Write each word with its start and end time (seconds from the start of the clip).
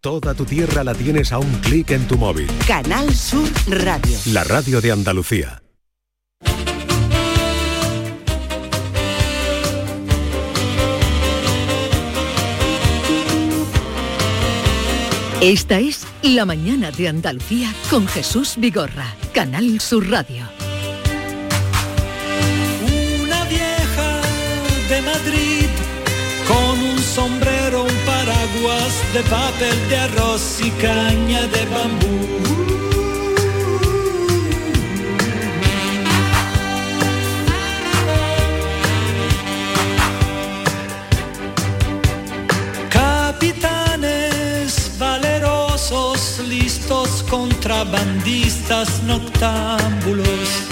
Toda 0.00 0.32
tu 0.32 0.44
tierra 0.44 0.84
la 0.84 0.94
tienes 0.94 1.32
a 1.32 1.38
un 1.38 1.52
clic 1.56 1.90
en 1.90 2.06
tu 2.06 2.16
móvil. 2.16 2.46
Canal 2.68 3.12
Sur 3.12 3.48
Radio. 3.66 4.16
La 4.26 4.44
radio 4.44 4.80
de 4.80 4.92
Andalucía. 4.92 5.60
Esta 15.40 15.80
es 15.80 16.06
La 16.22 16.44
mañana 16.44 16.92
de 16.92 17.08
Andalucía 17.08 17.74
con 17.90 18.06
Jesús 18.06 18.54
Vigorra, 18.56 19.16
Canal 19.34 19.80
Sur 19.80 20.08
Radio. 20.08 20.44
Una 23.24 23.44
vieja 23.46 24.20
de 24.90 25.02
Madrid 25.02 25.66
con 26.46 26.78
un 26.78 26.98
sombrero, 27.00 27.57
un 28.58 28.64
paraguas 28.64 29.12
de 29.12 29.22
papel 29.22 29.88
de 29.88 29.96
arroz 29.96 30.60
y 30.60 30.70
caña 30.72 31.46
de 31.46 31.64
bambú. 31.66 32.28
Capitanes 42.90 44.72
valerosos, 44.98 46.40
listos, 46.48 47.24
contrabandistas 47.28 49.02
noctámbulos. 49.02 50.67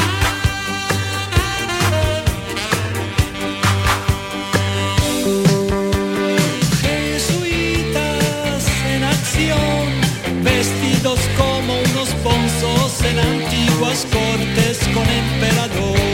Con 14.94 15.04
emperadores 15.08 16.05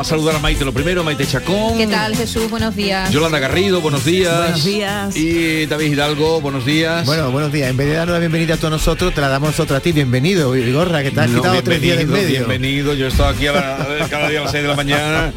a 0.00 0.04
saludar 0.04 0.36
a 0.36 0.38
Maite 0.38 0.64
lo 0.64 0.72
primero, 0.72 1.04
Maite 1.04 1.26
Chacón. 1.26 1.76
¿Qué 1.76 1.86
tal, 1.86 2.16
Jesús? 2.16 2.48
Buenos 2.50 2.74
días. 2.74 3.10
Yolanda 3.10 3.38
Garrido, 3.38 3.80
buenos 3.82 4.04
días. 4.04 4.36
Buenos 4.38 4.64
días. 4.64 5.16
Y 5.16 5.66
David 5.66 5.92
Hidalgo, 5.92 6.40
buenos 6.40 6.64
días. 6.64 7.04
Bueno, 7.04 7.30
buenos 7.30 7.52
días. 7.52 7.68
En 7.70 7.76
vez 7.76 7.86
de 7.88 7.94
darnos 7.94 8.14
la 8.14 8.18
bienvenida 8.20 8.54
a 8.54 8.56
todos 8.56 8.70
nosotros, 8.72 9.12
te 9.14 9.20
la 9.20 9.28
damos 9.28 9.50
nosotros 9.50 9.76
a 9.78 9.82
ti. 9.82 9.92
Bienvenido, 9.92 10.50
Vigorra, 10.52 11.02
que 11.02 11.10
te 11.10 11.20
has 11.20 11.28
No, 11.30 11.40
quitado 11.42 11.62
tres 11.62 11.80
días 11.82 11.98
en 12.00 12.10
medio. 12.10 12.28
bienvenido. 12.46 12.94
Yo 12.94 13.06
he 13.06 13.08
estado 13.08 13.28
aquí 13.30 13.46
a 13.46 13.52
la- 13.52 14.06
cada 14.08 14.28
día 14.28 14.40
a 14.40 14.42
las 14.44 14.52
6 14.52 14.62
de 14.62 14.68
la 14.68 14.74
mañana. 14.76 15.32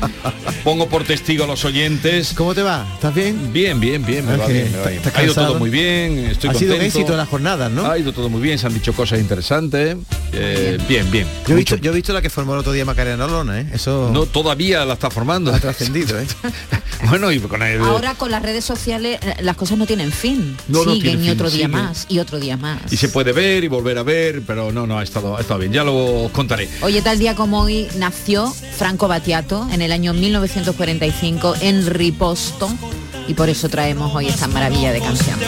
Pongo 0.64 0.88
por 0.88 1.04
testigo 1.04 1.44
a 1.44 1.48
los 1.48 1.66
oyentes. 1.66 2.34
¿Cómo 2.38 2.56
te 2.56 2.62
va? 2.62 2.88
¿Estás 2.94 3.14
bien? 3.14 3.52
Bien, 3.52 3.82
bien, 3.82 4.06
bien. 4.06 4.26
Me 4.26 4.38
va 4.38 4.48
bien, 4.48 4.72
me 4.72 4.78
va 4.78 4.86
bien. 4.86 4.98
estás 5.00 5.14
Ha 5.18 5.24
ido 5.24 5.34
cansado. 5.34 5.48
todo 5.48 5.60
muy 5.60 5.70
bien. 5.70 6.20
Estoy 6.20 6.52
ha 6.52 6.54
sido 6.54 6.76
un 6.78 6.82
éxito 6.82 7.18
las 7.18 7.28
jornadas, 7.28 7.70
¿no? 7.70 7.86
Ha 7.86 7.98
ido 7.98 8.14
todo 8.14 8.30
muy 8.30 8.42
bien. 8.42 8.58
Se 8.58 8.68
han 8.68 8.74
dicho 8.74 8.94
cosas 8.94 9.20
interesantes. 9.20 9.98
Eh, 10.32 10.78
bien, 10.88 11.12
bien. 11.12 11.28
Yo 11.46 11.54
he, 11.54 11.58
visto, 11.58 11.76
yo 11.76 11.92
he 11.92 11.96
visto 11.96 12.14
la 12.14 12.22
que 12.22 12.30
formó 12.30 12.54
el 12.54 12.60
otro 12.60 12.72
día 12.72 12.86
Macarena 12.86 13.26
Olona, 13.26 13.60
¿eh? 13.60 13.68
Eso 13.74 14.10
No, 14.14 14.26
todavía 14.26 14.86
la 14.86 14.94
está 14.94 15.10
formando. 15.10 15.54
ha 15.54 15.60
trascendido, 15.60 16.18
¿eh? 16.18 16.26
bueno, 17.10 17.30
y 17.30 17.40
con 17.40 17.62
el... 17.62 17.82
Ahora 17.82 18.16
con 18.16 18.32
las 18.32 18.42
redes 18.42 18.64
sociales 18.64 19.20
eh, 19.22 19.36
las 19.42 19.58
cosas 19.58 19.78
no 19.78 19.86
tienen 19.86 20.14
fin. 20.14 20.56
No, 20.70 20.86
no 20.86 20.94
siguen 20.94 21.20
y 21.20 21.24
fin, 21.24 21.32
otro 21.32 21.52
día 21.52 21.68
más 21.68 22.06
y 22.08 22.20
otro 22.20 22.40
día 22.40 22.56
más. 22.56 22.80
Y 22.90 22.96
se 22.96 23.10
puede 23.10 23.34
ver 23.34 23.66
y 23.66 23.68
volver 23.68 23.98
a 23.98 24.04
ver, 24.04 24.42
pero 24.48 24.72
no, 24.72 24.88
no, 24.88 24.98
ha 24.98 25.04
estado, 25.04 25.36
ha 25.38 25.42
estado 25.42 25.60
bien. 25.60 25.74
Ya 25.74 25.84
lo 25.84 26.30
contaré. 26.32 26.70
Oye, 26.82 27.02
tal 27.02 27.20
día 27.20 27.36
como 27.36 27.60
hoy 27.60 27.90
nació 27.98 28.50
Franco 28.78 29.10
Battiato 29.10 29.68
en 29.74 29.82
el 29.82 29.92
año 29.92 30.14
1945 30.54 31.56
en 31.62 31.88
Riposto 31.88 32.70
y 33.28 33.34
por 33.34 33.50
eso 33.50 33.70
traemos 33.70 34.14
hoy 34.14 34.28
esta 34.28 34.48
maravilla 34.48 34.92
de 34.92 35.00
canción. 35.00 35.40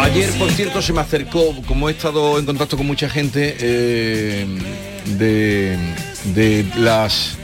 Ayer, 0.00 0.30
por 0.38 0.50
cierto, 0.50 0.82
se 0.82 0.92
me 0.92 1.00
acercó, 1.00 1.54
como 1.66 1.88
he 1.88 1.92
estado 1.92 2.38
en 2.38 2.46
contacto 2.46 2.76
con 2.76 2.86
mucha 2.86 3.08
gente, 3.08 3.56
eh, 3.60 4.46
de, 5.16 5.76
de 6.34 6.66
las 6.76 7.36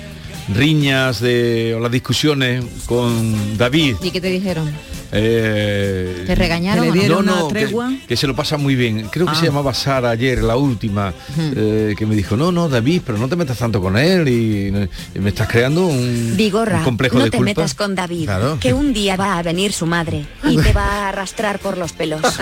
riñas 0.53 1.21
de, 1.21 1.75
o 1.77 1.81
las 1.81 1.93
discusiones 1.93 2.65
con 2.87 3.57
David. 3.57 3.97
¿Y 4.03 4.11
qué 4.11 4.21
te 4.21 4.29
dijeron? 4.29 4.71
eh, 5.17 6.25
¿Te 6.27 6.35
regañaron? 6.35 6.91
¿Te 6.91 6.91
le 6.91 6.91
o 6.91 6.95
no? 6.95 7.01
dieron? 7.01 7.27
no, 7.27 7.47
una 7.47 7.55
que- 7.55 7.61
tregua? 7.67 7.93
Que, 8.09 8.17
se 8.17 8.27
lo 8.27 8.35
pasa 8.35 8.57
muy 8.57 8.75
bien. 8.75 9.09
Creo 9.13 9.27
que 9.27 9.33
Ah. 9.33 9.37
se 9.37 9.47
llamaba 9.47 9.73
Sara 9.73 10.11
ayer, 10.11 10.43
la 10.43 10.57
última, 10.57 11.15
eh, 11.39 11.95
que 11.97 12.05
me 12.05 12.17
dijo, 12.17 12.37
no, 12.37 12.51
no, 12.51 12.69
David, 12.69 13.03
pero 13.07 13.17
no 13.19 13.29
te 13.29 13.37
metas 13.37 13.59
tanto 13.59 13.81
con 13.81 13.97
él 13.97 14.29
y, 14.29 14.69
y 15.15 15.19
me 15.21 15.29
estás 15.29 15.47
creando 15.49 15.87
un, 15.87 16.35
Vigorra, 16.37 16.79
un 16.79 16.85
complejo 16.85 17.19
no 17.19 17.25
de 17.25 17.31
te 17.31 17.37
culpa. 17.37 17.51
metas 17.51 17.75
con 17.75 17.95
David, 17.95 18.25
Claro. 18.25 18.59
que 18.61 18.73
un 18.73 18.93
día 18.93 19.15
va 19.17 19.39
a 19.39 19.43
venir 19.45 19.73
su 19.73 19.87
madre 19.87 20.27
y 20.43 20.57
te 20.57 20.73
va 20.73 20.85
a 21.05 21.09
arrastrar 21.11 21.61
por 21.61 21.79
los 21.79 21.93
pelos. 21.93 22.21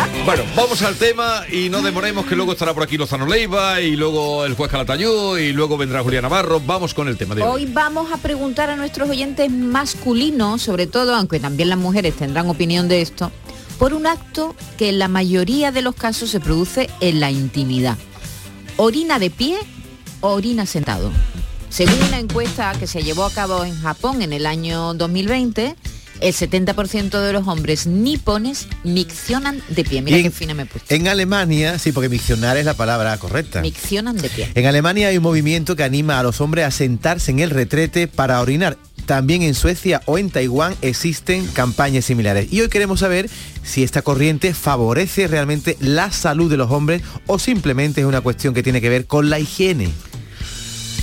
Bueno, 0.24 0.44
vamos 0.54 0.82
al 0.82 0.96
tema 0.96 1.44
y 1.50 1.70
no 1.70 1.80
demoremos 1.80 2.26
que 2.26 2.36
luego 2.36 2.52
estará 2.52 2.74
por 2.74 2.82
aquí 2.82 2.98
Lozano 2.98 3.26
Leiva 3.26 3.80
y 3.80 3.96
luego 3.96 4.44
el 4.44 4.54
juez 4.54 4.70
Calatayud 4.70 5.38
y 5.38 5.52
luego 5.52 5.78
vendrá 5.78 6.02
Julián 6.02 6.22
Navarro. 6.22 6.60
Vamos 6.60 6.92
con 6.92 7.08
el 7.08 7.16
tema 7.16 7.34
de 7.34 7.42
hoy. 7.42 7.64
Hoy 7.64 7.72
vamos 7.72 8.12
a 8.12 8.18
preguntar 8.18 8.68
a 8.68 8.76
nuestros 8.76 9.08
oyentes 9.08 9.50
masculinos, 9.50 10.60
sobre 10.60 10.86
todo, 10.86 11.14
aunque 11.14 11.40
también 11.40 11.70
las 11.70 11.78
mujeres 11.78 12.14
tendrán 12.16 12.48
opinión 12.50 12.86
de 12.86 13.00
esto, 13.00 13.32
por 13.78 13.94
un 13.94 14.06
acto 14.06 14.54
que 14.76 14.90
en 14.90 14.98
la 14.98 15.08
mayoría 15.08 15.72
de 15.72 15.80
los 15.82 15.94
casos 15.94 16.28
se 16.28 16.38
produce 16.38 16.90
en 17.00 17.18
la 17.18 17.30
intimidad. 17.30 17.96
¿Orina 18.76 19.18
de 19.18 19.30
pie 19.30 19.58
o 20.20 20.28
orina 20.28 20.66
sentado? 20.66 21.10
Según 21.70 22.02
una 22.08 22.18
encuesta 22.18 22.72
que 22.78 22.86
se 22.86 23.02
llevó 23.02 23.24
a 23.24 23.32
cabo 23.32 23.64
en 23.64 23.80
Japón 23.80 24.20
en 24.20 24.34
el 24.34 24.44
año 24.44 24.92
2020, 24.94 25.76
el 26.20 26.34
70% 26.34 27.20
de 27.20 27.32
los 27.32 27.46
hombres 27.48 27.86
nipones 27.86 28.68
miccionan 28.84 29.62
de 29.68 29.84
pie. 29.84 30.02
Mira 30.02 30.18
Y 30.18 30.20
qué 30.22 30.26
en- 30.26 30.32
fina 30.32 30.54
me 30.54 30.62
he 30.62 30.66
puesto. 30.66 30.94
En 30.94 31.08
Alemania, 31.08 31.78
sí, 31.78 31.92
porque 31.92 32.08
miccionar 32.08 32.56
es 32.56 32.64
la 32.64 32.74
palabra 32.74 33.16
correcta. 33.18 33.60
Miccionan 33.60 34.16
de 34.16 34.28
pie. 34.28 34.50
En 34.54 34.66
Alemania 34.66 35.08
hay 35.08 35.16
un 35.16 35.22
movimiento 35.22 35.76
que 35.76 35.82
anima 35.84 36.18
a 36.18 36.22
los 36.22 36.40
hombres 36.40 36.64
a 36.66 36.70
sentarse 36.70 37.30
en 37.30 37.38
el 37.40 37.50
retrete 37.50 38.06
para 38.08 38.40
orinar. 38.40 38.76
También 39.06 39.42
en 39.42 39.54
Suecia 39.54 40.02
o 40.04 40.18
en 40.18 40.30
Taiwán 40.30 40.74
existen 40.82 41.46
campañas 41.48 42.04
similares. 42.04 42.52
Y 42.52 42.60
hoy 42.60 42.68
queremos 42.68 43.00
saber 43.00 43.28
si 43.64 43.82
esta 43.82 44.02
corriente 44.02 44.54
favorece 44.54 45.26
realmente 45.26 45.76
la 45.80 46.12
salud 46.12 46.48
de 46.50 46.56
los 46.56 46.70
hombres 46.70 47.02
o 47.26 47.38
simplemente 47.38 48.02
es 48.02 48.06
una 48.06 48.20
cuestión 48.20 48.54
que 48.54 48.62
tiene 48.62 48.80
que 48.80 48.88
ver 48.88 49.06
con 49.06 49.28
la 49.30 49.40
higiene. 49.40 49.88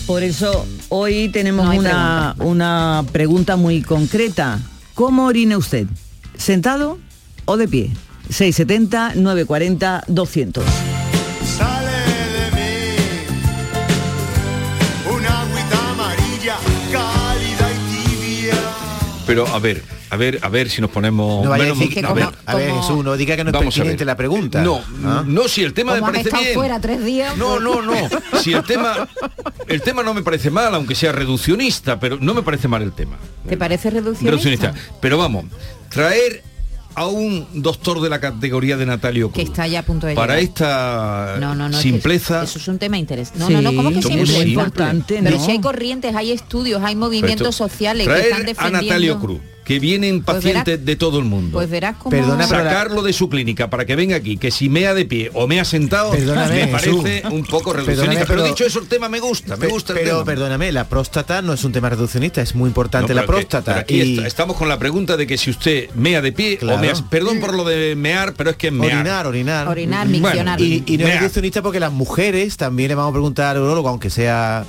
Por 0.06 0.24
eso 0.24 0.66
hoy 0.88 1.28
tenemos 1.30 1.66
No 1.66 1.76
una, 1.80 2.36
una 2.40 3.04
pregunta 3.12 3.58
muy 3.58 3.82
concreta. 3.82 4.60
¿Cómo 4.98 5.26
orina 5.28 5.60
usted? 5.60 5.86
¿Sentado 6.40 6.98
o 7.46 7.56
de 7.56 7.68
pie? 7.68 7.92
670 8.32 9.14
940 9.14 10.04
200. 10.08 10.66
Sale 11.56 11.92
de 11.92 12.52
mí 12.56 12.98
una 15.16 15.42
agüita 15.42 15.92
amarilla, 15.92 16.58
cálida 16.92 17.72
y 17.74 18.10
tibia. 18.10 18.56
Pero 19.28 19.46
a 19.46 19.60
ver, 19.60 19.84
a 20.10 20.16
ver, 20.18 20.40
a 20.42 20.50
ver 20.50 20.70
si 20.70 20.82
nos 20.82 20.90
ponemos... 20.92 21.44
No 21.44 21.50
vaya 21.50 21.64
a 21.64 21.66
menos- 21.66 21.80
decir 21.80 21.94
que 21.94 22.00
a 22.00 22.04
como- 22.10 22.16
ver, 22.16 22.30
a 22.46 22.56
ver, 22.56 22.72
Jesús, 22.74 23.04
no 23.04 23.18
diga 23.18 23.36
que 23.36 23.44
no 23.44 23.50
es 23.50 23.54
vamos 23.54 23.74
a 23.74 23.78
pertinente 23.78 24.04
ver. 24.04 24.08
la 24.08 24.16
pregunta. 24.16 24.62
No, 24.62 24.82
¿Ah? 25.06 25.24
no, 25.26 25.48
si 25.48 25.64
el 25.64 25.74
tema 25.74 25.94
me 25.94 26.00
Como 26.00 26.12
parece 26.14 26.30
bien. 26.38 26.54
fuera 26.54 26.80
tres 26.80 27.04
días. 27.04 27.36
No, 27.38 27.60
no, 27.60 27.82
no. 27.82 27.94
Si 28.42 28.54
el 28.54 28.64
tema, 28.64 29.08
el 29.68 29.82
tema 29.82 30.04
no 30.04 30.14
me 30.14 30.22
parece 30.24 30.50
mal, 30.50 30.74
aunque 30.76 30.96
sea 30.96 31.12
reduccionista, 31.12 32.00
pero 32.00 32.18
no 32.20 32.34
me 32.34 32.42
parece 32.44 32.68
mal 32.68 32.82
el 32.82 32.94
tema. 32.94 33.18
¿Te 33.48 33.58
parece 33.58 33.90
reduccionista? 33.90 34.30
Reduccionista. 34.32 34.74
Pero 35.02 35.18
vamos, 35.18 35.46
traer 35.90 36.44
a 36.96 37.06
un 37.06 37.46
doctor 37.54 38.02
de 38.02 38.10
la 38.10 38.20
categoría 38.20 38.76
de 38.76 38.84
Natalio 38.88 39.28
Que 39.32 39.42
Cruz 39.44 39.50
está 39.50 39.68
ya 39.68 39.82
a 39.82 39.84
punto 39.84 40.08
de 40.08 40.16
para 40.16 40.34
llegar. 40.40 40.50
esta 40.50 41.36
No, 41.40 41.54
no, 41.54 41.70
no. 41.70 41.78
es 41.78 41.84
que 41.84 41.90
simpleza. 41.92 42.42
Eso 42.44 42.58
es 42.58 42.68
un 42.68 42.80
tema 42.80 42.98
interesante. 42.98 43.40
No, 43.40 43.48
Sí, 43.48 43.54
no, 43.54 43.62
no, 43.62 43.76
¿cómo 43.76 43.92
que 43.92 44.00
es 44.00 44.06
muy 44.10 44.26
simple? 44.26 44.48
importante, 44.50 45.20
Pero 45.24 45.38
¿no? 45.38 45.46
si 45.46 45.52
hay 45.52 45.62
corrientes, 45.62 46.16
hay 46.16 46.32
estudios, 46.32 46.82
hay 46.84 46.96
movimientos 46.96 47.50
esto- 47.50 47.68
sociales 47.68 48.08
que 48.08 48.20
están 48.20 48.42
a 48.42 48.46
defendiendo. 48.46 48.82
Natalio 48.82 49.20
Cruz, 49.20 49.40
que 49.68 49.80
vienen 49.80 50.24
Pues 50.24 50.38
pacientes 50.38 50.76
verás- 50.80 50.86
de 50.86 50.96
todo 50.96 51.20
el 51.20 51.26
mundo. 51.26 51.58
Pues 51.58 51.70
verás 51.70 51.98
cómo... 51.98 52.10
Perdona, 52.10 52.48
pero 52.48 52.64
la- 52.64 52.70
Sacarlo 52.72 53.02
de 53.02 53.12
su 53.12 53.28
clínica 53.28 53.70
para 53.70 53.86
que 53.86 53.98
venga 53.98 54.16
aquí, 54.16 54.38
que 54.38 54.50
si 54.50 54.70
mea 54.70 54.94
de 54.94 55.04
pie 55.06 55.30
o 55.34 55.46
mea 55.46 55.66
sentado, 55.66 56.12
Perdóname, 56.12 56.66
me 56.66 56.68
parece 56.72 56.92
Jesús. 56.92 57.32
un 57.34 57.44
poco 57.44 57.74
reduccionista. 57.74 58.26
Pero, 58.26 58.44
pero- 58.44 58.44
dicho 58.48 58.66
eso, 58.66 58.80
el 58.80 58.88
tema 58.88 59.10
me 59.10 59.20
gusta, 59.20 59.58
me 59.58 59.68
gusta 59.68 59.92
el 59.92 60.00
pero 60.00 60.12
tema. 60.20 60.26
perdóname, 60.26 60.72
la 60.72 60.88
próstata 60.88 61.42
no 61.42 61.52
es 61.52 61.64
un 61.66 61.74
tema 61.74 61.90
reduccionista, 61.90 62.42
es 62.42 62.56
muy 62.56 62.70
importante 62.70 63.10
No, 63.10 63.16
la 63.16 63.22
que- 63.24 63.28
próstata. 63.28 63.72
pero 63.74 63.80
aquí 63.82 64.02
y 64.02 64.16
está- 64.16 64.28
estamos 64.28 64.56
con 64.56 64.70
la 64.70 64.80
pregunta 64.80 65.18
de 65.18 65.28
que 65.28 65.38
si 65.38 65.50
usted 65.50 65.90
mea 65.96 66.22
de 66.22 66.32
pie 66.32 66.58
Claro. 66.58 66.78
o 66.78 66.82
mea, 66.82 66.94
perdón 67.10 67.40
por 67.42 67.54
lo 67.54 67.66
de 67.66 67.96
mear, 67.98 68.36
pero 68.38 68.52
es 68.52 68.56
que 68.56 68.68
es 68.68 68.74
mear. 68.74 68.94
orinar, 69.00 69.28
orinar. 69.28 69.68
Orinar, 69.68 70.08
Bueno, 70.08 70.28
miccionar. 70.30 70.62
Y, 70.62 70.84
y 70.86 70.98
no 70.98 71.08
es 71.08 71.16
reduccionista 71.20 71.62
porque 71.62 71.82
las 71.82 71.92
mujeres 71.92 72.56
también 72.56 72.88
le 72.88 72.96
vamos 72.96 73.10
a 73.10 73.14
preguntar 73.14 73.58
al 73.58 73.64
urologo, 73.64 73.90
aunque 73.90 74.10
sea 74.10 74.64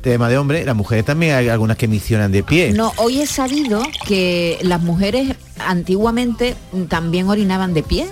tema 0.00 0.28
de 0.28 0.38
hombre, 0.38 0.64
las 0.64 0.76
mujeres 0.76 1.04
también 1.04 1.34
hay 1.34 1.48
algunas 1.48 1.76
que 1.76 1.88
misionan 1.88 2.32
de 2.32 2.42
pie. 2.42 2.72
No, 2.72 2.92
hoy 2.96 3.20
he 3.20 3.26
sabido 3.26 3.82
que 4.06 4.58
las 4.62 4.80
mujeres 4.82 5.34
antiguamente 5.66 6.54
también 6.88 7.28
orinaban 7.28 7.74
de 7.74 7.82
pie, 7.82 8.06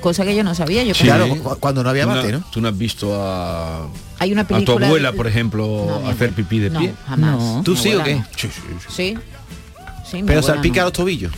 cosa 0.00 0.24
que 0.24 0.34
yo 0.36 0.44
no 0.44 0.54
sabía. 0.54 0.82
Yo 0.84 0.94
Sí. 0.94 1.04
Claro, 1.04 1.28
cu- 1.28 1.56
cuando 1.58 1.82
no 1.82 1.90
había 1.90 2.04
Tú 2.04 2.08
bate, 2.10 2.32
¿no? 2.32 2.44
Tú 2.52 2.60
no 2.60 2.68
has 2.68 2.76
visto 2.78 3.10
a, 3.20 3.88
Hay 4.18 4.32
una 4.32 4.42
a 4.42 4.46
tu 4.46 4.54
película... 4.54 4.86
abuela, 4.86 5.12
por 5.12 5.26
ejemplo, 5.26 6.00
No, 6.02 6.08
hacer 6.08 6.32
pipí 6.32 6.58
de 6.58 6.70
no, 6.70 6.80
pie. 6.80 6.92
jamás. 7.06 7.38
No. 7.38 7.62
¿Tú 7.64 7.72
Mi 7.72 7.76
sí 7.78 7.94
o 7.94 8.02
qué? 8.02 8.14
no. 8.16 8.24
Sí, 8.36 8.48
sí, 8.48 8.60
sí. 8.88 9.14
Sí. 10.10 10.22
Pero 10.26 10.42
salpica 10.42 10.80
no. 10.80 10.86
los 10.86 10.92
tobillos. 10.92 11.32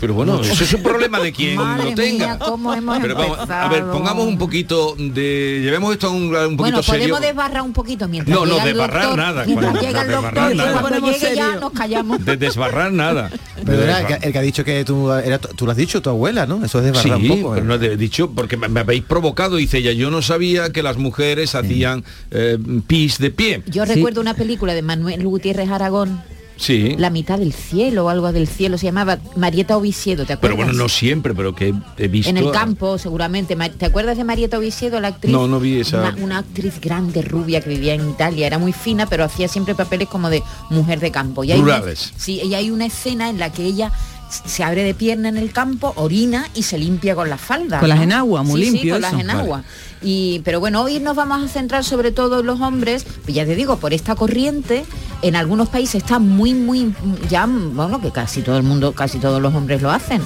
Pero 0.00 0.14
bueno, 0.14 0.40
eso 0.40 0.64
es 0.64 0.72
un 0.72 0.82
problema 0.82 1.20
de 1.20 1.30
quien 1.30 1.56
Madre 1.56 1.90
lo 1.90 1.94
tenga. 1.94 2.26
mía, 2.26 2.38
cómo 2.38 2.72
hemos 2.72 2.98
Pero 3.00 3.14
vamos, 3.14 3.38
a 3.50 3.68
ver, 3.68 3.84
pongamos 3.84 4.26
un 4.26 4.38
poquito 4.38 4.94
de. 4.98 5.60
Llevemos 5.62 5.92
esto 5.92 6.06
a 6.06 6.10
un, 6.10 6.34
un 6.34 6.56
poquito 6.56 6.56
Bueno, 6.56 6.82
serio. 6.82 7.00
podemos 7.00 7.20
desbarrar 7.20 7.62
un 7.62 7.72
poquito 7.74 8.08
mientras 8.08 8.34
No, 8.38 8.46
no, 8.46 8.64
desbarrar 8.64 9.02
doctor, 9.02 9.18
nada, 9.18 9.44
Mientras 9.44 9.70
coño, 9.72 9.80
llega 9.82 10.00
el 10.02 10.08
desbarrar 10.08 10.48
doctor, 10.48 10.66
nada. 10.66 10.80
cuando 10.80 11.10
llegue 11.12 11.36
ya 11.36 11.56
nos 11.56 11.72
callamos. 11.72 12.24
De 12.24 12.36
desbarrar 12.38 12.92
nada. 12.92 13.28
De 13.28 13.62
Pero 13.66 13.82
era 13.82 13.98
el, 13.98 14.04
desbarrar. 14.06 14.32
que, 14.32 14.38
ha 14.38 14.42
dicho 14.42 14.64
que 14.64 14.84
tú, 14.86 15.12
era, 15.12 15.38
tú 15.38 15.66
lo 15.66 15.72
has 15.72 15.76
dicho, 15.76 16.00
tu 16.00 16.08
abuela, 16.10 16.46
¿no? 16.46 16.64
Eso 16.64 16.78
es 16.78 16.84
de 16.86 16.90
barrar 16.92 17.18
Sí, 17.20 17.28
un 17.30 17.40
poco. 17.42 17.54
pero 17.54 17.64
¿eh? 17.74 17.78
no 17.78 17.84
he 17.84 17.96
dicho 17.98 18.30
porque 18.30 18.56
me, 18.56 18.68
me 18.68 18.80
habéis 18.80 19.02
provocado, 19.04 19.56
dice 19.56 19.78
ella. 19.78 19.92
Yo 19.92 20.10
no 20.10 20.22
sabía 20.22 20.72
que 20.72 20.82
las 20.82 20.96
mujeres 20.96 21.54
hacían 21.54 22.04
eh, 22.30 22.56
pis 22.86 23.18
de 23.18 23.30
pie. 23.30 23.62
Yo 23.66 23.84
recuerdo 23.84 24.22
una 24.22 24.32
película 24.32 24.72
de 24.72 24.80
Manuel 24.80 25.22
Gutiérrez 25.24 25.68
Aragón, 25.70 26.22
Sí. 26.60 26.94
La 26.98 27.08
mitad 27.08 27.38
del 27.38 27.54
cielo 27.54 28.04
o 28.04 28.08
algo 28.10 28.32
del 28.32 28.46
cielo, 28.46 28.76
se 28.76 28.84
llamaba 28.84 29.18
Marieta 29.34 29.78
Oviedo, 29.78 30.26
¿te 30.26 30.36
Pero 30.36 30.52
acuerdas? 30.52 30.56
bueno, 30.56 30.72
no 30.74 30.88
siempre, 30.90 31.34
pero 31.34 31.54
que 31.54 31.72
he 31.96 32.08
visto. 32.08 32.28
En 32.28 32.36
el 32.36 32.50
campo, 32.50 32.98
seguramente. 32.98 33.56
¿Te 33.78 33.86
acuerdas 33.86 34.18
de 34.18 34.24
Marieta 34.24 34.58
Oviedo, 34.58 35.00
la 35.00 35.08
actriz? 35.08 35.32
No, 35.32 35.48
no 35.48 35.58
vi 35.58 35.80
esa- 35.80 36.00
Una, 36.00 36.14
una 36.22 36.38
actriz 36.40 36.78
grande, 36.78 37.22
rubia, 37.22 37.62
que 37.62 37.70
vivía 37.70 37.94
en 37.94 38.10
Italia. 38.10 38.46
Era 38.46 38.58
muy 38.58 38.74
fina, 38.74 39.06
pero 39.06 39.24
hacía 39.24 39.48
siempre 39.48 39.74
papeles 39.74 40.08
como 40.08 40.28
de 40.28 40.42
mujer 40.68 41.00
de 41.00 41.10
campo. 41.10 41.44
Y 41.44 41.52
hay 41.52 41.60
una- 41.60 41.78
Rurales. 41.78 42.12
sí, 42.18 42.42
y 42.44 42.52
hay 42.54 42.70
una 42.70 42.84
escena 42.84 43.30
en 43.30 43.38
la 43.38 43.50
que 43.50 43.64
ella 43.64 43.90
se 44.30 44.62
abre 44.64 44.82
de 44.84 44.94
pierna 44.94 45.28
en 45.28 45.36
el 45.36 45.52
campo, 45.52 45.92
orina 45.96 46.46
y 46.54 46.62
se 46.62 46.78
limpia 46.78 47.14
con 47.14 47.28
la 47.28 47.36
falda. 47.36 47.80
Con 47.80 47.88
las 47.88 47.98
¿no? 47.98 48.04
enaguas, 48.04 48.44
muy 48.46 48.64
Sí, 48.64 48.70
sí, 48.70 48.78
con 48.88 48.88
eso. 48.88 48.98
las 49.00 49.20
enaguas. 49.20 49.64
Y, 50.02 50.40
pero 50.44 50.60
bueno, 50.60 50.82
hoy 50.82 50.98
nos 51.00 51.16
vamos 51.16 51.42
a 51.42 51.48
centrar 51.48 51.84
sobre 51.84 52.12
todo 52.12 52.40
en 52.40 52.46
los 52.46 52.60
hombres, 52.60 53.04
pues 53.24 53.34
ya 53.34 53.44
te 53.44 53.54
digo, 53.54 53.76
por 53.78 53.92
esta 53.92 54.14
corriente, 54.14 54.84
en 55.22 55.36
algunos 55.36 55.68
países 55.68 56.02
está 56.02 56.18
muy, 56.18 56.54
muy, 56.54 56.94
ya, 57.28 57.46
bueno, 57.46 58.00
que 58.00 58.10
casi 58.10 58.40
todo 58.40 58.56
el 58.56 58.62
mundo, 58.62 58.92
casi 58.92 59.18
todos 59.18 59.42
los 59.42 59.54
hombres 59.54 59.82
lo 59.82 59.90
hacen. 59.90 60.22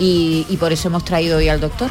Y, 0.00 0.46
y 0.48 0.56
por 0.56 0.72
eso 0.72 0.88
hemos 0.88 1.04
traído 1.04 1.36
hoy 1.36 1.48
al 1.48 1.60
doctor. 1.60 1.90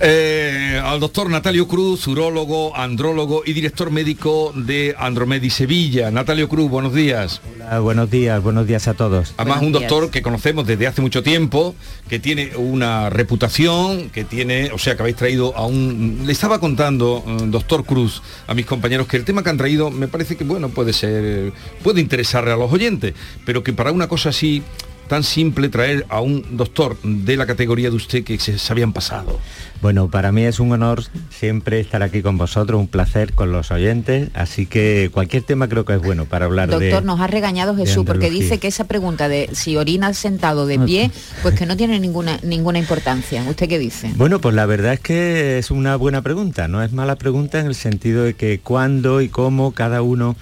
Eh, 0.00 0.78
al 0.84 1.00
doctor 1.00 1.30
Natalio 1.30 1.66
Cruz, 1.66 2.06
urólogo, 2.06 2.76
andrólogo 2.76 3.42
y 3.46 3.54
director 3.54 3.90
médico 3.90 4.52
de 4.54 4.94
Andromedi 4.98 5.48
Sevilla. 5.48 6.10
Natalio 6.10 6.48
Cruz, 6.50 6.68
buenos 6.68 6.92
días. 6.92 7.40
Hola, 7.54 7.80
buenos 7.80 8.10
días, 8.10 8.42
buenos 8.42 8.66
días 8.66 8.88
a 8.88 8.94
todos. 8.94 9.32
Además, 9.38 9.60
Buenos 9.60 9.62
un 9.62 9.72
días. 9.80 9.90
doctor 9.90 10.10
que 10.10 10.20
conocemos 10.22 10.66
desde 10.66 10.86
hace 10.88 11.00
mucho 11.00 11.22
tiempo, 11.22 11.74
que 12.10 12.18
tiene 12.18 12.56
una 12.56 13.08
reputación, 13.10 14.10
que 14.10 14.24
tiene, 14.24 14.70
o 14.72 14.78
sea, 14.78 14.96
que 14.96 15.02
habéis 15.02 15.16
traído 15.16 15.56
a 15.56 15.64
un... 15.66 16.24
Le 16.26 16.32
estaba 16.32 16.58
contando, 16.58 17.24
eh, 17.26 17.36
doctor 17.46 17.84
Cruz, 17.86 18.22
a 18.48 18.54
mis 18.54 18.66
compañeros 18.66 19.06
que 19.06 19.16
el 19.16 19.24
tema 19.24 19.42
que 19.42 19.50
han 19.50 19.56
traído 19.56 19.90
me 19.90 20.08
parece 20.08 20.36
que, 20.36 20.44
bueno, 20.44 20.68
puede 20.68 20.92
ser, 20.92 21.52
puede 21.82 22.00
interesarle 22.02 22.50
a 22.50 22.56
los 22.56 22.70
oyentes, 22.70 23.14
pero 23.46 23.62
que 23.62 23.72
para 23.72 23.92
una 23.92 24.08
cosa 24.08 24.28
así 24.28 24.62
tan 25.06 25.22
simple 25.22 25.68
traer 25.68 26.06
a 26.08 26.20
un 26.20 26.56
doctor 26.56 26.96
de 27.02 27.36
la 27.36 27.46
categoría 27.46 27.90
de 27.90 27.96
usted 27.96 28.24
que 28.24 28.38
se, 28.38 28.58
se 28.58 28.72
habían 28.72 28.92
pasado. 28.92 29.38
Bueno, 29.82 30.08
para 30.10 30.32
mí 30.32 30.42
es 30.42 30.58
un 30.58 30.72
honor 30.72 31.04
siempre 31.30 31.80
estar 31.80 32.02
aquí 32.02 32.22
con 32.22 32.38
vosotros, 32.38 32.80
un 32.80 32.88
placer 32.88 33.34
con 33.34 33.52
los 33.52 33.70
oyentes, 33.70 34.30
así 34.34 34.66
que 34.66 35.10
cualquier 35.12 35.42
tema 35.42 35.68
creo 35.68 35.84
que 35.84 35.94
es 35.94 36.00
bueno 36.00 36.24
para 36.24 36.46
hablar 36.46 36.68
de... 36.68 36.88
Doctor, 36.88 37.04
nos 37.04 37.20
ha 37.20 37.26
regañado 37.26 37.76
Jesús 37.76 38.04
porque 38.06 38.30
dice 38.30 38.58
que 38.58 38.68
esa 38.68 38.84
pregunta 38.84 39.28
de 39.28 39.50
si 39.52 39.76
orina 39.76 40.12
sentado 40.14 40.66
de 40.66 40.78
pie, 40.78 41.10
pues 41.42 41.54
que 41.54 41.66
no 41.66 41.76
tiene 41.76 42.00
ninguna 42.00 42.38
ninguna 42.42 42.78
importancia. 42.78 43.44
¿Usted 43.48 43.68
qué 43.68 43.78
dice? 43.78 44.12
Bueno, 44.16 44.40
pues 44.40 44.54
la 44.54 44.66
verdad 44.66 44.94
es 44.94 45.00
que 45.00 45.58
es 45.58 45.70
una 45.70 45.96
buena 45.96 46.22
pregunta, 46.22 46.68
no 46.68 46.82
es 46.82 46.92
mala 46.92 47.16
pregunta 47.16 47.60
en 47.60 47.66
el 47.66 47.74
sentido 47.74 48.24
de 48.24 48.34
que 48.34 48.60
cuándo 48.60 49.20
y 49.20 49.28
cómo 49.28 49.72
cada 49.72 50.02
uno... 50.02 50.36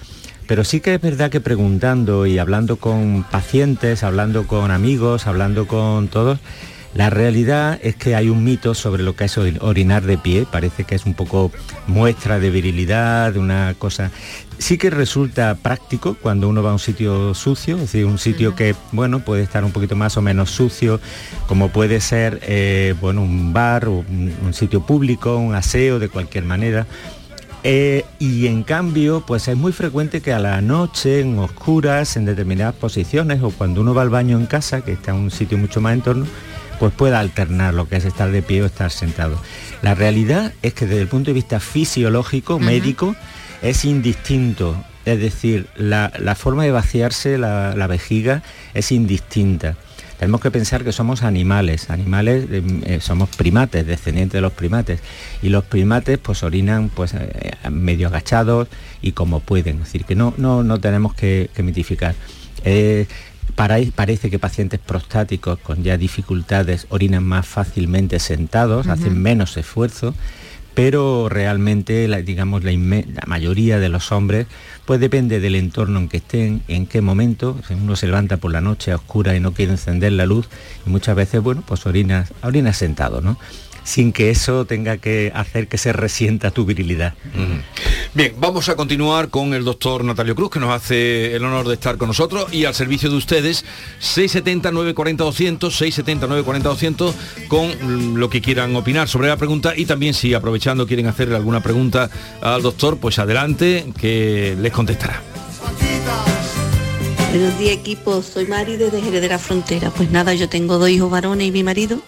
Pero 0.47 0.63
sí 0.65 0.81
que 0.81 0.95
es 0.95 1.01
verdad 1.01 1.31
que 1.31 1.41
preguntando 1.41 2.27
y 2.27 2.39
hablando 2.39 2.77
con 2.77 3.25
pacientes, 3.31 4.03
hablando 4.03 4.47
con 4.47 4.71
amigos, 4.71 5.27
hablando 5.27 5.67
con 5.67 6.09
todos, 6.09 6.39
la 6.95 7.11
realidad 7.11 7.81
es 7.83 7.97
que 7.97 8.15
hay 8.15 8.29
un 8.29 8.45
mito 8.45 8.75
sobre 8.75 9.03
lo 9.03 9.17
que 9.17 9.25
es 9.25 9.37
ori- 9.37 9.59
orinar 9.61 10.05
de 10.05 10.17
pie, 10.17 10.47
parece 10.49 10.85
que 10.85 10.95
es 10.95 11.07
un 11.07 11.15
poco 11.15 11.51
muestra 11.87 12.39
de 12.39 12.51
virilidad, 12.51 13.33
de 13.33 13.39
una 13.41 13.75
cosa... 13.79 14.11
Sí 14.57 14.79
que 14.79 14.89
resulta 14.89 15.57
práctico 15.57 16.17
cuando 16.23 16.49
uno 16.49 16.63
va 16.63 16.71
a 16.71 16.75
un 16.75 16.79
sitio 16.79 17.35
sucio, 17.35 17.75
es 17.75 17.83
decir, 17.83 18.05
un 18.05 18.19
sitio 18.19 18.55
que, 18.55 18.77
bueno, 18.93 19.19
puede 19.25 19.43
estar 19.43 19.65
un 19.65 19.73
poquito 19.73 19.97
más 19.97 20.17
o 20.17 20.23
menos 20.23 20.51
sucio, 20.53 21.01
como 21.49 21.71
puede 21.71 22.01
ser, 22.01 22.39
eh, 22.43 22.95
bueno, 23.01 23.23
un 23.23 23.53
bar 23.53 23.89
un 23.89 24.53
sitio 24.53 24.87
público, 24.87 25.37
un 25.37 25.57
aseo 25.57 25.99
de 25.99 26.09
cualquier 26.09 26.45
manera. 26.45 26.87
Eh, 27.67 28.05
y 28.19 28.47
en 28.47 28.63
cambio, 28.63 29.25
pues 29.27 29.49
es 29.49 29.57
muy 29.57 29.73
frecuente 29.73 30.21
que 30.21 30.35
a 30.35 30.39
la 30.39 30.61
noche, 30.61 31.21
en 31.21 31.39
oscuras, 31.39 32.19
en 32.19 32.27
determinadas 32.27 32.75
posiciones, 32.75 33.43
o 33.43 33.51
cuando 33.51 33.81
uno 33.81 33.95
va 33.95 34.03
al 34.03 34.11
baño 34.11 34.39
en 34.39 34.45
casa, 34.45 34.83
que 34.83 34.93
está 34.93 35.13
en 35.13 35.17
un 35.17 35.31
sitio 35.31 35.57
mucho 35.57 35.81
más 35.81 35.95
en 35.95 36.03
torno, 36.03 36.27
pues 36.79 36.93
pueda 36.93 37.21
alternar 37.21 37.73
lo 37.73 37.89
que 37.89 37.97
es 37.97 38.05
estar 38.05 38.31
de 38.31 38.43
pie 38.43 38.63
o 38.63 38.67
estar 38.67 38.91
sentado. 38.91 39.41
La 39.81 39.95
realidad 39.95 40.53
es 40.61 40.75
que 40.75 40.87
desde 40.87 41.01
el 41.01 41.09
punto 41.09 41.31
de 41.31 41.35
vista 41.35 41.59
fisiológico, 41.59 42.59
médico, 42.59 43.17
es 43.63 43.87
indistinto. 43.87 44.77
Es 45.07 45.19
decir, 45.19 45.67
la, 45.75 46.13
la 46.19 46.35
forma 46.35 46.65
de 46.65 46.71
vaciarse 46.71 47.39
la, 47.39 47.75
la 47.75 47.87
vejiga 47.87 48.43
es 48.75 48.93
indistinta. 48.93 49.77
Tenemos 50.25 50.41
que 50.41 50.51
pensar 50.51 50.85
que 50.85 50.93
somos 50.93 51.23
animales, 51.23 51.91
animales, 51.91 52.47
eh, 52.51 52.63
eh, 52.87 52.99
somos 53.03 53.29
primates, 53.37 53.87
descendientes 53.87 54.33
de 54.33 54.41
los 54.41 54.53
primates, 54.55 55.01
y 55.43 55.51
los 55.51 55.65
primates 55.65 56.17
pues 56.17 56.43
orinan 56.43 56.89
pues 56.89 57.13
eh, 57.13 57.53
medio 57.71 58.09
agachados 58.09 58.69
y 59.03 59.13
como 59.13 59.41
pueden, 59.41 59.75
es 59.77 59.85
decir, 59.85 60.07
que 60.07 60.15
no, 60.15 60.33
no, 60.39 60.63
no 60.65 60.81
tenemos 60.81 61.13
que, 61.13 61.51
que 61.55 61.63
mitificar. 61.63 62.15
Eh, 62.65 63.07
para- 63.55 63.77
parece 63.95 64.31
que 64.31 64.39
pacientes 64.39 64.81
prostáticos 64.81 65.59
con 65.59 65.83
ya 65.85 65.99
dificultades 65.99 66.87
orinan 66.89 67.23
más 67.23 67.47
fácilmente 67.47 68.19
sentados, 68.19 68.87
hacen 68.87 69.21
menos 69.21 69.59
esfuerzo, 69.59 70.15
pero 70.75 71.29
realmente 71.29 72.07
la, 72.09 72.21
digamos 72.21 72.65
la, 72.65 72.73
mayoría 73.27 73.79
de 73.79 73.89
los 73.89 74.13
hombres 74.13 74.47
pues 74.85 75.01
depende 75.01 75.41
del 75.41 75.55
entorno 75.55 76.01
en 76.01 76.09
que 76.09 76.19
estén 76.19 76.63
en 76.69 76.87
qué 76.87 77.01
momento 77.01 77.59
si 77.67 77.75
uno 77.75 77.97
se 77.97 78.07
levanta 78.07 78.37
por 78.37 78.53
la 78.53 78.61
noche 78.61 78.93
a 78.93 78.97
oscura 78.97 79.35
y 79.37 79.41
no 79.41 79.53
quiere 79.53 79.73
encender 79.73 80.13
la 80.13 80.27
luz 80.27 80.49
y 80.87 80.91
muchas 80.91 81.17
veces 81.17 81.43
bueno 81.43 81.63
pues 81.67 81.87
orina 81.87 82.27
orina 82.43 82.73
sentado 82.73 83.21
no 83.21 83.39
sin 83.85 84.13
que 84.13 84.31
eso 84.31 84.65
tenga 84.65 84.97
que 84.97 85.31
hacer 85.35 85.69
que 85.69 85.79
se 85.79 85.93
resienta 85.93 86.51
tu 86.51 86.65
virilidad 86.65 87.15
Bien, 88.15 88.33
vamos 88.39 88.69
a 88.69 88.77
continuar 88.77 89.29
con 89.29 89.55
el 89.55 89.65
doctor 89.65 90.05
Natalio 90.05 90.37
Cruz, 90.37 90.51
que 90.51 90.61
nos 90.61 90.71
hace 90.71 91.35
el 91.35 91.45
honor 91.45 91.67
de 91.67 91.75
estar 91.75 91.97
con 91.97 92.07
nosotros 92.07 92.47
y 92.53 92.65
al 92.65 92.73
servicio 92.73 93.11
de 93.11 93.17
ustedes, 93.17 93.65
670-940-200, 94.01 95.59
670-940-200, 95.59 97.13
con 97.49 98.21
lo 98.21 98.31
que 98.31 98.41
quieran 98.41 98.77
opinar 98.77 99.09
sobre 99.09 99.27
la 99.27 99.37
pregunta 99.37 99.73
y 99.77 99.85
también 99.85 100.15
si 100.15 100.33
aprovechando 100.33 100.87
quieren 100.87 101.09
hacerle 101.09 101.35
alguna 101.35 101.61
pregunta 101.61 102.09
al 102.41 102.63
doctor, 102.63 102.99
pues 102.99 103.19
adelante, 103.19 103.93
que 104.01 104.57
les 104.61 104.73
contestará. 104.73 105.21
Buenos 107.31 107.59
días 107.59 107.75
equipo, 107.75 108.23
soy 108.23 108.47
Mari 108.47 108.77
desde 108.77 109.03
Jerez 109.03 109.23
de 109.23 109.29
la 109.29 109.41
Frontera. 109.41 109.91
Pues 109.91 110.13
nada, 110.13 110.35
yo 110.35 110.49
tengo 110.49 110.79
dos 110.79 110.89
hijos 110.89 111.11
varones 111.11 111.49
y 111.49 111.51
mi 111.51 111.65
marido 111.65 112.01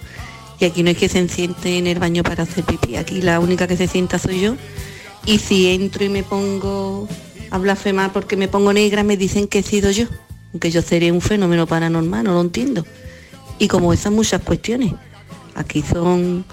y 0.58 0.64
aquí 0.64 0.82
no 0.82 0.90
es 0.90 0.98
que 0.98 1.08
se 1.08 1.28
siente 1.28 1.78
en 1.78 1.86
el 1.86 1.98
baño 1.98 2.22
para 2.22 2.44
hacer 2.44 2.64
pipí, 2.64 2.96
aquí 2.96 3.20
la 3.20 3.40
única 3.40 3.66
que 3.66 3.76
se 3.76 3.86
sienta 3.86 4.18
soy 4.18 4.40
yo 4.40 4.56
y 5.26 5.38
si 5.38 5.68
entro 5.68 6.04
y 6.04 6.08
me 6.08 6.22
pongo 6.22 7.08
a 7.50 7.58
blasfemar 7.58 8.12
porque 8.12 8.36
me 8.36 8.48
pongo 8.48 8.72
negra 8.72 9.02
me 9.02 9.16
dicen 9.16 9.48
que 9.48 9.58
he 9.58 9.62
sido 9.62 9.90
yo, 9.90 10.06
aunque 10.52 10.70
yo 10.70 10.82
seré 10.82 11.12
un 11.12 11.20
fenómeno 11.20 11.66
paranormal, 11.66 12.25
no 12.25 12.34
lo 12.34 12.40
entiendo. 12.40 12.86
Y 13.58 13.68
como 13.68 13.92
esas 13.92 14.12
muchas 14.12 14.42
cuestiones, 14.42 14.92
aquí 15.54 15.82
son 15.82 16.44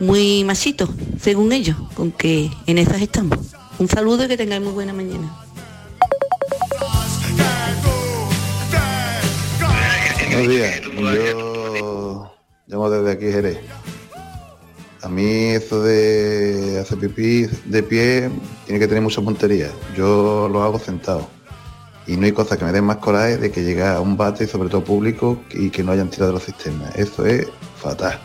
muy 0.00 0.44
machitos, 0.44 0.90
según 1.20 1.52
ellos, 1.52 1.76
con 1.94 2.12
que 2.12 2.50
en 2.66 2.78
esas 2.78 3.00
estamos. 3.00 3.38
Un 3.78 3.88
saludo 3.88 4.24
y 4.24 4.28
que 4.28 4.36
tengáis 4.36 4.62
muy 4.62 4.72
buena 4.72 4.92
mañana. 4.92 5.46
Buenos 10.30 10.48
días, 10.48 10.80
llamo 12.70 12.88
desde 12.88 13.12
aquí 13.12 13.32
Jerez. 13.32 13.58
A 15.02 15.08
mí 15.08 15.24
eso 15.24 15.82
de 15.82 16.78
hacer 16.80 16.98
pipí 16.98 17.46
de 17.64 17.82
pie 17.82 18.30
tiene 18.64 18.78
que 18.78 18.86
tener 18.86 19.02
mucha 19.02 19.20
puntería. 19.20 19.70
Yo 19.96 20.48
lo 20.48 20.62
hago 20.62 20.78
sentado. 20.78 21.28
Y 22.06 22.16
no 22.16 22.26
hay 22.26 22.32
cosa 22.32 22.56
que 22.56 22.64
me 22.64 22.72
den 22.72 22.84
más 22.84 22.96
coraje 22.96 23.38
de 23.38 23.50
que 23.50 23.62
llegue 23.62 23.84
a 23.84 24.00
un 24.00 24.16
bate, 24.16 24.46
sobre 24.46 24.68
todo 24.68 24.84
público, 24.84 25.40
y 25.52 25.70
que 25.70 25.82
no 25.82 25.92
hayan 25.92 26.10
tirado 26.10 26.32
los 26.32 26.42
sistemas. 26.42 26.94
Eso 26.96 27.24
es 27.24 27.46
fatal. 27.76 28.20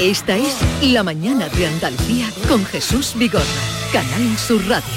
Esta 0.00 0.34
es 0.34 0.56
La 0.80 1.02
Mañana 1.02 1.50
de 1.50 1.66
Andalucía 1.66 2.26
con 2.48 2.64
Jesús 2.64 3.12
Vigorra, 3.16 3.44
Canal 3.92 4.38
Sur 4.38 4.64
Radio. 4.68 4.88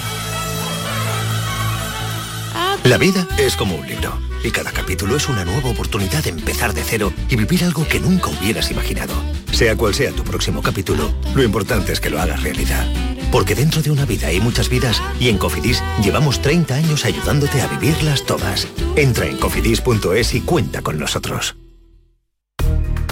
La 2.83 2.99
vida 2.99 3.27
es 3.39 3.55
como 3.55 3.75
un 3.75 3.87
libro 3.87 4.13
y 4.43 4.51
cada 4.51 4.71
capítulo 4.71 5.15
es 5.15 5.27
una 5.29 5.43
nueva 5.43 5.69
oportunidad 5.69 6.23
de 6.23 6.29
empezar 6.29 6.75
de 6.75 6.83
cero 6.83 7.11
y 7.27 7.35
vivir 7.35 7.63
algo 7.63 7.87
que 7.87 7.99
nunca 7.99 8.29
hubieras 8.29 8.69
imaginado. 8.69 9.13
Sea 9.51 9.75
cual 9.75 9.95
sea 9.95 10.11
tu 10.11 10.23
próximo 10.23 10.61
capítulo, 10.61 11.11
lo 11.33 11.41
importante 11.41 11.91
es 11.91 11.99
que 11.99 12.11
lo 12.11 12.21
hagas 12.21 12.43
realidad. 12.43 12.85
Porque 13.31 13.55
dentro 13.55 13.81
de 13.81 13.89
una 13.89 14.05
vida 14.05 14.27
hay 14.27 14.39
muchas 14.39 14.69
vidas 14.69 15.01
y 15.19 15.29
en 15.29 15.39
Cofidis 15.39 15.81
llevamos 16.03 16.39
30 16.43 16.75
años 16.75 17.03
ayudándote 17.05 17.61
a 17.61 17.67
vivirlas 17.67 18.25
todas. 18.27 18.67
Entra 18.95 19.25
en 19.25 19.37
cofidis.es 19.37 20.35
y 20.35 20.41
cuenta 20.41 20.83
con 20.83 20.99
nosotros. 20.99 21.55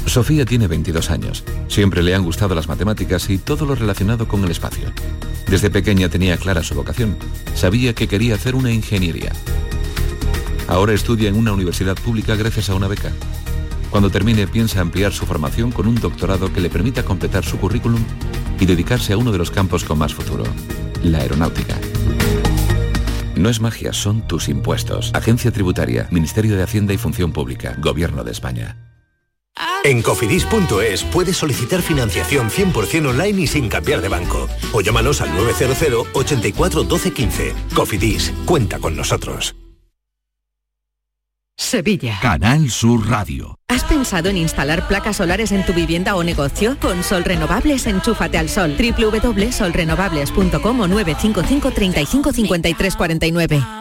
Sofía 0.05 0.45
tiene 0.45 0.67
22 0.67 1.09
años. 1.09 1.43
Siempre 1.69 2.03
le 2.03 2.13
han 2.13 2.23
gustado 2.23 2.53
las 2.53 2.67
matemáticas 2.67 3.29
y 3.31 3.39
todo 3.39 3.65
lo 3.65 3.73
relacionado 3.73 4.27
con 4.27 4.43
el 4.43 4.51
espacio. 4.51 4.91
Desde 5.51 5.70
pequeña 5.70 6.08
tenía 6.08 6.38
clara 6.38 6.63
su 6.63 6.75
vocación. 6.75 7.17
Sabía 7.55 7.93
que 7.93 8.08
quería 8.08 8.36
hacer 8.36 8.55
una 8.55 8.72
ingeniería. 8.72 9.34
Ahora 10.70 10.93
estudia 10.93 11.27
en 11.27 11.36
una 11.36 11.51
universidad 11.51 11.98
pública 11.98 12.38
gracias 12.38 12.70
a 12.70 12.74
una 12.74 12.88
beca. 12.88 13.12
Cuando 13.89 14.10
termine 14.10 14.48
piensa 14.48 14.79
ampliar 14.79 15.12
su 15.12 15.25
formación 15.25 15.74
con 15.74 15.88
un 15.88 15.96
doctorado 15.96 16.53
que 16.53 16.62
le 16.62 16.70
permita 16.70 17.03
completar 17.03 17.43
su 17.43 17.60
currículum 17.60 18.01
y 18.62 18.65
dedicarse 18.65 19.12
a 19.12 19.17
uno 19.17 19.34
de 19.34 19.39
los 19.39 19.51
campos 19.51 19.84
con 19.84 19.98
más 19.98 20.13
futuro, 20.13 20.46
la 21.03 21.17
aeronáutica. 21.17 21.77
No 23.36 23.50
es 23.50 23.60
magia, 23.60 23.91
son 23.91 24.25
tus 24.25 24.48
impuestos. 24.48 25.12
Agencia 25.13 25.51
Tributaria, 25.51 26.08
Ministerio 26.12 26.55
de 26.55 26.63
Hacienda 26.63 26.93
y 26.93 26.98
Función 26.98 27.34
Pública, 27.34 27.75
Gobierno 27.77 28.24
de 28.24 28.31
España. 28.31 28.90
En 29.83 30.01
cofidis.es 30.01 31.03
puedes 31.05 31.38
solicitar 31.38 31.81
financiación 31.81 32.50
100% 32.50 33.09
online 33.09 33.41
y 33.41 33.47
sin 33.47 33.69
cambiar 33.69 34.01
de 34.01 34.09
banco. 34.09 34.47
O 34.73 34.81
llámanos 34.81 35.21
al 35.21 35.33
900 35.35 36.07
84 36.13 36.83
12 36.83 37.11
15. 37.11 37.53
Cofidis, 37.73 38.31
cuenta 38.45 38.79
con 38.79 38.95
nosotros. 38.95 39.55
Sevilla. 41.57 42.19
Canal 42.21 42.69
Sur 42.69 43.07
Radio. 43.07 43.55
¿Has 43.67 43.83
pensado 43.83 44.29
en 44.29 44.38
instalar 44.38 44.88
placas 44.88 45.17
solares 45.17 45.51
en 45.51 45.65
tu 45.65 45.73
vivienda 45.73 46.15
o 46.15 46.23
negocio? 46.23 46.77
Con 46.81 47.03
Sol 47.03 47.23
Renovables, 47.23 47.85
enchúfate 47.88 48.38
al 48.38 48.50
sol. 48.50 48.75
www.solrenovables.com 48.77 50.79
o 50.79 50.88
955 50.88 51.71
35 51.71 52.33
53 52.33 52.95
49. 52.95 53.80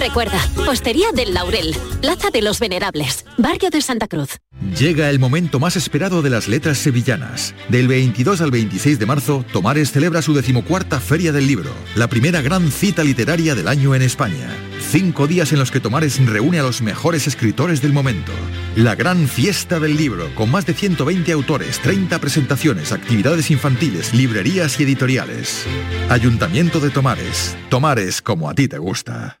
Recuerda, 0.00 0.40
Hostería 0.66 1.12
del 1.12 1.34
Laurel, 1.34 1.76
Plaza 2.00 2.30
de 2.30 2.40
los 2.40 2.58
Venerables, 2.58 3.26
Barrio 3.36 3.68
de 3.68 3.82
Santa 3.82 4.08
Cruz. 4.08 4.38
Llega 4.78 5.10
el 5.10 5.18
momento 5.18 5.60
más 5.60 5.76
esperado 5.76 6.22
de 6.22 6.30
las 6.30 6.48
letras 6.48 6.78
sevillanas. 6.78 7.54
Del 7.68 7.86
22 7.86 8.40
al 8.40 8.50
26 8.50 8.98
de 8.98 9.04
marzo, 9.04 9.44
Tomares 9.52 9.92
celebra 9.92 10.22
su 10.22 10.32
decimocuarta 10.32 11.00
Feria 11.00 11.32
del 11.32 11.46
Libro, 11.46 11.70
la 11.96 12.08
primera 12.08 12.40
gran 12.40 12.72
cita 12.72 13.04
literaria 13.04 13.54
del 13.54 13.68
año 13.68 13.94
en 13.94 14.00
España. 14.00 14.48
Cinco 14.90 15.26
días 15.26 15.52
en 15.52 15.58
los 15.58 15.70
que 15.70 15.80
Tomares 15.80 16.24
reúne 16.24 16.60
a 16.60 16.62
los 16.62 16.80
mejores 16.80 17.26
escritores 17.26 17.82
del 17.82 17.92
momento. 17.92 18.32
La 18.76 18.94
gran 18.94 19.28
fiesta 19.28 19.80
del 19.80 19.98
libro, 19.98 20.34
con 20.34 20.50
más 20.50 20.64
de 20.64 20.72
120 20.72 21.30
autores, 21.32 21.78
30 21.80 22.18
presentaciones, 22.20 22.92
actividades 22.92 23.50
infantiles, 23.50 24.14
librerías 24.14 24.80
y 24.80 24.84
editoriales. 24.84 25.66
Ayuntamiento 26.08 26.80
de 26.80 26.88
Tomares. 26.88 27.54
Tomares 27.68 28.22
como 28.22 28.48
a 28.48 28.54
ti 28.54 28.66
te 28.66 28.78
gusta. 28.78 29.40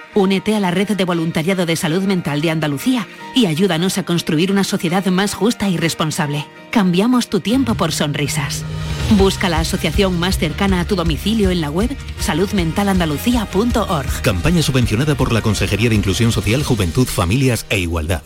Únete 0.13 0.55
a 0.55 0.59
la 0.59 0.71
red 0.71 0.89
de 0.89 1.05
voluntariado 1.05 1.65
de 1.65 1.75
salud 1.75 2.03
mental 2.03 2.41
de 2.41 2.51
Andalucía 2.51 3.07
y 3.33 3.45
ayúdanos 3.45 3.97
a 3.97 4.03
construir 4.03 4.51
una 4.51 4.65
sociedad 4.65 5.05
más 5.05 5.33
justa 5.33 5.69
y 5.69 5.77
responsable. 5.77 6.45
Cambiamos 6.69 7.29
tu 7.29 7.39
tiempo 7.39 7.75
por 7.75 7.93
sonrisas. 7.93 8.65
Busca 9.11 9.47
la 9.47 9.59
asociación 9.59 10.19
más 10.19 10.37
cercana 10.37 10.81
a 10.81 10.85
tu 10.85 10.95
domicilio 10.95 11.49
en 11.49 11.61
la 11.61 11.69
web 11.69 11.95
saludmentalandalucía.org. 12.19 14.21
Campaña 14.21 14.61
subvencionada 14.61 15.15
por 15.15 15.31
la 15.31 15.41
Consejería 15.41 15.89
de 15.89 15.95
Inclusión 15.95 16.31
Social, 16.31 16.63
Juventud, 16.63 17.07
Familias 17.07 17.65
e 17.69 17.79
Igualdad. 17.79 18.23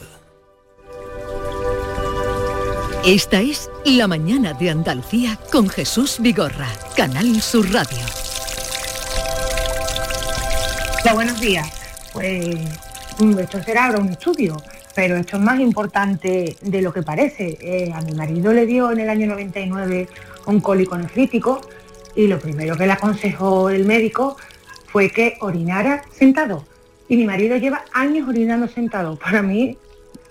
Esta 3.06 3.42
es 3.42 3.70
La 3.86 4.08
Mañana 4.08 4.54
de 4.54 4.72
Andalucía 4.72 5.40
con 5.52 5.70
Jesús 5.70 6.18
Vigorra, 6.20 6.70
Canal 6.96 7.40
Sur 7.40 7.72
Radio. 7.72 8.25
Buenos 11.14 11.40
días. 11.40 11.70
Pues 12.12 12.58
mm, 13.20 13.40
esto 13.40 13.62
será 13.64 13.86
ahora 13.86 14.00
un 14.00 14.10
estudio, 14.10 14.58
pero 14.96 15.16
esto 15.16 15.38
es 15.38 15.44
más 15.44 15.60
importante 15.60 16.58
de 16.60 16.82
lo 16.82 16.92
que 16.92 17.04
parece. 17.04 17.58
Eh, 17.62 17.92
a 17.94 18.02
mi 18.02 18.12
marido 18.14 18.52
le 18.52 18.66
dio 18.66 18.92
en 18.92 19.00
el 19.00 19.10
año 19.10 19.28
99 19.28 20.10
un 20.48 20.60
cólico 20.60 20.98
nefrítico 20.98 21.62
y 22.16 22.28
lo 22.28 22.40
primero 22.40 22.76
que 22.76 22.88
le 22.88 22.94
aconsejó 22.94 23.70
el 23.70 23.86
médico 23.86 24.36
fue 24.88 25.10
que 25.10 25.38
orinara 25.42 26.02
sentado. 26.12 26.66
Y 27.08 27.16
mi 27.18 27.26
marido 27.26 27.56
lleva 27.56 27.86
años 27.94 28.28
orinando 28.28 28.68
sentado. 28.68 29.16
Para 29.16 29.42
mí, 29.42 29.78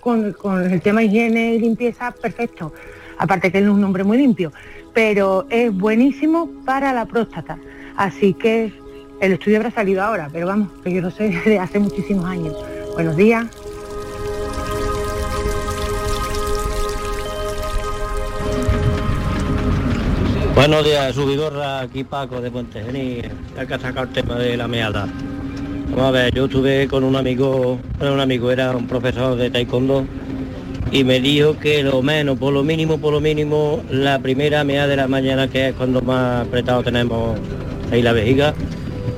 con, 0.01 0.33
con 0.33 0.71
el 0.71 0.81
tema 0.81 1.01
higiene 1.01 1.55
y 1.55 1.59
limpieza, 1.59 2.11
perfecto. 2.11 2.73
Aparte 3.17 3.51
que 3.51 3.59
él 3.59 3.63
es 3.63 3.69
un 3.71 3.83
hombre 3.83 4.03
muy 4.03 4.17
limpio. 4.17 4.51
Pero 4.93 5.47
es 5.49 5.73
buenísimo 5.73 6.49
para 6.65 6.93
la 6.93 7.05
próstata. 7.05 7.57
Así 7.95 8.33
que 8.33 8.84
el 9.21 9.33
estudio 9.33 9.57
habrá 9.57 9.71
salido 9.71 10.03
ahora, 10.03 10.29
pero 10.31 10.47
vamos, 10.47 10.69
que 10.83 10.93
yo 10.93 11.01
lo 11.01 11.11
sé 11.11 11.29
desde 11.29 11.59
hace 11.59 11.79
muchísimos 11.79 12.25
años. 12.25 12.55
Buenos 12.93 13.15
días. 13.15 13.45
Buenos 20.55 20.85
días, 20.85 21.13
subidorra, 21.13 21.81
aquí 21.81 22.05
Paco 22.05 22.39
de 22.39 22.49
Puente 22.49 22.81
ya 23.55 23.65
que 23.65 23.73
ha 23.73 23.79
sacado 23.79 24.07
el 24.07 24.13
tema 24.13 24.35
de 24.35 24.55
la 24.55 24.67
meada. 24.69 25.05
Vamos 25.89 26.05
a 26.05 26.11
ver, 26.11 26.33
yo 26.33 26.45
estuve 26.45 26.87
con 26.87 27.03
un 27.03 27.15
amigo, 27.15 27.77
un 27.99 28.19
amigo 28.19 28.51
era 28.51 28.71
un 28.71 28.87
profesor 28.87 29.37
de 29.37 29.49
taekwondo 29.49 30.05
y 30.91 31.03
me 31.03 31.19
dijo 31.19 31.57
que 31.59 31.83
lo 31.83 32.01
menos, 32.01 32.37
por 32.37 32.53
lo 32.53 32.63
mínimo, 32.63 32.97
por 32.97 33.11
lo 33.11 33.19
mínimo, 33.19 33.83
la 33.89 34.19
primera 34.19 34.63
media 34.63 34.87
de 34.87 34.95
la 34.95 35.07
mañana, 35.07 35.49
que 35.49 35.69
es 35.69 35.75
cuando 35.75 36.01
más 36.01 36.47
apretado 36.47 36.83
tenemos 36.83 37.37
ahí 37.91 38.01
la 38.01 38.13
vejiga, 38.13 38.53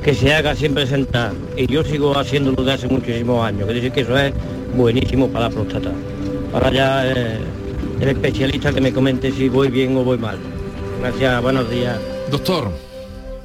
que 0.04 0.14
se 0.14 0.34
haga 0.34 0.56
siempre 0.56 0.86
sentar. 0.88 1.34
Y 1.56 1.68
yo 1.68 1.84
sigo 1.84 2.18
haciéndolo 2.18 2.58
desde 2.64 2.74
hace 2.74 2.88
muchísimos 2.88 3.46
años, 3.46 3.68
que 3.68 3.74
dice 3.74 3.92
que 3.92 4.02
eso 4.02 4.18
es 4.18 4.34
buenísimo 4.76 5.28
para 5.30 5.50
la 5.50 5.56
próstata. 5.56 5.92
Ahora 6.54 6.72
ya 6.72 7.08
eh, 7.08 7.38
el 8.00 8.10
especialista 8.10 8.72
que 8.72 8.82
me 8.82 8.94
comente 8.94 9.32
si 9.32 9.50
voy 9.50 9.70
bien 9.70 9.96
o 9.98 10.04
voy 10.04 10.18
mal. 10.18 10.38
Gracias, 11.02 11.42
buenos 11.42 11.70
días. 11.70 11.98
Doctor. 12.32 12.87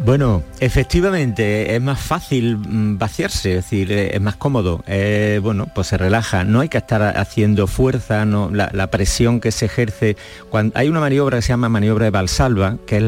Bueno, 0.05 0.43
efectivamente 0.59 1.77
es 1.77 1.81
más 1.81 2.01
fácil 2.01 2.57
mm, 2.57 2.99
vaciarse, 2.99 3.51
es 3.51 3.57
decir, 3.65 3.93
eh, 3.93 4.17
es 4.17 4.21
más 4.21 4.35
cómodo, 4.35 4.83
eh, 4.89 5.39
bueno, 5.41 5.69
pues 5.73 5.87
se 5.87 5.97
relaja, 5.97 6.43
no 6.43 6.59
hay 6.59 6.69
que 6.69 6.79
estar 6.79 7.17
haciendo 7.17 7.69
fuerza, 7.69 8.25
no, 8.25 8.51
la, 8.51 8.91
presión 8.91 9.39
que 9.39 9.53
se 9.53 9.67
ejerce, 9.67 10.17
cuando 10.51 10.77
hay 10.77 10.89
una 10.89 10.99
maniobra 10.99 11.39
que 11.39 11.43
se 11.43 11.51
llama 11.51 11.69
maniobra 11.69 12.07
de 12.07 12.11
Valsalva, 12.11 12.79
que 12.85 12.97
es 12.97 13.05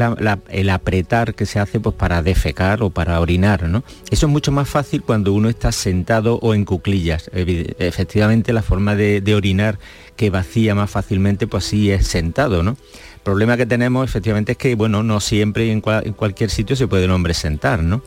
el 0.49 0.69
apretar 0.69 1.35
que 1.35 1.45
se 1.45 1.59
hace 1.59 1.81
pues 1.81 1.95
para 1.95 2.23
defecar 2.23 2.81
o 2.81 2.89
para 2.89 3.19
orinar, 3.19 3.63
¿no? 3.63 3.83
Eso 4.09 4.27
es 4.27 4.31
mucho 4.31 4.53
más 4.53 4.69
fácil 4.69 5.01
cuando 5.03 5.33
uno 5.33 5.49
está 5.49 5.73
sentado 5.73 6.39
o 6.41 6.53
en 6.53 6.63
cuclillas, 6.63 7.29
efectivamente 7.33 8.53
la 8.53 8.61
forma 8.61 8.95
de, 8.95 9.19
de 9.19 9.35
orinar 9.35 9.79
que 10.15 10.29
vacía 10.29 10.75
más 10.75 10.89
fácilmente 10.89 11.45
pues 11.45 11.65
sí 11.65 11.91
es 11.91 12.07
sentado, 12.07 12.63
¿no? 12.63 12.77
Problema 13.25 13.57
que 13.57 13.65
tenemos 13.65 14.07
efectivamente 14.07 14.53
es 14.53 14.57
que, 14.57 14.75
bueno, 14.75 15.03
no 15.03 15.19
siempre 15.19 15.69
en, 15.71 15.81
cualquier 15.81 16.49
sitio 16.49 16.77
se 16.77 16.87
puede 16.87 17.05
el 17.05 17.11
hombre 17.11 17.33
sentar, 17.33 17.83
¿no? 17.83 18.01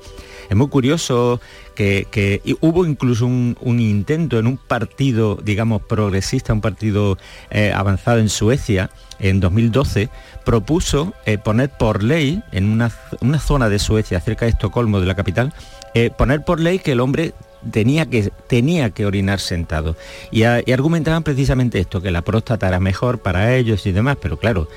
Es 0.48 0.56
muy 0.56 0.68
curioso 0.68 1.42
que, 1.74 2.40
hubo 2.62 2.86
incluso 2.86 3.26
un, 3.26 3.80
intento 3.80 4.38
en 4.38 4.46
un 4.46 4.56
partido, 4.56 5.38
digamos, 5.42 5.82
progresista, 5.82 6.54
un 6.54 6.62
partido 6.62 7.18
eh, 7.50 7.70
avanzado 7.74 8.18
en 8.18 8.30
Suecia, 8.30 8.90
en 9.18 9.40
2012, 9.40 10.08
propuso 10.46 11.12
eh, 11.26 11.36
poner 11.36 11.68
por 11.68 12.02
ley, 12.02 12.42
en 12.52 12.70
una, 12.70 12.90
zona 13.38 13.68
de 13.68 13.78
Suecia, 13.78 14.20
cerca 14.20 14.46
de 14.46 14.52
Estocolmo, 14.52 15.00
de 15.00 15.06
la 15.06 15.14
capital, 15.14 15.52
eh, 15.94 16.10
poner 16.16 16.44
por 16.44 16.60
ley 16.60 16.78
que 16.78 16.92
el 16.92 17.00
hombre 17.00 17.34
tenía 17.70 18.06
que, 18.06 18.30
tenía 18.46 18.90
que 18.90 19.04
orinar 19.04 19.40
sentado. 19.40 19.96
Y, 20.30 20.44
argumentaban 20.44 21.24
precisamente 21.24 21.78
esto, 21.78 22.00
que 22.00 22.10
la 22.10 22.22
próstata 22.22 22.68
era 22.68 22.80
mejor 22.80 23.18
para 23.18 23.54
ellos 23.56 23.84
y 23.86 23.92
demás, 23.92 24.16
pero 24.20 24.38
claro, 24.38 24.68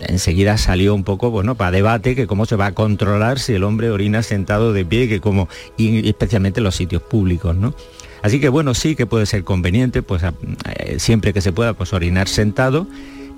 enseguida 0.00 0.58
salió 0.58 0.94
un 0.94 1.04
poco, 1.04 1.30
bueno, 1.30 1.54
para 1.54 1.70
debate 1.70 2.14
que 2.14 2.26
cómo 2.26 2.46
se 2.46 2.56
va 2.56 2.66
a 2.66 2.72
controlar 2.72 3.38
si 3.38 3.54
el 3.54 3.64
hombre 3.64 3.90
orina 3.90 4.22
sentado 4.22 4.72
de 4.72 4.84
pie, 4.84 5.08
que 5.08 5.20
como, 5.20 5.48
especialmente 5.78 6.60
en 6.60 6.64
los 6.64 6.76
sitios 6.76 7.02
públicos, 7.02 7.56
¿no? 7.56 7.74
Así 8.22 8.40
que 8.40 8.48
bueno, 8.48 8.74
sí 8.74 8.96
que 8.96 9.06
puede 9.06 9.26
ser 9.26 9.44
conveniente, 9.44 10.02
pues 10.02 10.22
eh, 10.22 10.96
siempre 10.98 11.32
que 11.32 11.40
se 11.40 11.52
pueda, 11.52 11.74
pues 11.74 11.92
orinar 11.92 12.28
sentado, 12.28 12.86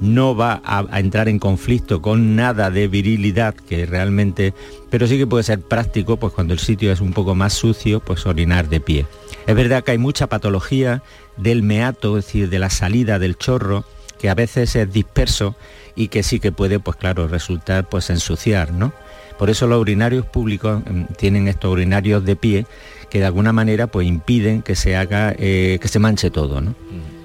no 0.01 0.37
va 0.37 0.63
a, 0.65 0.87
a, 0.91 1.01
entrar 1.01 1.29
en 1.29 1.39
conflicto 1.39 2.01
con 2.01 2.37
nada 2.37 2.71
de 2.71 2.87
virilidad 2.89 3.55
que 3.55 3.85
realmente, 3.85 4.55
pero 4.91 5.07
sí 5.07 5.19
que 5.19 5.27
puede 5.27 5.45
ser 5.45 5.61
práctico, 5.61 6.17
pues 6.17 6.33
cuando 6.33 6.55
el 6.55 6.61
sitio 6.61 6.93
es 6.93 7.01
un 7.01 7.13
poco 7.13 7.35
más 7.35 7.53
sucio, 7.53 8.01
pues 8.01 8.25
orinar 8.25 8.69
de 8.69 8.81
pie. 8.81 9.07
Es 9.47 9.57
verdad 9.57 9.83
que 9.83 9.93
hay 9.93 9.99
mucha 9.99 10.29
patología 10.29 11.03
del 11.37 11.63
meato, 11.63 12.19
es 12.19 12.27
decir, 12.27 12.49
de 12.49 12.59
la 12.59 12.71
salida 12.71 13.19
del 13.19 13.37
chorro, 13.37 13.85
que 14.19 14.29
a 14.29 14.35
veces 14.35 14.75
es 14.77 14.93
disperso 14.93 15.57
y 15.99 16.09
que 16.09 16.23
sí 16.23 16.39
que 16.39 16.53
puede, 16.53 16.79
pues 16.79 16.97
claro, 16.97 17.27
resultar 17.27 17.89
pues 17.89 18.09
ensuciar, 18.09 18.73
¿no? 18.73 18.93
Por 19.37 19.51
eso 19.51 19.67
los 19.67 19.81
urinarios 19.81 20.25
públicos 20.25 20.81
mm, 20.89 21.15
tienen 21.17 21.49
estos 21.49 21.73
urinarios 21.73 22.25
de 22.25 22.37
pie 22.37 22.67
que 23.11 23.19
de 23.19 23.27
alguna 23.27 23.53
manera 23.53 23.89
pues 23.89 24.07
impiden 24.07 24.63
que 24.63 24.77
se 24.77 24.97
haga, 24.97 25.35
eh, 25.37 25.79
que 25.83 25.89
se 25.89 25.99
manche 25.99 26.31
todo, 26.31 26.61
¿no? 26.61 26.77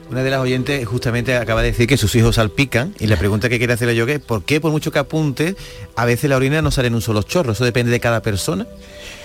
Una 0.09 0.23
de 0.23 0.29
las 0.31 0.39
oyentes 0.39 0.85
justamente 0.87 1.35
acaba 1.37 1.61
de 1.61 1.71
decir 1.71 1.87
que 1.87 1.97
sus 1.97 2.15
hijos 2.15 2.35
salpican 2.35 2.93
y 2.99 3.07
la 3.07 3.15
pregunta 3.15 3.47
que 3.47 3.57
quiere 3.59 3.73
hacerle 3.73 3.95
yo 3.95 4.07
es 4.07 4.19
¿por 4.19 4.43
qué 4.43 4.59
por 4.59 4.71
mucho 4.71 4.91
que 4.91 4.99
apunte 4.99 5.55
a 5.95 6.05
veces 6.05 6.29
la 6.29 6.35
orina 6.35 6.61
no 6.61 6.71
sale 6.71 6.87
en 6.87 6.95
un 6.95 7.01
solo 7.01 7.21
chorro? 7.21 7.53
¿Eso 7.53 7.65
depende 7.65 7.91
de 7.91 7.99
cada 7.99 8.23
persona? 8.23 8.65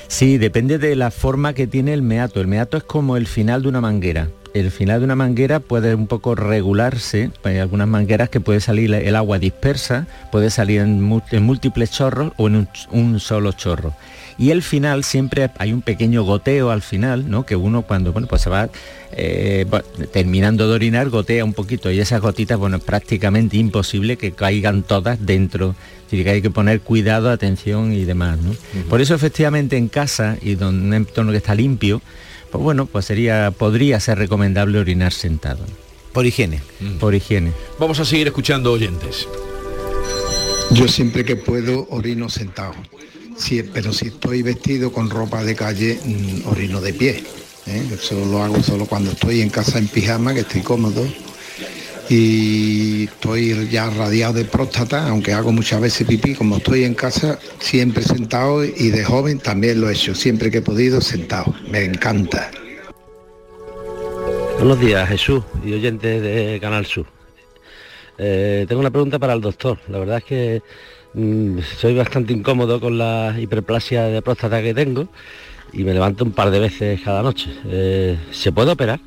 Sí, 0.08 0.36
depende 0.36 0.78
de 0.78 0.94
la 0.94 1.10
forma 1.10 1.54
que 1.54 1.66
tiene 1.66 1.94
el 1.94 2.02
meato. 2.02 2.40
El 2.40 2.46
meato 2.48 2.76
es 2.76 2.84
como 2.84 3.16
el 3.16 3.26
final 3.26 3.62
de 3.62 3.68
una 3.68 3.80
manguera 3.80 4.28
el 4.54 4.70
final 4.70 5.00
de 5.00 5.04
una 5.04 5.16
manguera 5.16 5.60
puede 5.60 5.94
un 5.94 6.06
poco 6.06 6.34
regularse, 6.34 7.30
hay 7.44 7.58
algunas 7.58 7.88
mangueras 7.88 8.28
que 8.28 8.40
puede 8.40 8.60
salir 8.60 8.92
el 8.92 9.16
agua 9.16 9.38
dispersa, 9.38 10.06
puede 10.30 10.50
salir 10.50 10.80
en, 10.80 11.02
múltiples 11.02 11.90
chorros 11.90 12.32
o 12.36 12.48
en 12.48 12.68
un, 12.90 13.20
solo 13.20 13.52
chorro. 13.52 13.94
Y 14.38 14.50
el 14.50 14.62
final 14.62 15.02
siempre 15.02 15.50
hay 15.58 15.72
un 15.72 15.82
pequeño 15.82 16.22
goteo 16.22 16.70
al 16.70 16.82
final, 16.82 17.28
¿no? 17.28 17.44
Que 17.44 17.56
uno 17.56 17.82
cuando 17.82 18.12
bueno, 18.12 18.28
pues 18.28 18.42
se 18.42 18.50
va 18.50 18.68
eh, 19.12 19.66
terminando 20.12 20.68
de 20.68 20.74
orinar 20.74 21.08
gotea 21.08 21.44
un 21.44 21.54
poquito 21.54 21.90
y 21.90 21.98
esas 21.98 22.20
gotitas, 22.20 22.56
bueno, 22.56 22.76
es 22.76 22.84
prácticamente 22.84 23.56
imposible 23.56 24.16
que 24.16 24.32
caigan 24.32 24.84
todas 24.84 25.24
dentro. 25.26 25.74
Así 26.06 26.22
que 26.22 26.30
hay 26.30 26.42
que 26.42 26.50
poner 26.50 26.80
cuidado, 26.80 27.30
atención 27.30 27.92
y 27.92 28.04
demás, 28.04 28.38
¿no? 28.38 28.54
Por 28.88 29.00
eso 29.00 29.14
efectivamente 29.14 29.76
en 29.76 29.88
casa 29.88 30.36
y 30.40 30.54
donde 30.54 30.86
un 30.86 30.94
entorno 30.94 31.32
que 31.32 31.38
está 31.38 31.54
limpio, 31.54 32.00
pues 32.50 32.62
bueno, 32.62 32.86
pues 32.86 33.04
sería, 33.04 33.50
podría 33.50 34.00
ser 34.00 34.18
recomendable 34.18 34.78
orinar 34.78 35.12
sentado. 35.12 35.64
Por 36.12 36.26
higiene. 36.26 36.60
Mm. 36.80 36.98
Por 36.98 37.14
higiene. 37.14 37.52
Vamos 37.78 38.00
a 38.00 38.04
seguir 38.04 38.26
escuchando 38.26 38.72
oyentes. 38.72 39.28
Yo 40.72 40.88
siempre 40.88 41.24
que 41.24 41.36
puedo 41.36 41.86
orino 41.90 42.28
sentado. 42.28 42.74
Sí, 43.36 43.62
pero 43.62 43.92
si 43.92 44.08
estoy 44.08 44.42
vestido 44.42 44.92
con 44.92 45.10
ropa 45.10 45.44
de 45.44 45.54
calle, 45.54 45.98
mm, 46.04 46.48
orino 46.48 46.80
de 46.80 46.92
pie. 46.92 47.24
¿eh? 47.66 47.82
Eso 47.92 48.24
lo 48.26 48.42
hago 48.42 48.62
solo 48.62 48.86
cuando 48.86 49.12
estoy 49.12 49.40
en 49.40 49.50
casa 49.50 49.78
en 49.78 49.88
pijama, 49.88 50.34
que 50.34 50.40
estoy 50.40 50.62
cómodo 50.62 51.06
y 52.08 53.04
estoy 53.04 53.68
ya 53.68 53.90
radiado 53.90 54.34
de 54.34 54.44
próstata, 54.44 55.08
aunque 55.08 55.32
hago 55.32 55.52
muchas 55.52 55.80
veces 55.80 56.06
pipí, 56.06 56.34
como 56.34 56.56
estoy 56.56 56.84
en 56.84 56.94
casa, 56.94 57.38
siempre 57.58 58.02
sentado 58.02 58.64
y 58.64 58.90
de 58.90 59.04
joven 59.04 59.38
también 59.38 59.80
lo 59.80 59.90
he 59.90 59.92
hecho, 59.92 60.14
siempre 60.14 60.50
que 60.50 60.58
he 60.58 60.62
podido 60.62 61.00
sentado, 61.00 61.54
me 61.70 61.84
encanta. 61.84 62.50
Buenos 64.58 64.80
días 64.80 65.08
Jesús 65.08 65.44
y 65.64 65.72
oyentes 65.72 66.22
de 66.22 66.58
Canal 66.60 66.86
Sur. 66.86 67.06
Eh, 68.18 68.66
tengo 68.68 68.80
una 68.80 68.90
pregunta 68.90 69.18
para 69.18 69.34
el 69.34 69.40
doctor. 69.40 69.78
La 69.88 69.98
verdad 69.98 70.18
es 70.18 70.24
que 70.24 70.62
mm, 71.14 71.60
soy 71.78 71.94
bastante 71.94 72.32
incómodo 72.32 72.80
con 72.80 72.98
la 72.98 73.36
hiperplasia 73.38 74.04
de 74.04 74.20
próstata 74.20 74.60
que 74.60 74.74
tengo 74.74 75.08
y 75.72 75.84
me 75.84 75.94
levanto 75.94 76.24
un 76.24 76.32
par 76.32 76.50
de 76.50 76.58
veces 76.58 77.00
cada 77.02 77.22
noche. 77.22 77.50
Eh, 77.66 78.18
¿Se 78.32 78.50
puede 78.50 78.72
operar? 78.72 78.98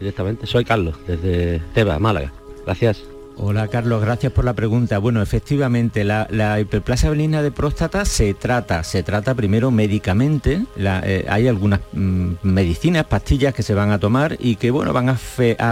Directamente. 0.00 0.46
Soy 0.46 0.64
Carlos, 0.64 0.96
desde 1.06 1.60
Teba, 1.74 1.98
Málaga. 1.98 2.32
Gracias. 2.64 3.04
Hola 3.42 3.68
Carlos, 3.68 4.02
gracias 4.02 4.34
por 4.34 4.44
la 4.44 4.52
pregunta. 4.52 4.98
Bueno, 4.98 5.22
efectivamente, 5.22 6.04
la, 6.04 6.60
hiperplasia 6.60 7.08
benigna 7.08 7.42
de 7.42 7.50
próstata 7.50 8.04
se 8.04 8.34
trata, 8.34 8.84
se 8.84 9.02
trata 9.02 9.34
primero 9.34 9.70
médicamente. 9.70 10.66
Eh, 10.76 11.24
hay 11.26 11.48
algunas 11.48 11.80
mm, 11.94 12.32
medicinas, 12.42 13.06
pastillas 13.06 13.54
que 13.54 13.62
se 13.62 13.72
van 13.72 13.92
a 13.92 13.98
tomar 13.98 14.36
y 14.38 14.56
que 14.56 14.70
bueno, 14.70 14.92
van 14.92 15.08
a, 15.08 15.16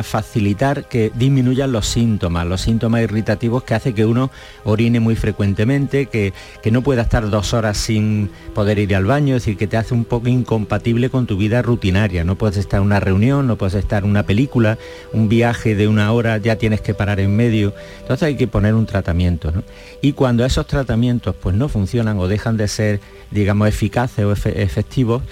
facilitar 0.02 0.88
que 0.88 1.12
disminuyan 1.14 1.70
los 1.70 1.86
síntomas, 1.86 2.46
los 2.46 2.62
síntomas 2.62 3.02
irritativos 3.02 3.64
que 3.64 3.74
hace 3.74 3.92
que 3.92 4.06
uno 4.06 4.30
orine 4.64 4.98
muy 4.98 5.14
frecuentemente, 5.14 6.06
que, 6.06 6.32
que 6.62 6.70
no 6.70 6.80
pueda 6.80 7.02
estar 7.02 7.28
dos 7.28 7.52
horas 7.52 7.76
sin 7.76 8.30
poder 8.54 8.78
ir 8.78 8.96
al 8.96 9.04
baño, 9.04 9.36
es 9.36 9.42
decir, 9.42 9.58
que 9.58 9.66
te 9.66 9.76
hace 9.76 9.92
un 9.92 10.06
poco 10.06 10.28
incompatible 10.28 11.10
con 11.10 11.26
tu 11.26 11.36
vida 11.36 11.60
rutinaria. 11.60 12.24
No 12.24 12.36
puedes 12.36 12.56
estar 12.56 12.80
en 12.80 12.86
una 12.86 12.98
reunión, 12.98 13.46
no 13.46 13.56
puedes 13.56 13.74
estar 13.74 14.04
en 14.04 14.08
una 14.08 14.22
película, 14.22 14.78
un 15.12 15.28
viaje 15.28 15.74
de 15.74 15.86
una 15.86 16.10
hora, 16.12 16.38
ya 16.38 16.56
tienes 16.56 16.80
que 16.80 16.94
parar 16.94 17.20
en 17.20 17.36
medio 17.36 17.57
entonces 17.62 18.22
hay 18.22 18.36
que 18.36 18.48
poner 18.48 18.74
un 18.74 18.86
tratamiento. 18.86 19.52
Y 20.00 20.12
cuando 20.12 20.44
esos 20.44 20.66
tratamientos 20.66 21.34
pues, 21.36 21.54
no 21.54 21.68
funcionan 21.68 22.18
o 22.18 22.28
dejan 22.28 22.56
de 22.56 22.68
ser, 22.68 23.00
digamos, 23.30 23.68
eficaces 23.68 24.24
o 24.24 24.32
efectivos, 24.32 25.22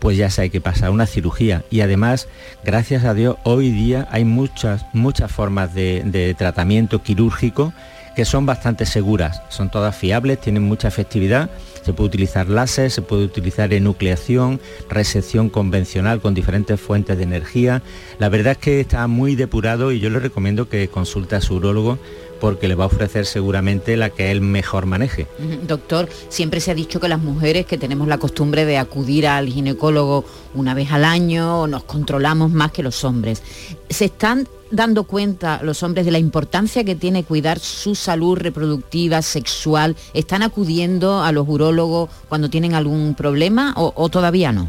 pues 0.00 0.16
ya 0.16 0.30
se 0.30 0.42
hay 0.42 0.50
que 0.50 0.60
pasar 0.60 0.90
una 0.90 1.06
cirugía. 1.06 1.64
Y 1.70 1.82
además, 1.82 2.26
gracias 2.64 3.04
a 3.04 3.14
Dios, 3.14 3.36
hoy 3.44 3.70
día 3.70 4.08
hay 4.10 4.24
muchas, 4.24 4.84
muchas 4.92 5.30
formas 5.30 5.74
de, 5.74 6.34
tratamiento 6.36 7.02
quirúrgico 7.02 7.72
que 8.16 8.24
son 8.24 8.44
bastante 8.44 8.86
seguras, 8.86 9.42
son 9.50 9.70
todas 9.70 9.94
fiables, 9.94 10.40
tienen 10.40 10.64
mucha 10.64 10.88
efectividad, 10.88 11.48
se 11.82 11.92
puede 11.92 12.08
utilizar 12.08 12.48
láser, 12.48 12.90
se 12.90 13.02
puede 13.02 13.24
utilizar 13.24 13.72
enucleación, 13.72 14.60
resección 14.88 15.48
convencional 15.48 16.20
con 16.20 16.34
diferentes 16.34 16.80
fuentes 16.80 17.16
de 17.16 17.24
energía. 17.24 17.82
La 18.18 18.28
verdad 18.28 18.52
es 18.52 18.58
que 18.58 18.80
está 18.80 19.06
muy 19.06 19.36
depurado 19.36 19.92
y 19.92 20.00
yo 20.00 20.10
le 20.10 20.20
recomiendo 20.20 20.68
que 20.68 20.88
consulte 20.88 21.36
a 21.36 21.40
su 21.40 21.56
urólogo 21.56 21.98
porque 22.40 22.68
le 22.68 22.74
va 22.74 22.84
a 22.84 22.86
ofrecer 22.86 23.26
seguramente 23.26 23.96
la 23.96 24.10
que 24.10 24.30
él 24.30 24.40
mejor 24.40 24.86
maneje. 24.86 25.26
Doctor, 25.66 26.08
siempre 26.28 26.60
se 26.60 26.70
ha 26.70 26.74
dicho 26.74 26.98
que 26.98 27.08
las 27.08 27.20
mujeres 27.20 27.66
que 27.66 27.76
tenemos 27.76 28.08
la 28.08 28.18
costumbre 28.18 28.64
de 28.64 28.78
acudir 28.78 29.26
al 29.26 29.48
ginecólogo 29.48 30.24
una 30.54 30.74
vez 30.74 30.90
al 30.90 31.04
año 31.04 31.66
nos 31.66 31.84
controlamos 31.84 32.50
más 32.50 32.72
que 32.72 32.82
los 32.82 33.04
hombres. 33.04 33.42
¿Se 33.90 34.06
están 34.06 34.48
dando 34.70 35.04
cuenta 35.04 35.60
los 35.62 35.82
hombres 35.82 36.04
de 36.04 36.12
la 36.12 36.18
importancia 36.18 36.84
que 36.84 36.94
tiene 36.94 37.24
cuidar 37.24 37.58
su 37.58 37.94
salud 37.94 38.38
reproductiva, 38.38 39.22
sexual? 39.22 39.96
¿Están 40.14 40.42
acudiendo 40.42 41.22
a 41.22 41.32
los 41.32 41.48
urólogos 41.48 42.10
cuando 42.28 42.50
tienen 42.50 42.74
algún 42.74 43.14
problema 43.14 43.74
o, 43.76 44.08
todavía 44.08 44.52
no? 44.52 44.68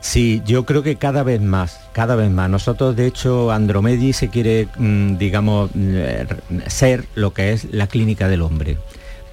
Sí, 0.00 0.42
yo 0.44 0.66
creo 0.66 0.82
que 0.82 0.96
cada 0.96 1.22
vez 1.22 1.40
más, 1.40 1.80
cada 1.92 2.14
vez 2.14 2.30
más. 2.30 2.50
Nosotros, 2.50 2.94
de 2.94 3.06
hecho, 3.06 3.50
Andromedi 3.50 4.12
se 4.12 4.28
quiere, 4.28 4.68
mm, 4.76 5.16
digamos, 5.16 5.70
mm, 5.72 6.58
ser 6.66 7.06
lo 7.14 7.32
que 7.32 7.52
es 7.52 7.72
la 7.72 7.86
clínica 7.86 8.28
del 8.28 8.42
hombre 8.42 8.76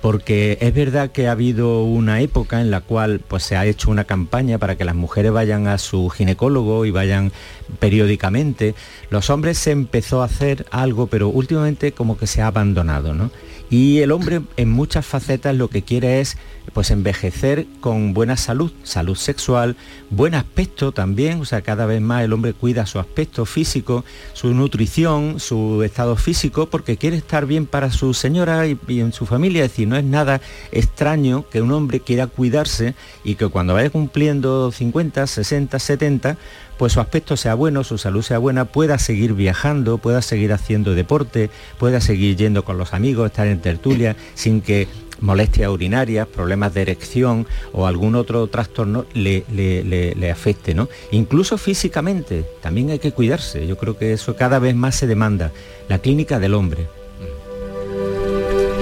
porque 0.01 0.57
es 0.61 0.73
verdad 0.73 1.11
que 1.11 1.27
ha 1.27 1.31
habido 1.31 1.83
una 1.83 2.21
época 2.21 2.59
en 2.59 2.71
la 2.71 2.81
cual 2.81 3.21
pues, 3.27 3.43
se 3.43 3.55
ha 3.55 3.65
hecho 3.65 3.91
una 3.91 4.03
campaña 4.03 4.57
para 4.57 4.75
que 4.75 4.85
las 4.85 4.95
mujeres 4.95 5.31
vayan 5.31 5.67
a 5.67 5.77
su 5.77 6.09
ginecólogo 6.09 6.85
y 6.85 6.91
vayan 6.91 7.31
periódicamente. 7.79 8.75
Los 9.09 9.29
hombres 9.29 9.57
se 9.57 9.71
empezó 9.71 10.21
a 10.21 10.25
hacer 10.25 10.65
algo, 10.71 11.07
pero 11.07 11.29
últimamente 11.29 11.91
como 11.91 12.17
que 12.17 12.27
se 12.27 12.41
ha 12.41 12.47
abandonado, 12.47 13.13
¿no? 13.13 13.31
Y 13.71 13.99
el 13.99 14.11
hombre 14.11 14.41
en 14.57 14.69
muchas 14.69 15.05
facetas 15.05 15.55
lo 15.55 15.69
que 15.69 15.81
quiere 15.81 16.19
es 16.19 16.35
pues 16.73 16.91
envejecer 16.91 17.65
con 17.79 18.13
buena 18.13 18.35
salud, 18.35 18.71
salud 18.83 19.15
sexual, 19.15 19.77
buen 20.09 20.35
aspecto 20.35 20.91
también, 20.91 21.39
o 21.39 21.45
sea, 21.45 21.61
cada 21.61 21.85
vez 21.85 22.01
más 22.01 22.23
el 22.23 22.33
hombre 22.33 22.51
cuida 22.51 22.85
su 22.85 22.99
aspecto 22.99 23.45
físico, 23.45 24.03
su 24.33 24.53
nutrición, 24.53 25.39
su 25.39 25.83
estado 25.83 26.17
físico, 26.17 26.69
porque 26.69 26.97
quiere 26.97 27.15
estar 27.15 27.45
bien 27.45 27.65
para 27.65 27.91
su 27.91 28.13
señora 28.13 28.67
y, 28.67 28.77
y 28.89 28.99
en 28.99 29.13
su 29.13 29.25
familia, 29.25 29.63
es 29.63 29.71
decir, 29.71 29.87
no 29.87 29.95
es 29.95 30.03
nada 30.03 30.41
extraño 30.73 31.45
que 31.49 31.61
un 31.61 31.71
hombre 31.71 32.01
quiera 32.01 32.27
cuidarse 32.27 32.93
y 33.23 33.35
que 33.35 33.47
cuando 33.47 33.73
vaya 33.73 33.89
cumpliendo 33.89 34.71
50, 34.73 35.27
60, 35.27 35.79
70, 35.79 36.37
pues 36.81 36.93
su 36.93 36.99
aspecto 36.99 37.37
sea 37.37 37.53
bueno, 37.53 37.83
su 37.83 37.99
salud 37.99 38.23
sea 38.23 38.39
buena, 38.39 38.65
pueda 38.65 38.97
seguir 38.97 39.35
viajando, 39.35 39.99
pueda 39.99 40.23
seguir 40.23 40.51
haciendo 40.51 40.95
deporte, 40.95 41.51
pueda 41.77 42.01
seguir 42.01 42.35
yendo 42.37 42.65
con 42.65 42.79
los 42.79 42.95
amigos, 42.95 43.27
estar 43.27 43.45
en 43.45 43.61
tertulia, 43.61 44.15
sin 44.33 44.61
que 44.61 44.87
molestias 45.19 45.69
urinarias, 45.69 46.27
problemas 46.27 46.73
de 46.73 46.81
erección 46.81 47.45
o 47.71 47.85
algún 47.85 48.15
otro 48.15 48.47
trastorno 48.47 49.05
le, 49.13 50.31
afecte, 50.31 50.73
¿no? 50.73 50.89
Incluso 51.11 51.59
físicamente, 51.59 52.45
también 52.63 52.89
hay 52.89 52.97
que 52.97 53.11
cuidarse. 53.11 53.67
Yo 53.67 53.77
creo 53.77 53.95
que 53.95 54.13
eso 54.13 54.35
cada 54.35 54.57
vez 54.57 54.73
más 54.73 54.95
se 54.95 55.05
demanda. 55.05 55.51
La 55.87 55.99
clínica 55.99 56.39
del 56.39 56.55
hombre. 56.55 56.87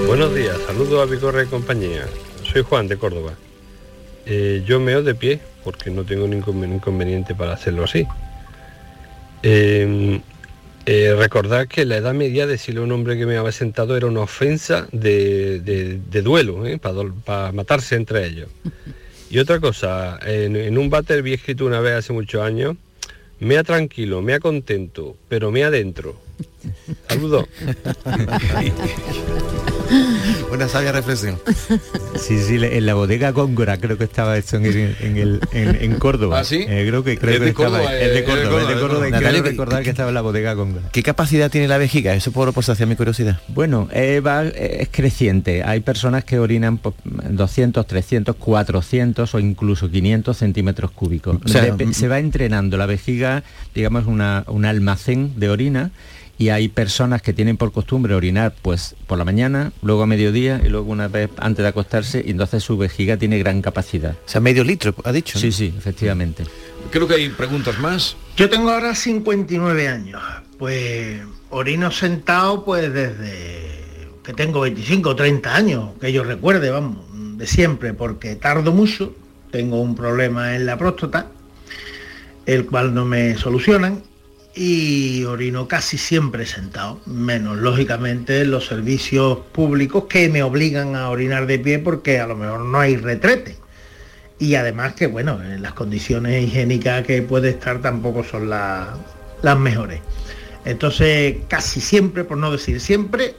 Buenos 0.06 0.34
días, 0.34 0.56
saludos 0.66 1.02
a 1.02 1.04
Vigorra 1.04 1.42
y 1.42 1.48
compañía. 1.48 2.06
Soy 2.50 2.62
Juan 2.62 2.88
de 2.88 2.96
Córdoba. 2.96 3.34
Eh, 4.26 4.62
yo 4.66 4.80
meo 4.80 5.02
de 5.02 5.14
pie 5.14 5.40
porque 5.64 5.90
no 5.90 6.04
tengo 6.04 6.26
ningún 6.26 6.74
inconveniente 6.74 7.34
para 7.34 7.52
hacerlo 7.52 7.84
así. 7.84 8.06
Eh, 9.42 10.20
eh, 10.86 11.14
recordad 11.16 11.68
que 11.68 11.84
la 11.84 11.98
edad 11.98 12.14
media 12.14 12.46
de 12.46 12.52
decirle 12.52 12.80
a 12.80 12.84
un 12.84 12.92
hombre 12.92 13.18
que 13.18 13.26
me 13.26 13.36
había 13.36 13.52
sentado 13.52 13.96
era 13.96 14.06
una 14.06 14.20
ofensa 14.20 14.88
de, 14.92 16.00
duelo, 16.24 16.66
¿eh? 16.66 16.78
para 16.78 17.52
matarse 17.52 17.96
entre 17.96 18.26
ellos. 18.26 18.48
Y 19.30 19.38
otra 19.38 19.60
cosa, 19.60 20.18
en, 20.24 20.76
un 20.76 20.90
váter 20.90 21.22
vi 21.22 21.34
escrito 21.34 21.66
una 21.66 21.80
vez 21.80 21.94
hace 21.94 22.12
muchos 22.12 22.42
años, 22.42 22.76
mea 23.38 23.62
tranquilo, 23.62 24.22
mea 24.22 24.40
contento, 24.40 25.16
pero 25.28 25.50
mea 25.50 25.68
adentro. 25.68 26.16
Saludos. 27.08 27.46
Una 30.52 30.68
sabia 30.68 30.92
reflexión. 30.92 31.38
Sí, 32.16 32.38
sí, 32.38 32.58
en 32.60 32.86
la 32.86 32.94
bodega 32.94 33.30
Góngora 33.30 33.78
creo 33.78 33.96
que 33.98 34.04
estaba 34.04 34.36
esto 34.36 34.56
en, 34.56 34.66
el, 34.66 35.40
en, 35.52 35.94
Córdoba. 35.96 36.40
¿Ah, 36.40 36.44
sí? 36.44 36.64
Eh, 36.68 36.84
creo 36.88 37.04
que, 37.04 37.18
creo 37.18 37.34
es, 37.34 37.40
de 37.40 37.54
Córdoba, 37.54 37.78
estaba, 37.80 37.98
es 37.98 38.14
de 38.14 38.24
Córdoba, 38.24 38.62
es 38.62 38.68
de 38.68 38.74
Córdoba, 38.74 39.42
recordar 39.42 39.82
que 39.82 39.90
estaba 39.90 40.08
en 40.08 40.14
la 40.14 40.20
bodega 40.20 40.54
Góngora. 40.54 40.88
¿Qué 40.92 41.02
capacidad 41.02 41.50
tiene 41.50 41.68
la 41.68 41.78
vejiga? 41.78 42.14
Eso 42.14 42.32
por, 42.32 42.52
por 42.52 42.64
hacia 42.70 42.86
mi 42.86 42.96
curiosidad. 42.96 43.40
Bueno, 43.48 43.88
eh, 43.92 44.20
va, 44.20 44.44
es 44.44 44.88
creciente. 44.90 45.62
Hay 45.64 45.80
personas 45.80 46.24
que 46.24 46.38
orinan 46.38 46.80
200, 47.04 47.86
300, 47.86 48.36
400 48.36 49.34
o 49.34 49.38
incluso 49.38 49.90
500 49.90 50.36
centímetros 50.36 50.90
cúbicos. 50.90 51.38
O 51.44 51.48
sea, 51.48 51.74
se 51.92 52.08
va 52.08 52.18
entrenando 52.18 52.76
la 52.76 52.86
vejiga, 52.86 53.42
digamos, 53.74 54.06
una, 54.06 54.44
un 54.48 54.64
almacén 54.64 55.32
de 55.36 55.50
orina 55.50 55.90
y 56.40 56.48
hay 56.48 56.68
personas 56.68 57.20
que 57.20 57.34
tienen 57.34 57.58
por 57.58 57.70
costumbre 57.70 58.14
orinar 58.14 58.54
pues 58.62 58.96
por 59.06 59.18
la 59.18 59.26
mañana, 59.26 59.72
luego 59.82 60.04
a 60.04 60.06
mediodía 60.06 60.58
y 60.64 60.70
luego 60.70 60.90
una 60.90 61.06
vez 61.06 61.28
antes 61.36 61.62
de 61.62 61.68
acostarse 61.68 62.24
y 62.26 62.30
entonces 62.30 62.64
su 62.64 62.78
vejiga 62.78 63.18
tiene 63.18 63.38
gran 63.38 63.60
capacidad. 63.60 64.12
O 64.12 64.28
sea, 64.28 64.40
medio 64.40 64.64
litro, 64.64 64.94
ha 65.04 65.12
dicho. 65.12 65.38
Sí, 65.38 65.52
sí, 65.52 65.74
efectivamente. 65.76 66.44
Creo 66.90 67.06
que 67.06 67.16
hay 67.16 67.28
preguntas 67.28 67.78
más. 67.78 68.16
Yo 68.38 68.48
tengo 68.48 68.70
ahora 68.70 68.94
59 68.94 69.86
años. 69.86 70.22
Pues 70.58 71.20
orino 71.50 71.90
sentado 71.90 72.64
pues 72.64 72.90
desde 72.90 74.08
que 74.24 74.32
tengo 74.32 74.62
25 74.62 75.10
o 75.10 75.14
30 75.14 75.54
años, 75.54 75.90
que 76.00 76.10
yo 76.10 76.24
recuerde, 76.24 76.70
vamos, 76.70 77.04
de 77.36 77.46
siempre, 77.46 77.92
porque 77.92 78.34
tardo 78.36 78.72
mucho, 78.72 79.14
tengo 79.50 79.78
un 79.78 79.94
problema 79.94 80.56
en 80.56 80.64
la 80.64 80.78
próstata, 80.78 81.26
el 82.46 82.64
cual 82.64 82.94
no 82.94 83.04
me 83.04 83.36
solucionan 83.36 84.08
y 84.54 85.24
orino 85.24 85.68
casi 85.68 85.96
siempre 85.96 86.44
sentado, 86.44 87.00
menos 87.06 87.58
lógicamente 87.58 88.44
los 88.44 88.66
servicios 88.66 89.38
públicos 89.52 90.04
que 90.08 90.28
me 90.28 90.42
obligan 90.42 90.96
a 90.96 91.08
orinar 91.10 91.46
de 91.46 91.58
pie 91.58 91.78
porque 91.78 92.18
a 92.18 92.26
lo 92.26 92.36
mejor 92.36 92.60
no 92.60 92.80
hay 92.80 92.96
retrete. 92.96 93.56
Y 94.38 94.54
además 94.54 94.94
que 94.94 95.06
bueno, 95.06 95.38
las 95.58 95.74
condiciones 95.74 96.42
higiénicas 96.42 97.06
que 97.06 97.22
puede 97.22 97.50
estar 97.50 97.80
tampoco 97.80 98.24
son 98.24 98.50
las 98.50 99.58
mejores. 99.58 100.00
Entonces 100.64 101.36
casi 101.48 101.80
siempre, 101.80 102.24
por 102.24 102.38
no 102.38 102.50
decir 102.50 102.80
siempre, 102.80 103.36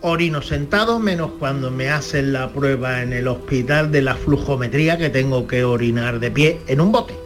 orino 0.00 0.42
sentado, 0.42 0.98
menos 0.98 1.32
cuando 1.38 1.70
me 1.70 1.90
hacen 1.90 2.32
la 2.32 2.52
prueba 2.52 3.02
en 3.02 3.12
el 3.12 3.28
hospital 3.28 3.92
de 3.92 4.02
la 4.02 4.14
flujometría 4.14 4.98
que 4.98 5.10
tengo 5.10 5.46
que 5.46 5.64
orinar 5.64 6.18
de 6.20 6.30
pie 6.30 6.60
en 6.66 6.80
un 6.80 6.90
bote. 6.90 7.23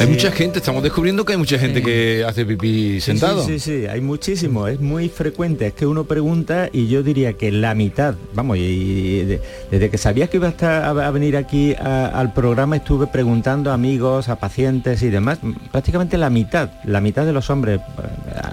Hay 0.00 0.06
mucha 0.06 0.30
gente, 0.30 0.58
estamos 0.58 0.82
descubriendo 0.82 1.24
que 1.24 1.32
hay 1.32 1.38
mucha 1.38 1.58
gente 1.58 1.82
que 1.82 2.24
hace 2.26 2.44
pipí 2.44 3.00
sentado. 3.00 3.44
Sí, 3.44 3.58
sí, 3.58 3.80
sí, 3.80 3.86
hay 3.86 4.00
muchísimo, 4.00 4.66
es 4.66 4.80
muy 4.80 5.08
frecuente. 5.08 5.66
Es 5.66 5.74
que 5.74 5.86
uno 5.86 6.04
pregunta 6.04 6.68
y 6.72 6.88
yo 6.88 7.02
diría 7.02 7.34
que 7.34 7.52
la 7.52 7.74
mitad, 7.74 8.14
vamos, 8.34 8.58
y, 8.58 9.38
desde 9.70 9.90
que 9.90 9.98
sabía 9.98 10.26
que 10.26 10.38
iba 10.38 10.48
a, 10.48 10.50
estar, 10.50 10.84
a, 10.84 11.10
venir 11.10 11.36
aquí 11.36 11.74
al 11.78 12.32
programa 12.32 12.76
estuve 12.76 13.06
preguntando 13.06 13.70
a 13.70 13.74
amigos, 13.74 14.28
a 14.28 14.36
pacientes 14.36 15.02
y 15.02 15.10
demás, 15.10 15.38
prácticamente 15.70 16.18
la 16.18 16.30
mitad, 16.30 16.70
la 16.84 17.00
mitad 17.00 17.24
de 17.24 17.32
los 17.32 17.50
hombres 17.50 17.80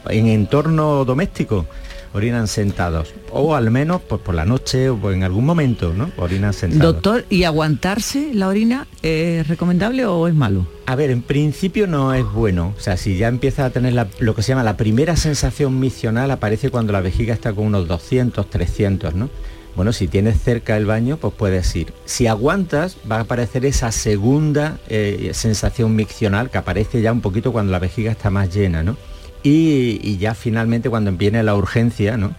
eh, 0.09 0.17
en 0.17 0.27
entorno 0.27 1.05
doméstico 1.05 1.65
orinan 2.13 2.47
sentados. 2.47 3.13
O 3.31 3.55
al 3.55 3.71
menos 3.71 4.01
pues 4.01 4.21
por 4.21 4.35
la 4.35 4.45
noche 4.45 4.89
o 4.89 5.11
en 5.11 5.23
algún 5.23 5.45
momento 5.45 5.93
no 5.93 6.11
orinan 6.17 6.53
sentados. 6.53 6.93
Doctor 6.93 7.25
y 7.29 7.43
aguantarse 7.43 8.33
la 8.33 8.47
orina 8.47 8.87
es 9.01 9.47
recomendable 9.47 10.05
o 10.05 10.27
es 10.27 10.33
malo 10.33 10.65
a 10.85 10.95
ver 10.95 11.09
en 11.09 11.21
principio 11.21 11.87
no 11.87 12.13
es 12.13 12.25
bueno. 12.25 12.73
O 12.77 12.79
sea 12.81 12.97
si 12.97 13.17
ya 13.17 13.29
empieza 13.29 13.65
a 13.65 13.69
tener 13.69 14.07
lo 14.19 14.35
que 14.35 14.43
se 14.43 14.49
llama 14.49 14.63
la 14.63 14.75
primera 14.75 15.15
sensación 15.15 15.79
misional 15.79 16.31
aparece 16.31 16.69
cuando 16.69 16.91
la 16.91 16.99
vejiga 16.99 17.33
está 17.33 17.53
con 17.53 17.65
unos 17.65 17.87
200 17.87 18.49
300 18.49 19.15
no 19.15 19.29
bueno, 19.75 19.93
si 19.93 20.07
tienes 20.07 20.41
cerca 20.41 20.75
el 20.75 20.85
baño, 20.85 21.17
pues 21.17 21.33
puedes 21.33 21.73
ir. 21.75 21.93
Si 22.05 22.27
aguantas, 22.27 22.97
va 23.09 23.17
a 23.17 23.21
aparecer 23.21 23.65
esa 23.65 23.91
segunda 23.91 24.79
eh, 24.89 25.31
sensación 25.33 25.95
miccional 25.95 26.49
que 26.49 26.57
aparece 26.57 27.01
ya 27.01 27.11
un 27.13 27.21
poquito 27.21 27.53
cuando 27.53 27.71
la 27.71 27.79
vejiga 27.79 28.11
está 28.11 28.29
más 28.29 28.53
llena, 28.53 28.83
¿no? 28.83 28.97
Y, 29.43 30.17
ya 30.17 30.33
finalmente 30.33 30.89
cuando 30.89 31.11
viene 31.11 31.43
la 31.43 31.55
urgencia, 31.55 32.17
¿no? 32.17 32.33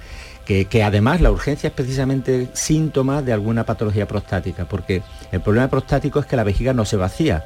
Que, 0.45 0.65
que, 0.65 0.83
además 0.83 1.21
la 1.21 1.31
urgencia 1.31 1.69
es 1.69 1.73
precisamente 1.73 2.49
síntoma 2.53 3.23
de 3.23 3.33
alguna 3.33 3.65
patología 3.65 4.09
prostática, 4.09 4.65
porque 4.67 5.03
el 5.31 5.41
problema 5.41 5.69
prostático 5.69 6.19
es 6.19 6.27
que 6.27 6.37
la 6.37 6.45
vejiga 6.45 6.73
no 6.73 6.85
se 6.85 6.97
vacía. 6.97 7.45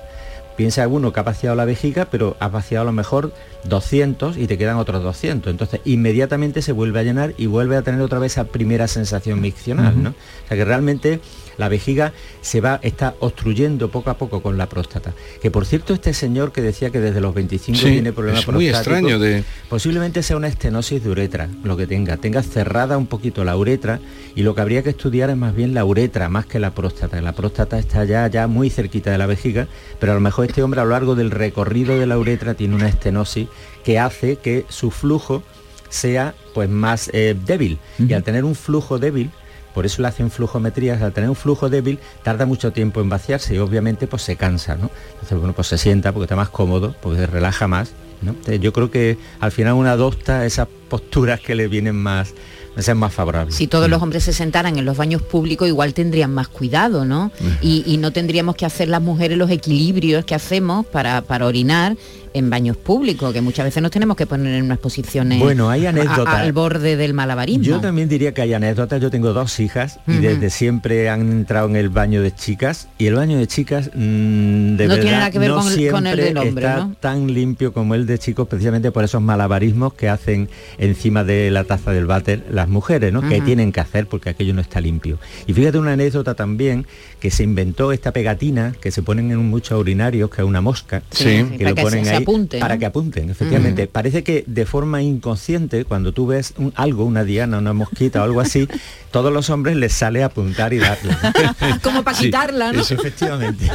Piensa 0.57 0.89
uno 0.89 1.13
que 1.13 1.21
ha 1.21 1.23
vaciado 1.23 1.55
la 1.55 1.67
vejiga, 1.67 2.07
pero 2.07 2.35
ha 2.41 2.49
vaciado 2.49 2.83
a 2.83 2.87
lo 2.87 2.93
mejor 2.93 3.33
200 3.65 4.39
y 4.39 4.47
te 4.47 4.57
quedan 4.57 4.79
otros 4.79 5.03
200. 5.03 5.51
Entonces 5.51 5.81
inmediatamente 5.85 6.63
se 6.63 6.73
vuelve 6.73 6.99
a 6.99 7.03
llenar 7.03 7.35
y 7.37 7.45
vuelve 7.45 7.77
a 7.77 7.83
tener 7.83 8.01
otra 8.01 8.19
vez 8.19 8.33
esa 8.33 8.45
primera 8.45 8.89
sensación 8.89 9.43
miccional. 9.43 10.03
¿no? 10.03 10.11
O 10.11 10.49
sea 10.49 10.57
que 10.57 10.65
realmente 10.65 11.21
la 11.59 11.69
vejiga 11.69 12.13
se 12.41 12.61
va, 12.61 12.79
está 12.83 13.15
obstruyendo 13.21 13.91
poco 13.91 14.11
a 14.11 14.19
poco 14.19 14.43
con 14.43 14.59
la 14.59 14.69
próstata. 14.69 15.15
Que 15.41 15.51
por 15.51 15.67
cierto, 15.67 15.95
este 15.95 16.15
señor 16.15 16.53
que 16.53 16.63
decía 16.63 16.91
que 16.91 17.01
desde 17.01 17.21
los 17.21 17.35
25 17.35 17.79
tiene 17.79 18.13
problemas 18.13 18.43
es 18.43 18.49
muy 18.49 18.69
extraño 18.69 19.19
de... 19.19 19.45
posiblemente 19.69 20.23
sea 20.23 20.37
una 20.37 20.49
estenosis 20.49 21.03
de 21.03 21.11
uretra, 21.11 21.49
lo 21.65 21.77
que 21.77 21.87
tenga. 21.87 22.17
Tenga 22.17 22.43
cerrada 22.43 22.99
un 22.99 23.07
poquito 23.07 23.45
la 23.45 23.57
uretra 23.57 24.01
y 24.35 24.43
lo 24.43 24.55
que 24.55 24.61
habría 24.61 24.83
que 24.83 24.91
estudiar 24.91 25.31
es 25.31 25.37
más 25.37 25.55
bien 25.55 25.75
la 25.75 25.85
uretra, 25.85 26.29
más 26.29 26.47
que 26.47 26.59
la 26.59 26.73
próstata. 26.73 27.21
La 27.21 27.33
próstata 27.33 27.79
está 27.79 28.05
ya, 28.05 28.27
ya 28.29 28.47
muy 28.47 28.71
cerquita 28.71 29.11
de 29.11 29.19
la 29.19 29.27
vejiga, 29.27 29.69
pero 29.99 30.13
a 30.13 30.15
lo 30.15 30.21
mejor 30.21 30.47
este 30.47 30.63
hombre 30.63 30.81
a 30.81 30.85
lo 30.85 30.91
largo 30.91 31.15
del 31.15 31.31
recorrido 31.31 31.99
de 31.99 32.07
la 32.07 32.19
uretra 32.19 32.55
tiene 32.55 32.75
una 32.75 32.89
estenosis 32.89 33.49
que 33.85 33.99
hace 33.99 34.37
que 34.37 34.65
su 34.69 34.91
flujo 34.91 35.43
sea 35.89 36.35
pues 36.55 36.69
más 36.69 37.11
eh, 37.13 37.37
débil. 37.47 37.79
Y 37.99 38.13
al 38.13 38.23
tener 38.23 38.45
un 38.45 38.55
flujo 38.55 38.99
débil, 38.99 39.31
por 39.77 39.85
eso 39.85 40.01
le 40.01 40.09
hacen 40.09 40.31
flujometrías, 40.31 41.03
al 41.03 41.13
tener 41.13 41.29
un 41.29 41.37
flujo 41.37 41.69
débil 41.69 41.99
tarda 42.23 42.47
mucho 42.47 42.73
tiempo 42.73 43.03
en 43.03 43.11
vaciarse 43.11 43.55
y 43.57 43.59
obviamente 43.59 44.07
pues 44.07 44.23
se 44.23 44.35
cansa, 44.35 44.75
¿no? 44.75 44.91
Entonces 45.13 45.37
bueno, 45.37 45.53
pues 45.53 45.69
se 45.69 45.77
sienta 45.77 46.13
porque 46.13 46.25
está 46.25 46.35
más 46.35 46.49
cómodo, 46.49 46.95
porque 47.03 47.19
se 47.19 47.27
relaja 47.27 47.69
más, 47.69 47.91
¿no? 48.23 48.35
yo 48.55 48.73
creo 48.73 48.91
que 48.91 49.19
al 49.39 49.53
final 49.53 49.75
uno 49.75 49.91
adopta 49.91 50.47
esas 50.47 50.67
posturas 50.89 51.41
que 51.41 51.55
le 51.55 51.69
vienen 51.69 51.95
más, 51.95 52.33
es 52.75 52.95
más 52.95 53.13
favorable. 53.13 53.53
Si 53.53 53.67
todos 53.67 53.91
los 53.91 54.03
hombres 54.03 54.25
se 54.25 54.33
sentaran 54.33 54.79
en 54.79 54.87
los 54.87 54.97
baños 54.97 55.21
públicos, 55.21 55.69
igual 55.69 55.93
tendrían 55.93 56.33
más 56.33 56.49
cuidado, 56.49 57.05
¿no? 57.05 57.31
Y, 57.61 57.83
y 57.87 57.99
no 57.99 58.13
tendríamos 58.13 58.57
que 58.57 58.65
hacer 58.65 58.89
las 58.89 59.03
mujeres 59.03 59.37
los 59.37 59.51
equilibrios 59.51 60.25
que 60.25 60.35
hacemos 60.35 60.87
para, 60.87 61.21
para 61.21 61.45
orinar 61.45 61.99
en 62.39 62.51
baños 62.51 62.77
públicos, 62.77 63.33
que 63.33 63.41
muchas 63.41 63.65
veces 63.65 63.83
nos 63.83 63.91
tenemos 63.91 64.17
que 64.17 64.27
poner 64.27 64.55
en 64.55 64.65
unas 64.65 64.79
posiciones 64.79 65.39
Bueno, 65.41 65.71
hay 65.71 65.87
a- 65.87 65.91
anécdotas. 65.91 66.35
al 66.35 66.53
borde 66.53 66.97
del 66.97 67.15
malabarismo. 67.15 67.65
Yo 67.65 67.81
también 67.81 68.09
diría 68.09 68.35
que 68.35 68.43
hay 68.43 68.53
anécdotas. 68.55 69.01
Yo 69.01 69.11
tengo 69.11 69.33
dos 69.33 69.59
hijas 69.61 69.99
y 70.07 70.19
desde 70.19 70.51
siempre 70.51 71.09
han 71.09 71.23
entrado 71.33 71.69
en 71.69 71.77
el 71.77 71.89
baño 71.89 72.23
de 72.23 72.35
chicas 72.35 72.89
y 72.99 73.07
el 73.07 73.15
baño 73.15 73.39
de 73.39 73.47
chicas 73.47 73.91
mm, 73.95 74.77
de 74.77 74.87
No 74.87 74.95
tiene 74.95 74.97
verdad, 74.97 75.11
nada 75.19 75.31
que 75.31 75.39
ver 75.39 75.49
no 75.51 75.57
con 75.61 75.73
el- 75.73 75.91
con 75.91 76.07
el 76.07 76.13
siempre 76.15 76.25
del 76.25 76.39
hombre, 76.39 76.65
está 76.67 76.77
¿no? 76.79 76.95
tan 77.01 77.33
limpio 77.33 77.73
como 77.73 77.95
el 77.95 78.07
de 78.07 78.19
chicos 78.19 78.47
precisamente 78.49 78.91
por 78.91 79.05
esos 79.05 79.23
malabarismos 79.23 79.95
que 79.95 80.09
hacen 80.09 80.49
encima 80.79 81.25
de 81.25 81.51
la 81.51 81.65
taza 81.65 81.93
del 81.93 82.07
váter 82.07 82.45
las 82.51 82.69
mujeres, 82.69 83.13
¿no? 83.13 83.27
Que 83.27 83.41
tienen 83.41 83.73
que 83.73 83.81
hacer 83.81 84.07
porque 84.07 84.31
aquello 84.31 84.55
no 84.55 84.61
está 84.61 84.81
limpio. 84.81 85.19
Y 85.47 85.53
fíjate 85.53 85.79
una 85.79 85.93
anécdota 85.93 86.35
también 86.35 86.87
que 87.27 87.31
se 87.33 87.43
inventó 87.43 87.91
esta 87.91 88.13
pegatina 88.13 88.73
que 88.81 88.93
se 88.93 89.03
ponen 89.03 89.33
en 89.33 89.39
muchos 89.51 89.77
urinarios, 89.81 90.31
que 90.31 90.43
es 90.43 90.47
una 90.47 90.61
mosca, 90.61 91.03
Sí, 91.11 91.25
que 91.59 91.65
para 91.65 91.71
lo 91.71 91.75
que 91.75 91.83
ponen 91.83 92.05
se- 92.05 92.11
se 92.11 92.17
ahí 92.17 92.23
apunte, 92.23 92.59
para 92.61 92.75
¿no? 92.75 92.79
que 92.79 92.87
apunten, 92.87 93.31
efectivamente. 93.31 93.89
Parece 93.89 94.23
que 94.23 94.45
de 94.47 94.65
forma 94.65 95.03
inconsciente, 95.03 95.85
cuando 95.85 96.13
tú 96.13 96.29
ves 96.29 96.55
un- 96.57 96.73
algo, 96.77 97.05
una 97.05 97.25
diana, 97.25 97.59
una 97.59 97.73
mosquita 97.73 98.21
o 98.21 98.25
algo 98.25 98.41
así, 98.41 98.69
todos 99.11 99.33
los 99.33 99.51
hombres 99.51 99.75
les 99.75 99.93
sale 99.93 100.23
a 100.23 100.27
apuntar 100.27 100.73
y 100.73 100.79
darle. 100.79 101.17
Como 101.83 102.05
para 102.05 102.17
quitarla, 102.17 102.71
¿no? 102.73 102.83
Eso, 102.83 102.95
efectivamente. 102.95 103.69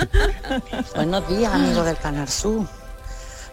Buenos 0.96 1.28
días, 1.28 1.54
amigos 1.54 1.86
del 1.86 1.98
Canal 1.98 2.30
Sur. 2.30 2.66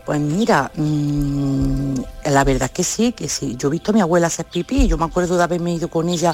Pues 0.07 0.21
mira, 0.21 0.71
mm, 0.77 1.95
la 2.31 2.45
verdad 2.45 2.67
es 2.67 2.71
que 2.71 2.85
sí, 2.85 3.11
que 3.13 3.29
sí. 3.29 3.57
Yo 3.59 3.67
he 3.67 3.73
visto 3.73 3.91
a 3.91 3.95
mi 3.95 4.01
abuela 4.01 4.29
hacer 4.29 4.47
pipí, 4.47 4.87
yo 4.87 4.97
me 4.97 5.05
acuerdo 5.07 5.37
de 5.37 5.43
haberme 5.43 5.75
ido 5.75 5.89
con 5.89 6.09
ella 6.09 6.33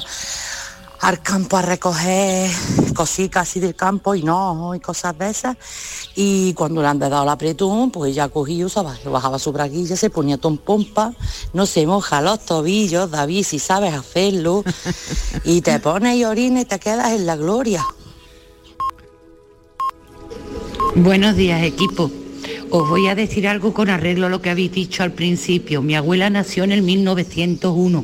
al 1.01 1.21
campo 1.21 1.57
a 1.57 1.61
recoger 1.61 2.49
cositas 2.95 3.49
así 3.49 3.59
del 3.59 3.75
campo 3.75 4.15
y 4.15 4.23
no, 4.23 4.73
y 4.75 4.79
cosas 4.79 5.17
de 5.17 5.29
esas. 5.29 5.57
Y 6.15 6.53
cuando 6.53 6.81
le 6.81 6.87
han 6.87 6.99
dado 6.99 7.25
la 7.25 7.33
apretón, 7.33 7.91
pues 7.91 8.11
ella 8.11 8.29
cogía, 8.29 8.67
bajaba 9.05 9.39
su 9.39 9.51
braguilla, 9.51 9.95
se 9.95 10.09
ponía 10.09 10.37
ton 10.37 10.57
pompa, 10.57 11.13
no 11.53 11.65
se 11.65 11.85
moja 11.85 12.21
los 12.21 12.45
tobillos, 12.45 13.11
David, 13.11 13.43
si 13.43 13.59
sabes 13.59 13.93
hacerlo, 13.93 14.63
y 15.43 15.61
te 15.61 15.79
pones 15.79 16.15
y 16.17 16.25
orina 16.25 16.61
y 16.61 16.65
te 16.65 16.79
quedas 16.79 17.11
en 17.11 17.25
la 17.25 17.35
gloria. 17.35 17.85
Buenos 20.95 21.35
días, 21.35 21.61
equipo. 21.61 22.09
Os 22.71 22.89
voy 22.89 23.07
a 23.07 23.15
decir 23.15 23.47
algo 23.47 23.73
con 23.73 23.89
arreglo 23.89 24.27
a 24.27 24.29
lo 24.29 24.41
que 24.41 24.49
habéis 24.49 24.71
dicho 24.71 25.03
al 25.03 25.11
principio. 25.11 25.81
Mi 25.81 25.95
abuela 25.95 26.29
nació 26.29 26.63
en 26.63 26.71
el 26.71 26.81
1901 26.81 28.03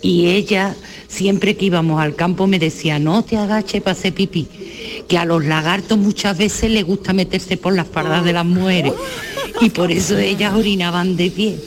y 0.00 0.28
ella, 0.28 0.76
siempre 1.08 1.56
que 1.56 1.66
íbamos 1.66 2.00
al 2.00 2.14
campo, 2.14 2.46
me 2.46 2.58
decía, 2.58 2.98
no 2.98 3.24
te 3.24 3.36
agaches 3.36 3.82
para 3.82 3.92
hacer 3.92 4.14
pipí, 4.14 4.46
que 5.08 5.18
a 5.18 5.24
los 5.24 5.44
lagartos 5.44 5.98
muchas 5.98 6.38
veces 6.38 6.70
les 6.70 6.84
gusta 6.84 7.12
meterse 7.12 7.56
por 7.56 7.74
las 7.74 7.86
pardas 7.86 8.24
de 8.24 8.32
las 8.34 8.44
mujeres 8.44 8.92
y 9.60 9.70
por 9.70 9.90
eso 9.90 10.16
ellas 10.16 10.54
orinaban 10.54 11.16
de 11.16 11.30
pie. 11.30 11.58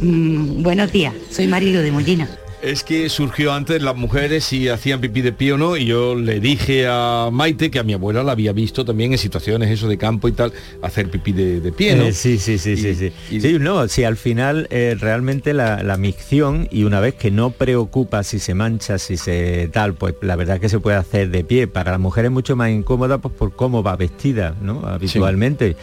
Mm, 0.00 0.62
buenos 0.62 0.92
días, 0.92 1.14
soy 1.30 1.48
Marilo 1.48 1.80
de 1.80 1.90
Mollina. 1.90 2.39
Es 2.62 2.84
que 2.84 3.08
surgió 3.08 3.54
antes 3.54 3.82
las 3.82 3.96
mujeres 3.96 4.44
si 4.44 4.68
hacían 4.68 5.00
pipí 5.00 5.22
de 5.22 5.32
pie 5.32 5.54
o 5.54 5.58
no 5.58 5.78
y 5.78 5.86
yo 5.86 6.14
le 6.14 6.40
dije 6.40 6.86
a 6.86 7.30
Maite 7.32 7.70
que 7.70 7.78
a 7.78 7.82
mi 7.82 7.94
abuela 7.94 8.22
la 8.22 8.32
había 8.32 8.52
visto 8.52 8.84
también 8.84 9.12
en 9.12 9.18
situaciones 9.18 9.70
eso 9.70 9.88
de 9.88 9.96
campo 9.96 10.28
y 10.28 10.32
tal 10.32 10.52
hacer 10.82 11.10
pipí 11.10 11.32
de, 11.32 11.60
de 11.60 11.72
pie, 11.72 11.96
¿no? 11.96 12.04
Eh, 12.04 12.12
sí, 12.12 12.38
sí, 12.38 12.58
sí, 12.58 12.76
sí, 12.76 12.94
sí. 12.94 13.40
Sí, 13.40 13.56
no, 13.58 13.88
si 13.88 14.04
al 14.04 14.18
final 14.18 14.66
eh, 14.70 14.94
realmente 15.00 15.54
la, 15.54 15.82
la 15.82 15.96
micción 15.96 16.68
y 16.70 16.84
una 16.84 17.00
vez 17.00 17.14
que 17.14 17.30
no 17.30 17.50
preocupa 17.50 18.22
si 18.24 18.38
se 18.38 18.52
mancha, 18.52 18.98
si 18.98 19.16
se 19.16 19.70
tal, 19.72 19.94
pues 19.94 20.14
la 20.20 20.36
verdad 20.36 20.60
que 20.60 20.68
se 20.68 20.80
puede 20.80 20.98
hacer 20.98 21.30
de 21.30 21.44
pie. 21.44 21.66
Para 21.66 21.92
la 21.92 21.98
mujer 21.98 22.26
es 22.26 22.30
mucho 22.30 22.56
más 22.56 22.70
incómoda 22.70 23.18
pues 23.18 23.34
por 23.34 23.56
cómo 23.56 23.82
va 23.82 23.96
vestida, 23.96 24.54
¿no? 24.60 24.82
Habitualmente. 24.86 25.76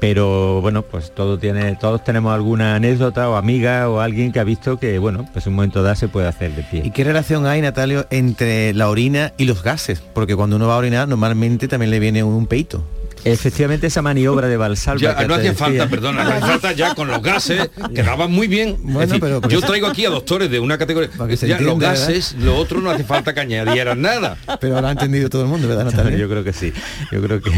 Pero 0.00 0.60
bueno, 0.62 0.82
pues 0.82 1.14
todo 1.14 1.38
tiene, 1.38 1.76
todos 1.76 2.02
tenemos 2.02 2.32
alguna 2.34 2.74
anécdota 2.74 3.28
o 3.28 3.36
amiga 3.36 3.88
o 3.90 4.00
alguien 4.00 4.32
que 4.32 4.40
ha 4.40 4.44
visto 4.44 4.78
que, 4.78 4.98
bueno, 4.98 5.28
pues 5.32 5.46
en 5.46 5.52
un 5.52 5.56
momento 5.56 5.82
dado 5.82 5.94
se 5.94 6.08
puede 6.08 6.26
hacer 6.26 6.52
de 6.56 6.62
pie. 6.62 6.82
¿Y 6.84 6.90
qué 6.90 7.04
relación 7.04 7.46
hay, 7.46 7.60
Natalio, 7.60 8.06
entre 8.10 8.72
la 8.72 8.88
orina 8.88 9.34
y 9.36 9.44
los 9.44 9.62
gases? 9.62 10.00
Porque 10.00 10.34
cuando 10.36 10.56
uno 10.56 10.66
va 10.68 10.74
a 10.74 10.78
orinar 10.78 11.06
normalmente 11.06 11.68
también 11.68 11.90
le 11.90 11.98
viene 12.00 12.22
un 12.24 12.46
peito. 12.46 12.82
Efectivamente 13.22 13.86
esa 13.88 14.00
maniobra 14.00 14.48
de 14.48 14.56
Valsalva. 14.56 15.02
Ya, 15.02 15.14
que 15.14 15.28
no 15.28 15.34
te 15.34 15.40
hacía 15.40 15.52
falta, 15.54 15.86
perdona, 15.88 16.24
no 16.24 16.30
hacía 16.30 16.46
falta 16.46 16.72
ya 16.72 16.94
con 16.94 17.06
los 17.08 17.20
gases, 17.22 17.68
quedaban 17.94 18.32
muy 18.32 18.48
bien. 18.48 18.76
Bueno, 18.82 19.00
decir, 19.00 19.20
pero- 19.20 19.42
pero 19.42 19.52
yo 19.52 19.60
traigo 19.60 19.86
aquí 19.88 20.06
a 20.06 20.08
doctores 20.08 20.50
de 20.50 20.58
una 20.58 20.78
categoría. 20.78 21.10
se 21.36 21.46
Ya, 21.46 21.56
los 21.60 21.60
entienda, 21.60 21.90
¿verdad? 21.90 22.06
gases, 22.08 22.34
lo 22.40 22.56
otro 22.56 22.80
no 22.80 22.90
hace 22.90 23.04
falta 23.04 23.34
que 23.34 23.40
añadieran 23.40 24.00
nada. 24.00 24.38
Pero 24.58 24.76
ahora 24.76 24.88
ha 24.88 24.92
entendido 24.92 25.28
todo 25.28 25.42
el 25.42 25.48
mundo, 25.48 25.68
¿verdad, 25.68 25.84
Natalio? 25.94 26.16
Yo 26.16 26.30
creo 26.30 26.42
que 26.42 26.54
sí. 26.54 26.72
Yo 27.12 27.20
creo 27.20 27.42
que. 27.42 27.50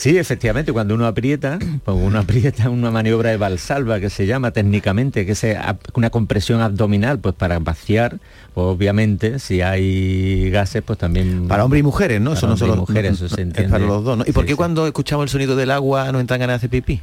Sí, 0.00 0.16
efectivamente, 0.16 0.72
cuando 0.72 0.94
uno 0.94 1.06
aprieta, 1.06 1.58
pues 1.84 1.94
uno 2.00 2.18
aprieta 2.20 2.70
una 2.70 2.90
maniobra 2.90 3.28
de 3.28 3.36
valsalva 3.36 4.00
que 4.00 4.08
se 4.08 4.24
llama 4.24 4.50
técnicamente, 4.50 5.26
que 5.26 5.32
es 5.32 5.46
una 5.92 6.08
compresión 6.08 6.62
abdominal, 6.62 7.18
pues 7.18 7.34
para 7.34 7.58
vaciar, 7.58 8.18
pues 8.54 8.64
obviamente, 8.64 9.38
si 9.38 9.60
hay 9.60 10.48
gases, 10.48 10.82
pues 10.82 10.98
también... 10.98 11.46
Para 11.48 11.66
hombres 11.66 11.80
y 11.80 11.82
mujeres, 11.82 12.18
¿no? 12.18 12.30
Para 12.30 12.38
Eso 12.38 12.46
no 12.46 12.56
solo 12.56 12.76
mujeres, 12.76 13.12
eso 13.16 13.28
se 13.28 13.34
es 13.34 13.40
entiende. 13.40 13.70
para 13.70 13.84
los 13.84 14.02
dos, 14.02 14.16
¿no? 14.16 14.24
¿Y 14.26 14.32
por 14.32 14.46
qué 14.46 14.52
sí. 14.52 14.56
cuando 14.56 14.86
escuchamos 14.86 15.24
el 15.24 15.28
sonido 15.28 15.54
del 15.54 15.70
agua 15.70 16.10
nos 16.12 16.22
entran 16.22 16.40
ganas 16.40 16.62
de 16.62 16.70
pipí? 16.70 17.02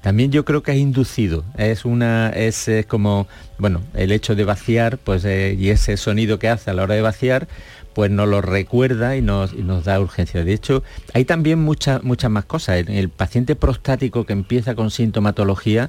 También 0.00 0.30
yo 0.30 0.44
creo 0.44 0.62
que 0.62 0.70
es 0.70 0.78
inducido, 0.78 1.42
es 1.58 1.84
una, 1.84 2.28
es, 2.28 2.70
como, 2.86 3.26
bueno, 3.58 3.80
el 3.94 4.12
hecho 4.12 4.36
de 4.36 4.44
vaciar, 4.44 4.98
pues 4.98 5.24
eh, 5.24 5.56
y 5.58 5.70
ese 5.70 5.96
sonido 5.96 6.38
que 6.38 6.48
hace 6.48 6.70
a 6.70 6.74
la 6.74 6.84
hora 6.84 6.94
de 6.94 7.02
vaciar, 7.02 7.48
pues 7.96 8.10
nos 8.10 8.28
lo 8.28 8.42
recuerda 8.42 9.16
y 9.16 9.22
nos, 9.22 9.54
y 9.54 9.62
nos 9.62 9.84
da 9.84 9.98
urgencia. 9.98 10.44
De 10.44 10.52
hecho, 10.52 10.82
hay 11.14 11.24
también 11.24 11.60
muchas 11.60 12.04
muchas 12.04 12.30
más 12.30 12.44
cosas. 12.44 12.76
El, 12.76 12.90
el 12.90 13.08
paciente 13.08 13.56
prostático 13.56 14.26
que 14.26 14.34
empieza 14.34 14.74
con 14.74 14.90
sintomatología 14.90 15.88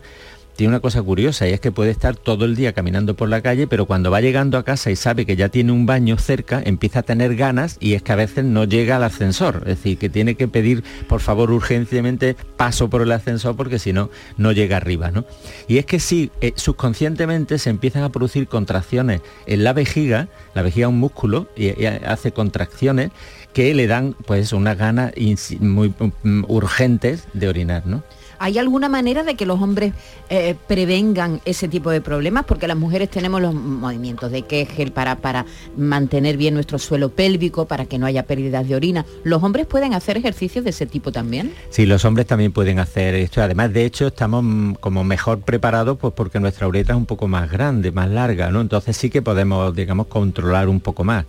tiene 0.58 0.70
una 0.70 0.80
cosa 0.80 1.04
curiosa 1.04 1.48
y 1.48 1.54
es 1.54 1.60
que 1.60 1.72
puede 1.72 1.92
estar 1.92 2.16
todo 2.16 2.44
el 2.46 2.56
día 2.56 2.74
caminando 2.74 3.16
por 3.16 3.30
la 3.30 3.42
calle, 3.42 3.68
pero 3.68 3.86
cuando 3.86 4.10
va 4.10 4.22
llegando 4.22 4.58
a 4.58 4.64
casa 4.64 4.90
y 4.90 4.96
sabe 4.96 5.28
que 5.28 5.36
ya 5.36 5.50
tiene 5.50 5.72
un 5.72 5.86
baño 5.86 6.18
cerca, 6.18 6.62
empieza 6.66 7.00
a 7.00 7.04
tener 7.04 7.36
ganas 7.36 7.78
y 7.80 7.94
es 7.94 8.02
que 8.02 8.12
a 8.12 8.16
veces 8.16 8.44
no 8.44 8.64
llega 8.64 8.96
al 8.96 9.04
ascensor. 9.04 9.58
Es 9.68 9.78
decir, 9.78 10.00
que 10.00 10.10
tiene 10.10 10.34
que 10.34 10.48
pedir, 10.48 10.84
por 11.08 11.22
favor, 11.22 11.52
urgentemente 11.52 12.36
paso 12.58 12.90
por 12.90 13.04
el 13.04 13.12
ascensor 13.12 13.56
porque 13.56 13.78
si 13.78 13.94
no, 13.94 14.10
no 14.38 14.52
llega 14.52 14.78
arriba. 14.78 15.12
¿no? 15.12 15.26
Y 15.68 15.78
es 15.78 15.86
que 15.86 16.00
sí, 16.00 16.32
eh, 16.42 16.54
subconscientemente 16.56 17.60
se 17.60 17.70
empiezan 17.70 18.02
a 18.02 18.10
producir 18.10 18.48
contracciones 18.48 19.22
en 19.46 19.64
la 19.64 19.74
vejiga, 19.74 20.28
la 20.56 20.64
vejiga 20.64 20.88
es 20.88 20.92
un 20.92 21.00
músculo 21.00 21.48
y, 21.56 21.86
hace 21.86 22.32
contracciones 22.32 23.12
que 23.54 23.76
le 23.76 23.86
dan 23.86 24.16
pues 24.26 24.54
unas 24.54 24.76
ganas 24.76 25.14
muy 25.60 25.94
mm, 26.24 26.46
urgentes 26.48 27.28
de 27.34 27.48
orinar, 27.48 27.86
¿no? 27.86 28.04
¿Hay 28.40 28.58
alguna 28.58 28.90
manera 28.90 29.24
de 29.24 29.36
que 29.36 29.46
los 29.46 29.62
hombres 29.62 29.94
eh, 30.30 30.56
prevengan 30.68 31.42
ese 31.46 31.68
tipo 31.68 31.90
de 31.90 32.02
problemas? 32.02 32.46
Porque 32.46 32.68
las 32.68 32.78
mujeres 32.78 33.10
tenemos 33.10 33.42
los 33.42 33.54
movimientos 33.54 34.32
de 34.32 34.44
Kegel 34.44 34.92
para, 34.92 35.18
para 35.18 35.46
mantener 35.76 36.38
bien 36.38 36.54
nuestro 36.54 36.80
suelo 36.80 37.10
pélvico, 37.10 37.66
para 37.66 37.86
que 37.86 37.98
no 37.98 38.06
haya 38.06 38.24
pérdidas 38.24 38.68
de 38.68 38.76
orina. 38.76 39.06
¿Los 39.24 39.44
hombres 39.44 39.66
pueden 39.66 39.94
hacer 39.94 40.18
ejercicios 40.18 40.64
de 40.64 40.72
ese 40.72 40.86
tipo 40.86 41.12
también? 41.12 41.54
Sí, 41.70 41.86
los 41.86 42.06
hombres 42.06 42.28
también 42.28 42.52
pueden 42.52 42.80
hacer 42.80 43.16
esto. 43.16 43.42
Además, 43.42 43.74
de 43.74 43.86
hecho, 43.86 44.08
estamos 44.08 44.78
como 44.80 45.04
mejor 45.04 45.42
preparados 45.42 45.98
pues 45.98 46.14
porque 46.14 46.40
nuestra 46.40 46.68
uretra 46.68 46.96
es 46.96 46.98
un 46.98 47.06
poco 47.06 47.28
más 47.28 47.50
grande, 47.52 47.92
más 47.92 48.10
larga, 48.10 48.52
¿no? 48.52 48.62
Entonces 48.62 48.98
sí 48.98 49.10
que 49.10 49.22
podemos, 49.22 49.76
digamos, 49.76 50.08
controlar 50.08 50.70
un 50.70 50.80
poco 50.80 51.04
más. 51.04 51.26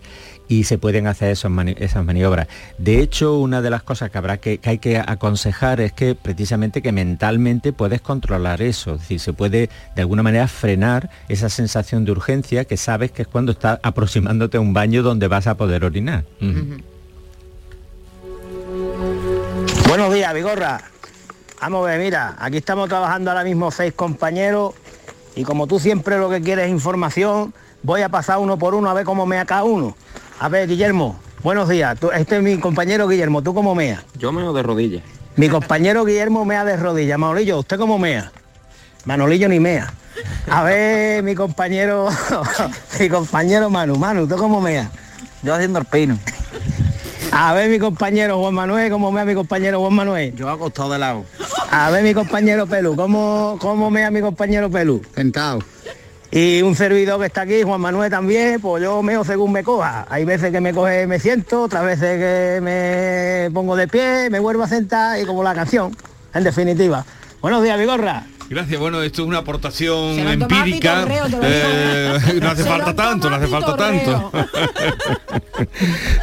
Y 0.49 0.63
se 0.63 0.79
pueden 0.79 1.05
hacer 1.05 1.29
esos 1.29 1.51
mani- 1.51 1.75
esas 1.77 2.03
maniobras. 2.03 2.47
De 2.79 3.01
hecho, 3.01 3.37
una 3.37 3.61
de 3.61 3.69
las 3.69 3.83
cosas 3.83 4.09
que 4.09 4.17
habrá 4.17 4.37
que, 4.37 4.57
que 4.57 4.69
hay 4.71 4.77
que 4.79 4.97
aconsejar 4.97 5.79
es 5.79 5.93
que 5.93 6.15
precisamente 6.15 6.81
que 6.81 6.91
mentalmente 6.91 7.71
puedes 7.71 8.01
controlar 8.01 8.61
eso. 8.63 8.95
Es 8.95 9.01
decir, 9.01 9.19
se 9.19 9.31
puede 9.31 9.69
de 9.95 10.01
alguna 10.01 10.23
manera 10.23 10.47
frenar 10.47 11.11
esa 11.27 11.49
sensación 11.49 12.03
de 12.03 12.13
urgencia 12.13 12.65
que 12.65 12.77
sabes 12.77 13.11
que 13.11 13.21
es 13.21 13.27
cuando 13.27 13.51
estás 13.51 13.79
aproximándote 13.83 14.57
a 14.57 14.59
un 14.59 14.73
baño 14.73 15.03
donde 15.03 15.27
vas 15.27 15.45
a 15.45 15.55
poder 15.55 15.85
orinar. 15.85 16.23
Buenos 19.87 20.13
días, 20.13 20.33
Vigorra. 20.33 20.81
Vamos 21.61 21.85
a 21.85 21.91
ver, 21.91 21.99
mira, 21.99 22.35
aquí 22.39 22.57
estamos 22.57 22.89
trabajando 22.89 23.29
ahora 23.29 23.43
mismo 23.43 23.69
seis 23.69 23.93
compañeros 23.93 24.73
y 25.35 25.43
como 25.43 25.67
tú 25.67 25.79
siempre 25.79 26.17
lo 26.17 26.29
que 26.29 26.41
quieres 26.41 26.65
es 26.65 26.71
información, 26.71 27.53
voy 27.83 28.01
a 28.01 28.09
pasar 28.09 28.39
uno 28.39 28.57
por 28.57 28.73
uno 28.73 28.89
a 28.89 28.93
ver 28.93 29.03
cómo 29.05 29.25
mea 29.27 29.45
cada 29.45 29.63
uno. 29.63 29.95
A 30.39 30.47
ver, 30.49 30.67
Guillermo, 30.67 31.19
buenos 31.43 31.67
días. 31.69 31.99
Tú- 31.99 32.11
este 32.11 32.37
es 32.37 32.43
mi 32.43 32.57
compañero 32.59 33.07
Guillermo, 33.07 33.41
¿tú 33.41 33.53
cómo 33.53 33.75
meas? 33.75 34.03
Yo 34.17 34.31
meo 34.31 34.53
de 34.53 34.63
rodillas. 34.63 35.03
Mi 35.35 35.49
compañero 35.49 36.05
Guillermo 36.05 36.45
mea 36.45 36.65
de 36.65 36.77
rodillas. 36.77 37.17
Manolillo, 37.17 37.59
¿usted 37.59 37.77
cómo 37.77 37.97
mea? 37.99 38.31
Manolillo 39.05 39.47
ni 39.49 39.59
mea. 39.59 39.93
A 40.49 40.63
ver, 40.63 41.23
mi 41.23 41.35
compañero, 41.35 42.09
mi 42.99 43.09
compañero 43.09 43.69
Manu, 43.69 43.95
Manu, 43.97 44.27
¿tú 44.27 44.35
cómo 44.37 44.59
mea? 44.61 44.89
Yo 45.43 45.53
haciendo 45.55 45.79
el 45.79 45.85
peino. 45.85 46.17
A 47.31 47.53
ver, 47.53 47.69
mi 47.69 47.77
compañero 47.79 48.39
Juan 48.39 48.53
Manuel, 48.55 48.91
¿cómo 48.91 49.11
mea 49.11 49.23
mi 49.23 49.35
compañero 49.35 49.79
Juan 49.79 49.93
Manuel? 49.93 50.35
Yo 50.35 50.49
acostado 50.49 50.91
de 50.91 50.99
lado. 50.99 51.25
A 51.69 51.89
ver, 51.91 52.03
mi 52.03 52.13
compañero 52.13 52.65
Pelu, 52.65 52.95
¿cómo, 52.95 53.57
cómo 53.61 53.91
mea 53.91 54.09
mi 54.09 54.19
compañero 54.21 54.69
Pelu? 54.69 55.01
Sentado. 55.15 55.59
Y 56.31 56.61
un 56.61 56.75
servidor 56.75 57.19
que 57.19 57.25
está 57.25 57.41
aquí, 57.41 57.63
Juan 57.63 57.81
Manuel 57.81 58.11
también, 58.11 58.61
pues 58.61 58.83
yo 58.83 59.01
meo 59.01 59.23
según 59.23 59.51
me 59.51 59.63
coja. 59.63 60.05
Hay 60.09 60.25
veces 60.25 60.51
que 60.51 60.61
me 60.61 60.73
coge, 60.73 61.07
me 61.07 61.19
siento, 61.19 61.63
otras 61.63 61.83
veces 61.83 62.19
que 62.19 62.61
me 62.61 63.49
pongo 63.51 63.75
de 63.75 63.87
pie, 63.87 64.29
me 64.29 64.39
vuelvo 64.39 64.61
a 64.63 64.67
sentar 64.67 65.19
y 65.19 65.25
como 65.25 65.43
la 65.43 65.55
canción, 65.55 65.95
en 66.33 66.43
definitiva. 66.43 67.03
Buenos 67.41 67.63
días, 67.63 67.79
Vigorra. 67.79 68.25
Gracias, 68.49 68.79
bueno, 68.79 69.03
esto 69.03 69.21
es 69.21 69.27
una 69.27 69.37
aportación 69.39 70.17
empírica. 70.17 71.05
Eh, 71.43 72.19
no 72.41 72.49
hace 72.49 72.63
falta 72.63 72.95
tanto, 72.95 73.29
no 73.29 73.35
hace 73.35 73.47
falta 73.47 73.75
tanto. 73.75 74.31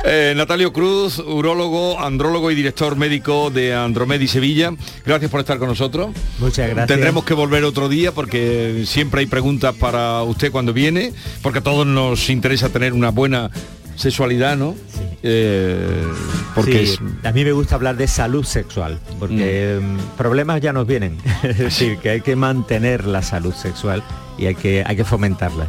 Eh, 0.04 0.32
Natalio 0.34 0.72
Cruz, 0.72 1.18
urólogo, 1.18 2.00
andrólogo 2.00 2.50
y 2.50 2.54
director 2.54 2.96
médico 2.96 3.50
de 3.50 3.74
Andromedi 3.74 4.28
Sevilla. 4.28 4.72
Gracias 5.04 5.30
por 5.30 5.40
estar 5.40 5.58
con 5.58 5.68
nosotros. 5.68 6.14
Muchas 6.38 6.68
gracias. 6.68 6.86
Tendremos 6.86 7.24
que 7.24 7.34
volver 7.34 7.64
otro 7.64 7.88
día 7.88 8.12
porque 8.12 8.84
siempre 8.86 9.20
hay 9.20 9.26
preguntas 9.26 9.74
para 9.74 10.22
usted 10.22 10.50
cuando 10.50 10.72
viene, 10.72 11.12
porque 11.42 11.58
a 11.58 11.62
todos 11.62 11.86
nos 11.86 12.30
interesa 12.30 12.70
tener 12.70 12.94
una 12.94 13.10
buena 13.10 13.50
sexualidad, 13.96 14.56
¿no? 14.56 14.74
Eh, 15.22 16.06
porque 16.54 16.86
Sí, 16.86 16.92
es- 16.94 17.26
a 17.26 17.32
mí 17.32 17.44
me 17.44 17.52
gusta 17.52 17.74
hablar 17.74 17.96
de 17.96 18.06
salud 18.06 18.44
sexual, 18.44 18.98
porque 19.18 19.80
mm, 19.82 20.16
problemas 20.16 20.60
ya 20.60 20.72
nos 20.72 20.86
vienen. 20.86 21.18
es 21.42 21.58
decir, 21.58 21.98
que 21.98 22.10
hay 22.10 22.20
que 22.20 22.36
mantener 22.36 23.04
la 23.06 23.22
salud 23.22 23.52
sexual 23.54 24.02
y 24.38 24.46
hay 24.46 24.54
que, 24.54 24.84
hay 24.86 24.96
que 24.96 25.04
fomentarla. 25.04 25.66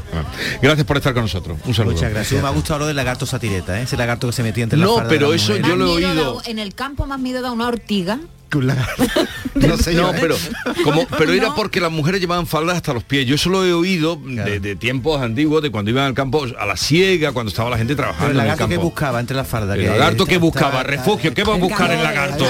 Gracias 0.62 0.86
por 0.86 0.98
estar 0.98 1.13
con 1.13 1.24
nosotros. 1.24 1.58
Un 1.66 1.74
saludo. 1.74 1.94
Muchas 1.94 2.12
gracias. 2.12 2.42
Me 2.42 2.48
ha 2.48 2.52
gustado 2.52 2.80
lo 2.80 2.88
del 2.88 2.96
lagarto 2.98 3.26
satireta, 3.26 3.80
¿eh? 3.80 3.84
ese 3.84 3.98
lagarto 3.98 4.28
que 4.28 4.34
se 4.34 4.44
metía 4.44 4.63
entre 4.66 4.78
No, 4.78 4.86
las 4.86 4.94
faldas 4.96 5.12
de 5.12 5.18
pero 5.18 5.34
eso 5.34 5.56
yo 5.58 5.76
lo 5.76 5.88
he 5.98 6.06
oído. 6.06 6.36
da- 6.42 6.50
en 6.52 6.60
el 6.60 6.74
campo 6.76 7.06
más 7.08 7.20
miedo 7.20 7.42
da 7.42 7.52
una 7.52 7.68
ortiga. 7.68 8.20
No 9.56 9.76
sé 9.78 9.96
yo, 9.96 10.04
No, 10.04 10.14
¿eh? 10.14 10.18
pero 10.22 10.36
como 10.84 11.08
pero 11.18 11.34
era 11.34 11.54
porque 11.56 11.80
las 11.82 11.92
mujeres 11.92 12.22
llevaban 12.22 12.46
faldas 12.48 12.76
hasta 12.76 12.94
los 12.94 13.04
pies. 13.04 13.26
Yo 13.26 13.36
eso 13.36 13.50
lo 13.50 13.66
he 13.66 13.74
oído 13.74 14.16
de, 14.24 14.60
de 14.60 14.76
tiempos 14.76 15.22
antiguos, 15.22 15.62
de 15.64 15.72
cuando 15.72 15.90
iban 15.92 16.06
al 16.06 16.14
campo 16.14 16.46
a 16.60 16.66
la 16.66 16.78
siega, 16.78 17.32
cuando 17.32 17.50
estaba 17.50 17.70
la 17.72 17.78
gente 17.78 17.96
Pero 17.96 18.10
trabajando 18.10 18.32
el 18.32 18.38
en 18.38 18.42
el 18.42 18.48
lagarto 18.48 18.68
que 18.68 18.76
campo. 18.76 18.90
buscaba 18.90 19.20
entre 19.20 19.36
las 19.36 19.48
faldas. 19.48 19.76
El 19.78 19.84
que- 19.84 19.90
lagarto 19.90 20.26
que 20.26 20.38
buscaba 20.38 20.84
refugio, 20.84 21.34
¿qué 21.34 21.44
va 21.44 21.56
a 21.56 21.58
buscar 21.58 21.92
el 21.92 22.04
lagarto? 22.04 22.46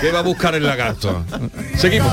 ¿Qué 0.00 0.12
va 0.12 0.18
a 0.20 0.22
buscar 0.22 0.54
el 0.54 0.64
lagarto? 0.64 1.24
Seguimos. 1.76 2.12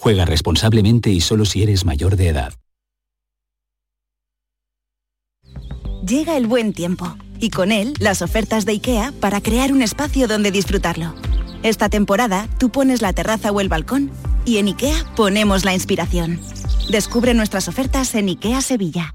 Juega 0.00 0.24
responsablemente 0.24 1.10
y 1.10 1.20
solo 1.20 1.44
si 1.44 1.62
eres 1.62 1.84
mayor 1.84 2.16
de 2.16 2.28
edad. 2.28 2.54
Llega 6.06 6.38
el 6.38 6.46
buen 6.46 6.72
tiempo 6.72 7.18
y 7.38 7.50
con 7.50 7.70
él 7.70 7.92
las 8.00 8.22
ofertas 8.22 8.64
de 8.64 8.72
IKEA 8.72 9.12
para 9.20 9.42
crear 9.42 9.72
un 9.72 9.82
espacio 9.82 10.26
donde 10.26 10.50
disfrutarlo. 10.50 11.14
Esta 11.62 11.90
temporada 11.90 12.48
tú 12.58 12.70
pones 12.70 13.02
la 13.02 13.12
terraza 13.12 13.52
o 13.52 13.60
el 13.60 13.68
balcón 13.68 14.10
y 14.46 14.56
en 14.56 14.68
IKEA 14.68 15.04
ponemos 15.16 15.66
la 15.66 15.74
inspiración. 15.74 16.40
Descubre 16.90 17.34
nuestras 17.34 17.68
ofertas 17.68 18.14
en 18.14 18.30
IKEA 18.30 18.62
Sevilla. 18.62 19.14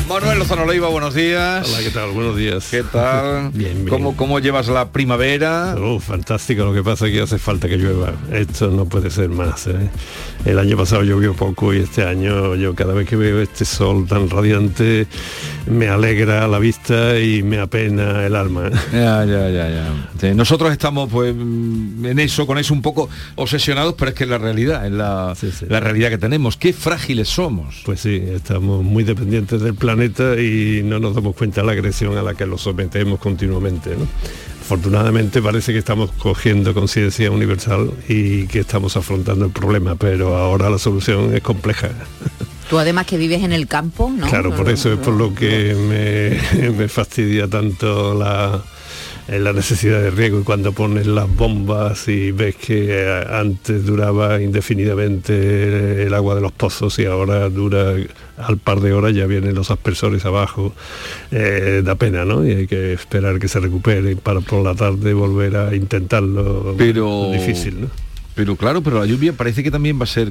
Manuel 0.08 0.38
Lozano 0.38 0.64
Leiva, 0.64 0.88
buenos 0.88 1.14
días. 1.14 1.68
Hola, 1.68 1.82
¿qué 1.82 1.90
tal? 1.90 2.12
Buenos 2.12 2.36
días. 2.36 2.68
¿Qué 2.70 2.84
tal? 2.84 3.50
bien, 3.54 3.74
bien. 3.74 3.88
¿Cómo, 3.88 4.16
¿Cómo 4.16 4.38
llevas 4.38 4.68
la 4.68 4.90
primavera? 4.92 5.74
Oh, 5.76 5.98
fantástico, 5.98 6.64
lo 6.64 6.72
que 6.72 6.84
pasa 6.84 7.08
es 7.08 7.12
que 7.12 7.22
hace 7.22 7.38
falta 7.38 7.68
que 7.68 7.76
llueva. 7.76 8.12
Esto 8.30 8.68
no 8.68 8.84
puede 8.84 9.10
ser 9.10 9.30
más. 9.30 9.66
¿eh? 9.66 9.90
El 10.44 10.60
año 10.60 10.76
pasado 10.76 11.02
llovió 11.02 11.34
poco 11.34 11.74
y 11.74 11.78
este 11.78 12.04
año 12.04 12.54
yo 12.54 12.72
cada 12.76 12.94
vez 12.94 13.08
que 13.08 13.16
veo 13.16 13.40
este 13.40 13.64
sol 13.64 14.06
tan 14.06 14.30
radiante 14.30 15.08
me 15.66 15.88
alegra 15.88 16.46
la 16.46 16.60
vista 16.60 17.18
y 17.18 17.42
me 17.42 17.58
apena 17.58 18.24
el 18.24 18.36
alma. 18.36 18.68
¿eh? 18.68 18.72
Ya, 18.92 19.24
ya, 19.24 19.50
ya, 19.50 19.68
ya. 19.68 20.08
Sí, 20.20 20.34
nosotros 20.34 20.70
estamos 20.70 21.10
pues 21.10 21.34
en 21.34 22.18
eso, 22.20 22.46
con 22.46 22.58
eso 22.58 22.72
un 22.72 22.82
poco 22.82 23.08
obsesionados, 23.34 23.94
pero 23.94 24.10
es 24.10 24.14
que 24.14 24.22
es 24.22 24.30
la 24.30 24.38
realidad, 24.38 24.86
es 24.86 24.92
la, 24.92 25.34
la 25.68 25.80
realidad 25.80 26.10
que 26.10 26.18
tenemos. 26.18 26.56
Qué 26.56 26.72
frágiles 26.72 27.28
somos. 27.28 27.82
Pues 27.84 28.00
sí, 28.00 28.22
estamos 28.24 28.84
muy 28.84 29.02
dependientes 29.02 29.60
del 29.60 29.74
planeta 29.96 30.40
y 30.40 30.82
no 30.84 30.98
nos 30.98 31.14
damos 31.14 31.34
cuenta 31.34 31.62
de 31.62 31.66
la 31.66 31.72
agresión 31.72 32.16
a 32.18 32.22
la 32.22 32.34
que 32.34 32.46
lo 32.46 32.58
sometemos 32.58 33.18
continuamente. 33.18 33.96
¿no? 33.96 34.06
Afortunadamente 34.60 35.40
parece 35.40 35.72
que 35.72 35.78
estamos 35.78 36.10
cogiendo 36.18 36.74
conciencia 36.74 37.30
universal 37.30 37.92
y 38.08 38.46
que 38.46 38.60
estamos 38.60 38.96
afrontando 38.96 39.46
el 39.46 39.52
problema, 39.52 39.94
pero 39.94 40.36
ahora 40.36 40.68
la 40.68 40.78
solución 40.78 41.34
es 41.34 41.40
compleja. 41.40 41.90
Tú 42.68 42.78
además 42.78 43.06
que 43.06 43.16
vives 43.16 43.42
en 43.42 43.52
el 43.52 43.68
campo, 43.68 44.12
¿no? 44.14 44.26
Claro, 44.26 44.54
por 44.54 44.68
eso 44.68 44.92
es 44.92 44.98
por 44.98 45.14
lo 45.14 45.34
que 45.34 45.74
me, 46.58 46.70
me 46.72 46.88
fastidia 46.88 47.48
tanto 47.48 48.12
la, 48.12 48.60
eh, 49.28 49.38
la 49.38 49.52
necesidad 49.52 50.00
de 50.00 50.10
riego 50.10 50.40
y 50.40 50.42
cuando 50.44 50.72
pones 50.72 51.06
las 51.06 51.28
bombas 51.34 52.06
y 52.08 52.30
ves 52.32 52.54
que 52.56 52.86
eh, 52.90 53.24
antes 53.30 53.84
duraba 53.84 54.40
indefinidamente 54.40 56.02
el 56.04 56.14
agua 56.14 56.34
de 56.34 56.40
los 56.40 56.52
pozos 56.52 56.98
y 56.98 57.04
ahora 57.06 57.48
dura 57.48 57.94
al 58.38 58.58
par 58.58 58.80
de 58.80 58.92
horas 58.92 59.14
ya 59.14 59.26
vienen 59.26 59.54
los 59.54 59.70
aspersores 59.70 60.24
abajo 60.24 60.74
eh, 61.30 61.82
da 61.84 61.94
pena 61.94 62.24
no 62.24 62.46
y 62.46 62.52
hay 62.52 62.66
que 62.66 62.92
esperar 62.92 63.38
que 63.38 63.48
se 63.48 63.60
recupere 63.60 64.14
para 64.16 64.40
por 64.40 64.62
la 64.64 64.74
tarde 64.74 65.14
volver 65.14 65.56
a 65.56 65.74
intentarlo 65.74 66.74
Pero- 66.78 67.30
difícil 67.32 67.80
¿no? 67.82 67.88
Pero 68.34 68.54
claro, 68.54 68.82
pero 68.82 68.98
la 69.00 69.06
lluvia 69.06 69.32
parece 69.32 69.62
que 69.62 69.70
también 69.70 69.98
va 69.98 70.04
a 70.04 70.06
ser 70.06 70.30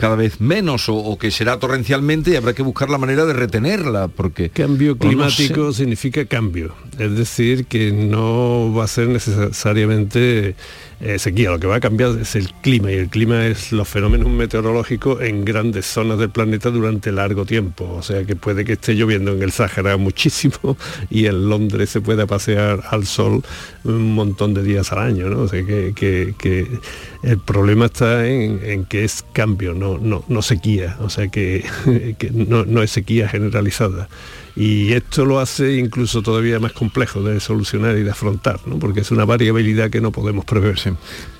cada 0.00 0.16
vez 0.16 0.40
menos 0.40 0.88
o, 0.88 0.96
o 0.96 1.18
que 1.18 1.30
será 1.30 1.58
torrencialmente 1.58 2.30
y 2.30 2.36
habrá 2.36 2.54
que 2.54 2.62
buscar 2.62 2.88
la 2.88 2.96
manera 2.96 3.26
de 3.26 3.34
retenerla 3.34 4.08
porque 4.08 4.48
Cambio 4.48 4.92
no 4.92 4.98
climático 4.98 5.72
sé. 5.72 5.80
significa 5.80 6.24
cambio, 6.24 6.74
es 6.98 7.14
decir, 7.14 7.66
que 7.66 7.92
no 7.92 8.72
va 8.72 8.84
a 8.84 8.88
ser 8.88 9.08
necesariamente 9.08 10.54
eh, 11.00 11.18
sequía, 11.18 11.50
lo 11.50 11.58
que 11.58 11.66
va 11.66 11.76
a 11.76 11.80
cambiar 11.80 12.18
es 12.20 12.36
el 12.36 12.52
clima 12.62 12.92
y 12.92 12.96
el 12.96 13.08
clima 13.08 13.46
es 13.46 13.72
los 13.72 13.88
fenómenos 13.88 14.28
meteorológicos 14.28 15.22
en 15.22 15.44
grandes 15.44 15.86
zonas 15.86 16.18
del 16.18 16.30
planeta 16.30 16.70
durante 16.70 17.10
largo 17.12 17.44
tiempo, 17.46 17.88
o 17.90 18.02
sea 18.02 18.24
que 18.24 18.36
puede 18.36 18.64
que 18.64 18.74
esté 18.74 18.94
lloviendo 18.94 19.32
en 19.32 19.42
el 19.42 19.50
Sáhara 19.52 19.96
muchísimo 19.96 20.76
y 21.10 21.26
en 21.26 21.48
Londres 21.48 21.90
se 21.90 22.00
pueda 22.00 22.26
pasear 22.26 22.82
al 22.90 23.06
sol 23.06 23.42
un 23.84 24.14
montón 24.14 24.52
de 24.54 24.62
días 24.62 24.92
al 24.92 24.98
año, 24.98 25.28
¿no? 25.30 25.40
O 25.42 25.48
sea 25.48 25.64
que, 25.64 25.94
que- 25.96 26.66
el 27.22 27.38
problema 27.38 27.86
está 27.86 28.26
en, 28.26 28.60
en 28.64 28.84
que 28.86 29.04
es 29.04 29.24
cambio, 29.34 29.74
no, 29.74 29.98
no, 29.98 30.24
no 30.28 30.40
sequía, 30.42 30.96
o 31.00 31.10
sea 31.10 31.28
que, 31.28 31.64
que 32.18 32.30
no, 32.30 32.64
no 32.64 32.82
es 32.82 32.90
sequía 32.90 33.28
generalizada. 33.28 34.08
Y 34.62 34.92
esto 34.92 35.24
lo 35.24 35.40
hace 35.40 35.76
incluso 35.78 36.20
todavía 36.20 36.58
más 36.60 36.72
complejo 36.72 37.22
de 37.22 37.40
solucionar 37.40 37.96
y 37.96 38.02
de 38.02 38.10
afrontar, 38.10 38.60
¿no? 38.66 38.78
porque 38.78 39.00
es 39.00 39.10
una 39.10 39.24
variabilidad 39.24 39.88
que 39.88 40.02
no 40.02 40.12
podemos 40.12 40.44
prever. 40.44 40.78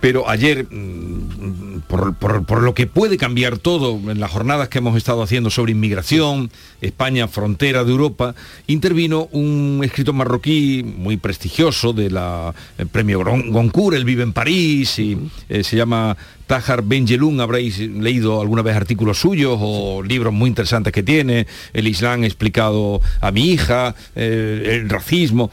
Pero 0.00 0.26
ayer, 0.28 0.66
mm, 0.70 1.80
por, 1.86 2.14
por- 2.14 2.44
por 2.46 2.62
lo 2.62 2.72
que 2.74 2.86
puede 2.86 3.18
cambiar 3.18 3.58
todo 3.58 4.00
en 4.10 4.20
las 4.20 4.30
jornadas 4.30 4.70
que 4.70 4.78
hemos 4.78 4.96
estado 4.96 5.22
haciendo 5.22 5.50
sobre 5.50 5.72
inmigración, 5.72 6.50
España, 6.80 7.28
frontera 7.28 7.84
de 7.84 7.90
Europa, 7.90 8.34
intervino 8.66 9.28
un 9.32 9.82
escritor 9.84 10.14
marroquí 10.14 10.82
muy 10.82 11.18
prestigioso 11.18 11.92
de 11.92 12.08
la 12.10 12.54
el 12.78 12.86
premio 12.86 13.20
Gon- 13.20 13.50
Goncourt, 13.50 13.96
él 13.96 14.04
vive 14.06 14.22
en 14.22 14.32
París 14.32 14.98
y 14.98 15.18
eh, 15.50 15.62
se 15.62 15.76
llama 15.76 16.16
Tahar 16.50 16.82
Benjelloun, 16.82 17.40
habréis 17.40 17.78
leído 17.78 18.40
alguna 18.40 18.62
vez 18.62 18.74
artículos 18.74 19.20
suyos 19.20 19.56
o 19.60 20.02
libros 20.02 20.32
muy 20.32 20.48
interesantes 20.48 20.92
que 20.92 21.04
tiene, 21.04 21.46
el 21.72 21.86
Islam 21.86 22.24
explicado 22.24 23.00
a 23.20 23.30
mi 23.30 23.52
hija, 23.52 23.94
eh, 24.16 24.80
el 24.82 24.90
racismo 24.90 25.48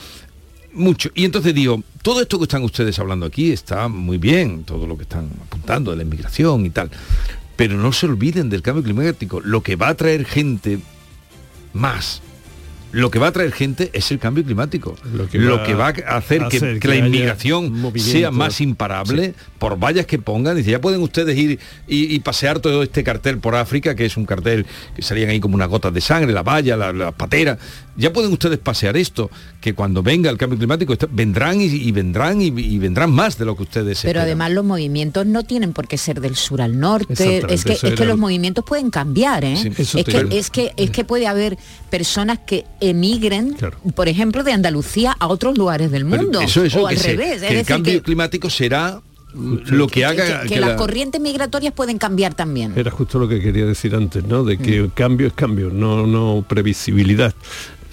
mucho. 0.73 1.11
Y 1.13 1.25
entonces 1.25 1.53
digo, 1.53 1.83
todo 2.01 2.19
esto 2.19 2.39
que 2.39 2.45
están 2.45 2.63
ustedes 2.63 2.97
hablando 2.97 3.27
aquí 3.27 3.51
está 3.51 3.87
muy 3.89 4.17
bien, 4.17 4.63
todo 4.63 4.87
lo 4.87 4.97
que 4.97 5.03
están 5.03 5.29
apuntando 5.45 5.91
de 5.91 5.97
la 5.97 6.03
inmigración 6.03 6.65
y 6.65 6.71
tal. 6.71 6.89
Pero 7.55 7.77
no 7.77 7.93
se 7.93 8.07
olviden 8.07 8.49
del 8.49 8.63
cambio 8.63 8.83
climático. 8.83 9.39
Lo 9.39 9.61
que 9.61 9.75
va 9.75 9.89
a 9.89 9.93
traer 9.93 10.25
gente 10.25 10.79
más. 11.73 12.23
Lo 12.91 13.11
que 13.11 13.19
va 13.19 13.27
a 13.27 13.31
traer 13.31 13.51
gente 13.51 13.89
es 13.93 14.11
el 14.11 14.19
cambio 14.19 14.43
climático. 14.43 14.95
Lo 15.13 15.27
que 15.27 15.39
va 15.73 15.91
va, 15.91 15.93
a 16.07 16.17
hacer 16.17 16.39
que, 16.47 16.57
hacer 16.57 16.73
que 16.75 16.79
que 16.79 16.87
la 16.87 16.95
inmigración 16.95 17.93
sea 17.97 18.31
más 18.31 18.61
imparable 18.61 19.33
por 19.59 19.77
vallas 19.77 20.05
que 20.05 20.19
pongan. 20.19 20.55
Dice, 20.55 20.71
ya 20.71 20.81
pueden 20.81 21.01
ustedes 21.01 21.37
ir 21.37 21.59
y, 21.87 22.15
y 22.15 22.19
pasear 22.19 22.59
todo 22.59 22.83
este 22.83 23.03
cartel 23.03 23.39
por 23.39 23.55
África, 23.55 23.95
que 23.95 24.05
es 24.05 24.15
un 24.15 24.25
cartel 24.25 24.65
que 24.95 25.01
salían 25.01 25.29
ahí 25.29 25.39
como 25.39 25.55
unas 25.55 25.67
gotas 25.69 25.93
de 25.93 26.01
sangre, 26.01 26.31
la 26.31 26.43
valla, 26.43 26.77
la, 26.77 26.93
la 26.93 27.11
patera. 27.11 27.57
Ya 27.97 28.13
pueden 28.13 28.31
ustedes 28.31 28.59
pasear 28.59 28.95
esto, 28.95 29.29
que 29.59 29.73
cuando 29.73 30.03
venga 30.03 30.29
el 30.29 30.37
cambio 30.37 30.57
climático 30.57 30.93
está- 30.93 31.07
vendrán 31.11 31.59
y, 31.59 31.65
y 31.65 31.91
vendrán 31.91 32.41
y, 32.41 32.45
y 32.47 32.77
vendrán 32.77 33.11
más 33.11 33.37
de 33.37 33.45
lo 33.45 33.55
que 33.57 33.63
ustedes 33.63 33.99
Pero 34.01 34.09
esperan. 34.11 34.23
además 34.23 34.51
los 34.51 34.63
movimientos 34.65 35.25
no 35.25 35.43
tienen 35.43 35.73
por 35.73 35.87
qué 35.87 35.97
ser 35.97 36.21
del 36.21 36.35
sur 36.35 36.61
al 36.61 36.79
norte. 36.79 37.13
Es 37.49 37.63
que, 37.65 37.73
es 37.73 37.99
los 37.99 38.17
movimientos 38.17 38.63
pueden 38.63 38.89
cambiar, 38.91 39.43
¿eh? 39.43 39.57
Sí, 39.57 39.69
es, 39.77 40.05
que, 40.05 40.27
es, 40.31 40.49
que, 40.49 40.71
es 40.77 40.91
que 40.91 41.03
puede 41.03 41.27
haber 41.27 41.57
personas 41.89 42.39
que 42.45 42.65
emigren, 42.79 43.55
por 43.95 44.07
ejemplo, 44.07 44.43
de 44.43 44.51
Andalucía 44.53 45.15
a 45.19 45.27
otros 45.27 45.57
lugares 45.57 45.91
del 45.91 46.05
mundo. 46.05 46.39
eso, 46.41 46.63
eso, 46.63 46.83
o 46.83 46.87
al 46.87 46.97
se- 46.97 47.15
revés. 47.15 47.41
que 47.41 47.59
el 47.59 47.65
cambio 47.65 47.93
que, 47.93 48.01
climático 48.01 48.49
será 48.49 49.01
mm, 49.33 49.55
lo 49.71 49.87
que 49.87 50.05
haga 50.05 50.41
que 50.43 50.49
que 50.49 50.59
las 50.59 50.69
la- 50.71 50.75
corrientes 50.75 51.19
migratorias 51.19 51.73
pueden 51.73 51.97
cambiar 51.97 52.33
también. 52.33 52.73
Era 52.75 52.91
justo 52.91 53.19
lo 53.19 53.27
que 53.27 53.41
quería 53.41 53.65
decir 53.65 53.95
antes, 53.95 54.23
¿no? 54.23 54.43
De 54.43 54.57
que 54.57 54.77
el 54.77 54.93
cambio 54.93 55.27
es 55.27 55.33
cambio, 55.33 55.69
no, 55.71 56.05
no 56.07 56.45
previsibilidad, 56.47 57.33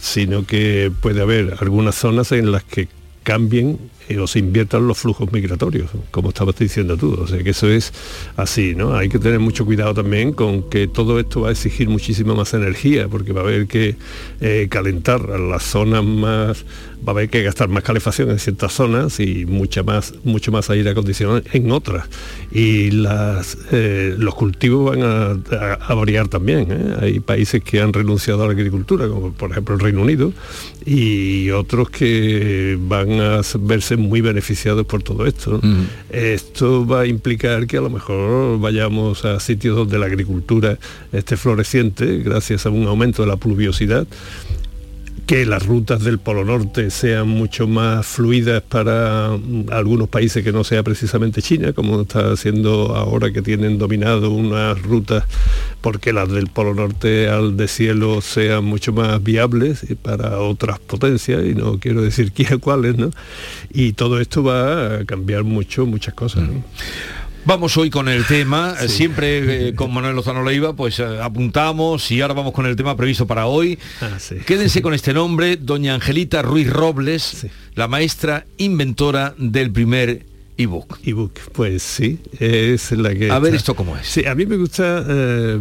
sino 0.04 0.44
que 0.44 0.92
puede 1.00 1.22
haber 1.22 1.56
algunas 1.60 1.94
zonas 1.94 2.30
en 2.32 2.52
las 2.52 2.62
que 2.62 2.88
cambien 3.22 3.78
eh, 4.10 4.18
o 4.18 4.26
se 4.26 4.38
inviertan 4.38 4.86
los 4.86 4.98
flujos 4.98 5.32
migratorios, 5.32 5.90
como 6.10 6.28
estabas 6.28 6.56
diciendo 6.56 6.98
tú. 6.98 7.14
O 7.18 7.26
sea 7.26 7.42
que 7.42 7.50
eso 7.50 7.70
es 7.70 7.90
así, 8.36 8.74
¿no? 8.74 8.94
Hay 8.94 9.08
que 9.08 9.18
tener 9.18 9.40
mucho 9.40 9.64
cuidado 9.64 9.94
también 9.94 10.34
con 10.34 10.68
que 10.68 10.88
todo 10.88 11.18
esto 11.18 11.40
va 11.40 11.48
a 11.48 11.52
exigir 11.52 11.88
muchísima 11.88 12.34
más 12.34 12.52
energía, 12.52 13.08
porque 13.08 13.32
va 13.32 13.40
a 13.40 13.44
haber 13.44 13.66
que 13.66 13.96
eh, 14.42 14.68
calentar 14.70 15.22
a 15.32 15.38
las 15.38 15.62
zonas 15.62 16.04
más, 16.04 16.66
va 17.06 17.10
a 17.12 17.14
haber 17.16 17.28
que 17.28 17.42
gastar 17.42 17.68
más 17.68 17.82
calefacción 17.82 18.30
en 18.30 18.38
ciertas 18.38 18.72
zonas 18.72 19.20
y 19.20 19.44
mucha 19.46 19.82
más, 19.82 20.14
mucho 20.24 20.50
más 20.52 20.70
aire 20.70 20.90
acondicionado 20.90 21.42
en 21.52 21.70
otras. 21.70 22.06
Y 22.50 22.90
las, 22.92 23.58
eh, 23.72 24.14
los 24.18 24.34
cultivos 24.34 24.90
van 24.96 25.02
a, 25.02 25.56
a- 25.56 25.74
a 25.74 25.94
variar 25.94 26.28
también. 26.28 26.66
¿eh? 26.70 26.94
Hay 27.00 27.20
países 27.20 27.62
que 27.62 27.80
han 27.80 27.92
renunciado 27.92 28.42
a 28.44 28.46
la 28.46 28.52
agricultura, 28.52 29.06
como 29.08 29.32
por 29.32 29.50
ejemplo 29.50 29.74
el 29.74 29.80
Reino 29.80 30.02
Unido, 30.02 30.32
y 30.86 31.50
otros 31.50 31.90
que 31.90 32.78
van 32.80 33.20
a 33.20 33.40
verse 33.60 33.96
muy 33.96 34.20
beneficiados 34.20 34.86
por 34.86 35.02
todo 35.02 35.26
esto. 35.26 35.60
¿no? 35.62 35.84
Esto 36.10 36.86
va 36.86 37.00
a 37.02 37.06
implicar 37.06 37.66
que 37.66 37.76
a 37.76 37.80
lo 37.80 37.90
mejor 37.90 38.58
vayamos 38.60 39.24
a 39.24 39.40
sitios 39.40 39.76
donde 39.76 39.98
la 39.98 40.06
agricultura 40.06 40.78
esté 41.12 41.36
floreciente 41.36 42.18
gracias 42.18 42.66
a 42.66 42.70
un 42.70 42.86
aumento 42.86 43.22
de 43.22 43.28
la 43.28 43.36
pluviosidad 43.36 44.06
que 45.26 45.46
las 45.46 45.64
rutas 45.66 46.04
del 46.04 46.18
Polo 46.18 46.44
Norte 46.44 46.90
sean 46.90 47.28
mucho 47.28 47.66
más 47.66 48.06
fluidas 48.06 48.62
para 48.62 49.30
mm, 49.30 49.66
algunos 49.70 50.08
países 50.08 50.44
que 50.44 50.52
no 50.52 50.64
sea 50.64 50.82
precisamente 50.82 51.40
China, 51.40 51.72
como 51.72 52.02
está 52.02 52.32
haciendo 52.32 52.94
ahora 52.94 53.32
que 53.32 53.40
tienen 53.42 53.78
dominado 53.78 54.30
unas 54.30 54.80
rutas 54.82 55.24
porque 55.80 56.12
las 56.12 56.30
del 56.30 56.48
Polo 56.48 56.74
Norte 56.74 57.28
al 57.28 57.56
deshielo 57.56 58.20
sean 58.20 58.64
mucho 58.64 58.92
más 58.92 59.22
viables 59.22 59.86
para 60.02 60.38
otras 60.38 60.78
potencias, 60.78 61.44
y 61.44 61.54
no 61.54 61.78
quiero 61.78 62.02
decir 62.02 62.32
quién 62.34 62.58
cuáles, 62.58 62.96
¿no? 62.96 63.10
Y 63.72 63.92
todo 63.92 64.20
esto 64.20 64.42
va 64.42 64.96
a 64.96 65.04
cambiar 65.04 65.44
mucho, 65.44 65.86
muchas 65.86 66.14
cosas. 66.14 66.44
¿no? 66.44 66.64
Vamos 67.46 67.76
hoy 67.76 67.90
con 67.90 68.08
el 68.08 68.24
tema, 68.24 68.74
eh, 68.80 68.88
siempre 68.88 69.68
eh, 69.68 69.74
con 69.74 69.92
Manuel 69.92 70.16
Lozano 70.16 70.42
Leiva, 70.42 70.72
pues 70.72 70.98
eh, 70.98 71.20
apuntamos 71.20 72.10
y 72.10 72.22
ahora 72.22 72.32
vamos 72.32 72.54
con 72.54 72.64
el 72.64 72.74
tema 72.74 72.96
previsto 72.96 73.26
para 73.26 73.46
hoy. 73.46 73.78
Ah, 74.00 74.16
Quédense 74.46 74.80
con 74.80 74.94
este 74.94 75.12
nombre, 75.12 75.58
doña 75.58 75.94
Angelita 75.94 76.40
Ruiz 76.40 76.70
Robles, 76.70 77.46
la 77.74 77.86
maestra 77.86 78.46
inventora 78.56 79.34
del 79.36 79.70
primer 79.70 80.24
ebook. 80.56 80.98
Ebook, 81.04 81.32
pues 81.52 81.82
sí, 81.82 82.20
es 82.38 82.92
la 82.92 83.14
que... 83.14 83.30
A 83.30 83.38
ver 83.40 83.54
esto 83.54 83.74
cómo 83.74 83.96
es. 83.96 84.06
Sí, 84.06 84.24
a 84.24 84.34
mí 84.34 84.46
me 84.46 84.56
gusta 84.56 85.04
eh, 85.08 85.58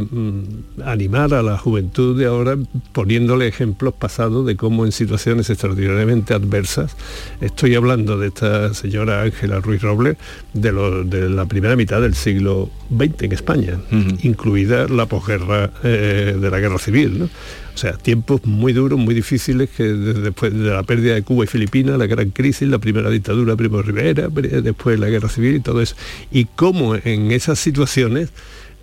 animar 0.86 1.34
a 1.34 1.42
la 1.42 1.58
juventud 1.58 2.18
de 2.18 2.26
ahora 2.26 2.58
poniéndole 2.92 3.48
ejemplos 3.48 3.94
pasados 3.96 4.46
de 4.46 4.56
cómo 4.56 4.86
en 4.86 4.92
situaciones 4.92 5.50
extraordinariamente 5.50 6.34
adversas, 6.34 6.96
estoy 7.42 7.76
hablando 7.76 8.18
de 8.18 8.28
esta 8.28 8.74
señora 8.74 9.22
Ángela 9.24 9.60
Ruiz 9.62 9.82
Robles, 9.82 10.18
de, 10.54 10.72
lo- 10.72 11.04
de 11.04 11.30
la 11.30 11.46
primera 11.46 11.76
mitad 11.76 12.02
del 12.02 12.14
siglo 12.14 12.70
20 12.90 13.26
en 13.26 13.32
España, 13.32 13.80
incluida 14.22 14.88
la 14.88 15.06
posguerra 15.08 15.72
eh, 15.84 16.38
de 16.40 16.50
la 16.52 16.60
guerra 16.60 16.78
civil. 16.78 17.20
¿no? 17.20 17.30
O 17.74 17.78
sea, 17.78 17.94
tiempos 17.94 18.46
muy 18.46 18.72
duros, 18.72 19.00
muy 19.00 19.16
difíciles, 19.16 19.70
que 19.70 19.84
después 19.84 20.54
de 20.54 20.70
la 20.70 20.84
pérdida 20.84 21.16
de 21.16 21.24
Cuba 21.24 21.46
y 21.46 21.48
Filipinas, 21.48 21.98
la 21.98 22.06
gran 22.06 22.30
crisis, 22.30 22.68
la 22.68 22.78
primera 22.78 23.10
dictadura 23.10 23.56
Primo 23.56 23.82
Rivera, 23.82 24.28
después 24.30 25.00
la 25.00 25.10
guerra 25.10 25.30
civil 25.30 25.56
y 25.56 25.60
todo 25.60 25.82
eso. 25.82 25.96
Y 26.32 26.46
cómo 26.46 26.96
en 26.96 27.32
esas 27.32 27.60
situaciones 27.60 28.30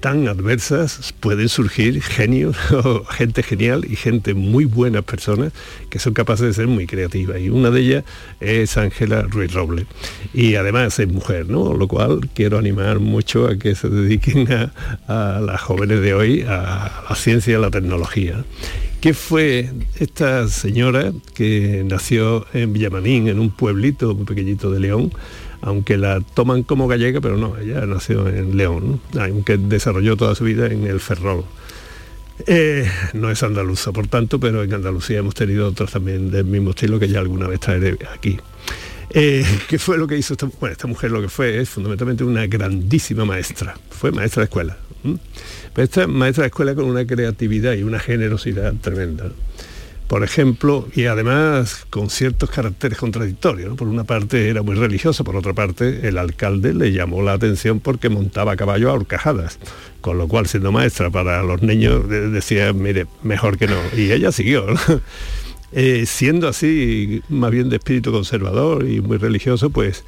tan 0.01 0.29
adversas 0.29 1.15
pueden 1.21 1.49
surgir 1.49 2.03
genios, 2.03 2.57
gente 3.11 3.43
genial 3.43 3.85
y 3.89 3.97
gente 3.97 4.35
muy 4.35 4.65
buenas 4.65 5.05
personas 5.05 5.53
que 5.91 5.99
son 5.99 6.15
capaces 6.15 6.47
de 6.47 6.53
ser 6.55 6.67
muy 6.67 6.87
creativas. 6.87 7.41
Y 7.41 7.51
una 7.51 7.71
de 7.71 7.81
ellas 7.81 8.05
es 8.41 8.77
Ángela 8.77 9.23
Ruiz 9.23 9.53
Roble. 9.53 9.87
Y 10.33 10.55
además 10.55 10.99
es 10.99 11.09
mujer, 11.09 11.49
¿no? 11.49 11.75
Lo 11.75 11.87
cual 11.87 12.29
quiero 12.35 12.59
animar 12.59 12.99
mucho 12.99 13.47
a 13.47 13.57
que 13.57 13.75
se 13.75 13.89
dediquen 13.89 14.51
a, 14.53 14.73
a 15.07 15.41
las 15.41 15.61
jóvenes 15.61 16.01
de 16.01 16.15
hoy 16.15 16.43
a 16.43 17.05
la 17.09 17.17
ciencia 17.17 17.53
y 17.53 17.55
a 17.55 17.59
la 17.59 17.71
tecnología. 17.71 18.45
¿Qué 19.01 19.15
fue 19.15 19.71
esta 19.99 20.47
señora 20.49 21.13
que 21.35 21.83
nació 21.87 22.47
en 22.53 22.73
Villamanín, 22.75 23.29
en 23.29 23.39
un 23.39 23.51
pueblito 23.51 24.15
muy 24.15 24.27
pequeñito 24.27 24.71
de 24.71 24.81
León? 24.81 25.11
Aunque 25.63 25.97
la 25.97 26.21
toman 26.21 26.63
como 26.63 26.89
gallega, 26.89 27.21
pero 27.21 27.37
no, 27.37 27.57
ella 27.59 27.85
nació 27.87 28.29
en 28.29 28.57
León, 28.57 29.01
aunque 29.19 29.59
desarrolló 29.59 30.17
toda 30.17 30.35
su 30.35 30.45
vida 30.45 30.67
en 30.67 30.87
el 30.87 31.01
Ferrol. 31.01 31.45
Eh, 32.47 32.91
no 33.13 33.31
es 33.31 33.43
andaluza, 33.43 33.93
por 33.93 34.07
tanto, 34.07 34.41
pero 34.41 34.63
en 34.63 34.73
Andalucía 34.73 35.19
hemos 35.19 35.35
tenido 35.35 35.69
otros 35.69 35.93
también 35.93 36.31
del 36.31 36.47
mismo 36.47 36.71
estilo 36.71 36.99
que 36.99 37.09
ya 37.09 37.21
alguna 37.21 37.47
vez 37.47 37.61
traeré 37.61 37.99
aquí. 38.15 38.39
Eh, 39.11 39.45
¿Qué 39.69 39.79
fue 39.79 39.99
lo 39.99 40.07
que 40.07 40.17
hizo 40.17 40.35
esta, 40.35 40.49
bueno, 40.59 40.73
esta 40.73 40.87
mujer? 40.87 41.11
Lo 41.11 41.21
que 41.21 41.29
fue 41.29 41.61
es 41.61 41.69
fundamentalmente 41.69 42.25
una 42.25 42.47
grandísima 42.47 43.25
maestra. 43.25 43.77
Fue 43.91 44.11
maestra 44.11 44.41
de 44.41 44.45
escuela. 44.45 44.79
Pero 45.03 45.85
esta 45.85 46.07
maestra 46.07 46.43
de 46.43 46.49
escuela 46.49 46.75
con 46.75 46.85
una 46.85 47.07
creatividad 47.07 47.75
y 47.75 47.83
una 47.83 47.99
generosidad 47.99 48.75
tremenda 48.81 49.31
por 50.11 50.25
ejemplo, 50.25 50.89
y 50.93 51.05
además 51.05 51.87
con 51.89 52.11
ciertos 52.11 52.51
caracteres 52.51 52.99
contradictorios. 52.99 53.77
Por 53.77 53.87
una 53.87 54.03
parte 54.03 54.49
era 54.49 54.61
muy 54.61 54.75
religioso, 54.75 55.23
por 55.23 55.37
otra 55.37 55.55
parte 55.55 56.09
el 56.09 56.19
alcalde 56.19 56.75
le 56.75 56.91
llamó 56.91 57.23
la 57.23 57.35
atención 57.35 57.79
porque 57.79 58.09
montaba 58.09 58.57
caballo 58.57 58.91
a 58.91 58.95
horcajadas, 58.95 59.61
con 60.01 60.19
lo 60.19 60.27
cual 60.27 60.49
siendo 60.49 60.73
maestra 60.73 61.11
para 61.11 61.45
los 61.45 61.63
niños 61.63 62.09
decía, 62.09 62.73
mire, 62.73 63.07
mejor 63.23 63.57
que 63.57 63.69
no. 63.69 63.79
Y 63.97 64.11
ella 64.11 64.33
siguió. 64.33 64.67
Eh, 65.73 66.05
siendo 66.05 66.49
así, 66.49 67.23
más 67.29 67.53
bien 67.53 67.69
de 67.69 67.77
espíritu 67.77 68.11
conservador 68.11 68.89
y 68.89 69.01
muy 69.01 69.19
religioso, 69.19 69.71
pues 69.71 70.03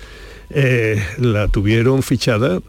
eh, 0.50 1.00
la 1.18 1.46
tuvieron 1.46 2.03
fichada 2.03 2.61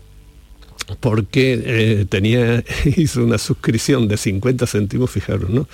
porque 0.99 1.59
eh, 1.65 2.05
tenía, 2.07 2.63
hizo 2.85 3.23
una 3.23 3.39
suscripción 3.39 4.07
de 4.07 4.17
50 4.17 4.67
céntimos, 4.67 5.09
fijaros, 5.09 5.49
¿no? 5.49 5.67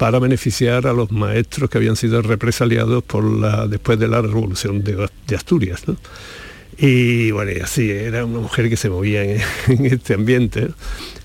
Para 0.00 0.18
beneficiar 0.18 0.86
a 0.86 0.94
los 0.94 1.12
maestros 1.12 1.68
que 1.68 1.76
habían 1.76 1.94
sido 1.94 2.22
represaliados 2.22 3.04
por 3.04 3.22
la, 3.22 3.66
después 3.66 3.98
de 3.98 4.08
la 4.08 4.22
revolución 4.22 4.82
de, 4.82 5.06
Asturias. 5.36 5.82
Y 6.78 7.30
bueno, 7.32 7.52
así, 7.62 7.90
era 7.90 8.24
una 8.24 8.40
mujer 8.40 8.70
que 8.70 8.78
se 8.78 8.88
movía 8.88 9.22
en, 9.24 9.42
este 9.84 10.14
ambiente, 10.14 10.68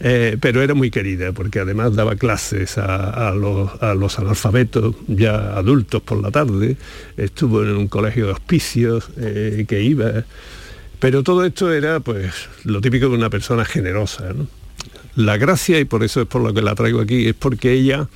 eh, 0.02 0.36
pero 0.42 0.62
era 0.62 0.74
muy 0.74 0.92
querida 0.92 1.32
porque 1.32 1.62
además 1.62 1.96
daba 1.96 2.18
clases 2.18 2.78
a, 2.78 3.32
los, 3.34 4.20
analfabetos 4.20 4.94
ya 5.08 5.56
adultos 5.56 6.02
por 6.02 6.22
la 6.22 6.30
tarde, 6.30 6.76
estuvo 7.16 7.64
en 7.64 7.78
un 7.78 7.88
colegio 7.88 8.26
de 8.26 8.32
hospicios 8.34 9.08
eh, 9.16 9.64
que 9.70 9.82
iba, 9.84 10.26
pero 11.00 11.24
todo 11.24 11.46
esto 11.46 11.72
era 11.72 12.02
pues 12.02 12.34
lo 12.66 12.82
típico 12.82 13.08
de 13.08 13.16
una 13.16 13.30
persona 13.30 13.64
generosa. 13.64 14.34
La 15.16 15.38
gracia, 15.38 15.80
y 15.80 15.86
por 15.86 16.04
eso 16.04 16.24
es 16.24 16.28
por 16.28 16.42
lo 16.42 16.54
que 16.54 16.62
la 16.62 16.76
traigo 16.76 17.00
aquí, 17.00 17.30
es 17.30 17.36
porque 17.36 17.72
ella 17.72 18.10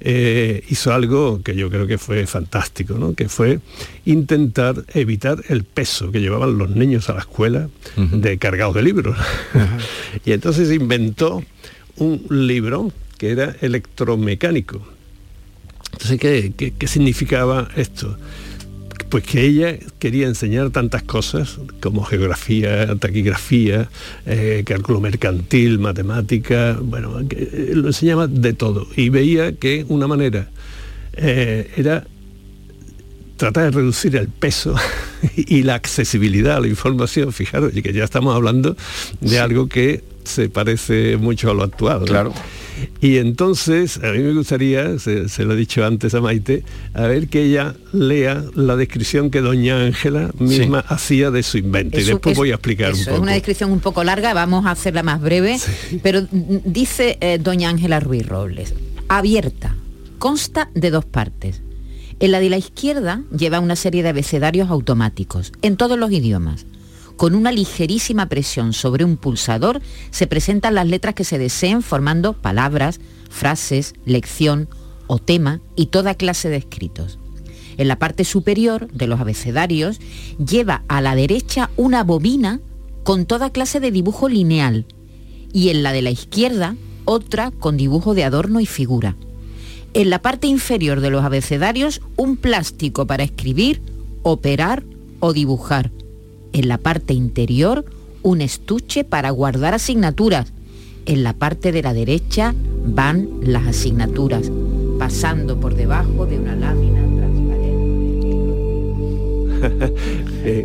eh, 0.00 0.64
hizo 0.68 0.92
algo 0.92 1.42
que 1.42 1.54
yo 1.54 1.68
creo 1.68 1.86
que 1.86 1.98
fue 1.98 2.26
fantástico, 2.26 2.94
¿no? 2.94 3.14
que 3.14 3.28
fue 3.28 3.60
intentar 4.04 4.84
evitar 4.94 5.42
el 5.48 5.64
peso 5.64 6.10
que 6.10 6.20
llevaban 6.20 6.56
los 6.58 6.70
niños 6.70 7.10
a 7.10 7.14
la 7.14 7.20
escuela 7.20 7.68
de 7.96 8.38
cargados 8.38 8.74
de 8.74 8.82
libros. 8.82 9.16
y 10.24 10.32
entonces 10.32 10.70
inventó 10.72 11.44
un 11.96 12.24
libro 12.30 12.92
que 13.18 13.30
era 13.30 13.54
electromecánico. 13.60 14.80
Entonces, 15.92 16.18
qué 16.18 16.86
significaba 16.86 17.68
esto? 17.76 18.16
Pues 19.10 19.24
que 19.24 19.44
ella 19.44 19.76
quería 19.98 20.28
enseñar 20.28 20.70
tantas 20.70 21.02
cosas 21.02 21.58
como 21.80 22.04
geografía, 22.04 22.94
taquigrafía, 22.96 23.90
eh, 24.24 24.62
cálculo 24.64 25.00
mercantil, 25.00 25.78
matemática, 25.80 26.78
bueno, 26.80 27.20
eh, 27.28 27.72
lo 27.74 27.88
enseñaba 27.88 28.28
de 28.28 28.52
todo. 28.52 28.86
Y 28.96 29.08
veía 29.08 29.52
que 29.52 29.84
una 29.88 30.06
manera 30.06 30.48
eh, 31.14 31.70
era 31.76 32.06
tratar 33.36 33.64
de 33.64 33.70
reducir 33.72 34.14
el 34.16 34.28
peso 34.28 34.76
y 35.36 35.64
la 35.64 35.74
accesibilidad 35.74 36.56
a 36.56 36.60
la 36.60 36.68
información, 36.68 37.32
fijaros, 37.32 37.76
y 37.76 37.82
que 37.82 37.92
ya 37.92 38.04
estamos 38.04 38.34
hablando 38.34 38.76
de 39.20 39.40
algo 39.40 39.68
que 39.68 40.04
se 40.24 40.48
parece 40.48 41.16
mucho 41.16 41.50
a 41.50 41.54
lo 41.54 41.64
actual. 41.64 42.04
Claro. 42.04 42.32
Y 43.00 43.18
entonces, 43.18 43.98
a 43.98 44.12
mí 44.12 44.18
me 44.18 44.32
gustaría, 44.34 44.98
se, 44.98 45.44
lo 45.44 45.54
he 45.54 45.56
dicho 45.56 45.84
antes 45.84 46.14
a 46.14 46.20
Maite, 46.20 46.64
a 46.94 47.06
ver 47.06 47.28
que 47.28 47.44
ella 47.44 47.74
lea 47.92 48.44
la 48.54 48.76
descripción 48.76 49.30
que 49.30 49.40
doña 49.40 49.84
Ángela 49.84 50.30
misma 50.38 50.80
hacía 50.80 51.30
de 51.30 51.42
su 51.42 51.58
invento. 51.58 51.98
y 51.98 52.04
después 52.04 52.36
voy 52.36 52.50
a 52.50 52.54
explicar 52.54 52.92
un 52.92 52.98
poco. 53.00 53.14
Es 53.16 53.20
una 53.20 53.32
descripción 53.32 53.72
un 53.72 53.80
poco 53.80 54.04
larga, 54.04 54.34
vamos 54.34 54.66
a 54.66 54.72
hacerla 54.72 55.02
más 55.02 55.20
breve, 55.20 55.58
pero 56.02 56.26
dice 56.30 57.18
eh, 57.20 57.38
doña 57.38 57.68
Ángela 57.68 58.00
Ruiz 58.00 58.26
Robles, 58.26 58.74
abierta, 59.08 59.76
consta 60.18 60.70
de 60.74 60.90
dos 60.90 61.04
partes. 61.04 61.62
En 62.20 62.32
la 62.32 62.40
de 62.40 62.50
la 62.50 62.58
izquierda 62.58 63.22
lleva 63.36 63.60
una 63.60 63.76
serie 63.76 64.02
de 64.02 64.10
abecedarios 64.10 64.68
automáticos, 64.68 65.52
en 65.62 65.76
todos 65.76 65.98
los 65.98 66.12
idiomas 66.12 66.66
con 67.20 67.34
una 67.34 67.52
ligerísima 67.52 68.30
presión 68.30 68.72
sobre 68.72 69.04
un 69.04 69.18
pulsador 69.18 69.82
se 70.10 70.26
presentan 70.26 70.74
las 70.74 70.88
letras 70.88 71.14
que 71.14 71.24
se 71.24 71.36
deseen 71.36 71.82
formando 71.82 72.32
palabras, 72.32 72.98
frases, 73.28 73.92
lección 74.06 74.70
o 75.06 75.18
tema 75.18 75.60
y 75.76 75.88
toda 75.88 76.14
clase 76.14 76.48
de 76.48 76.56
escritos. 76.56 77.18
En 77.76 77.88
la 77.88 77.98
parte 77.98 78.24
superior 78.24 78.90
de 78.90 79.06
los 79.06 79.20
abecedarios 79.20 80.00
lleva 80.38 80.82
a 80.88 81.02
la 81.02 81.14
derecha 81.14 81.68
una 81.76 82.04
bobina 82.04 82.58
con 83.02 83.26
toda 83.26 83.50
clase 83.50 83.80
de 83.80 83.90
dibujo 83.90 84.30
lineal 84.30 84.86
y 85.52 85.68
en 85.68 85.82
la 85.82 85.92
de 85.92 86.00
la 86.00 86.10
izquierda 86.10 86.74
otra 87.04 87.50
con 87.50 87.76
dibujo 87.76 88.14
de 88.14 88.24
adorno 88.24 88.60
y 88.60 88.66
figura. 88.66 89.14
En 89.92 90.08
la 90.08 90.22
parte 90.22 90.46
inferior 90.46 91.02
de 91.02 91.10
los 91.10 91.22
abecedarios 91.22 92.00
un 92.16 92.38
plástico 92.38 93.06
para 93.06 93.24
escribir, 93.24 93.82
operar 94.22 94.84
o 95.18 95.34
dibujar 95.34 95.90
en 96.52 96.68
la 96.68 96.78
parte 96.78 97.14
interior 97.14 97.84
un 98.22 98.40
estuche 98.40 99.04
para 99.04 99.30
guardar 99.30 99.74
asignaturas. 99.74 100.52
En 101.06 101.22
la 101.22 101.32
parte 101.32 101.72
de 101.72 101.82
la 101.82 101.94
derecha 101.94 102.54
van 102.84 103.28
las 103.42 103.66
asignaturas, 103.66 104.50
pasando 104.98 105.58
por 105.58 105.74
debajo 105.74 106.26
de 106.26 106.38
una 106.38 106.54
lámina 106.54 107.00
transparente. 107.00 107.40
Eh, 110.42 110.64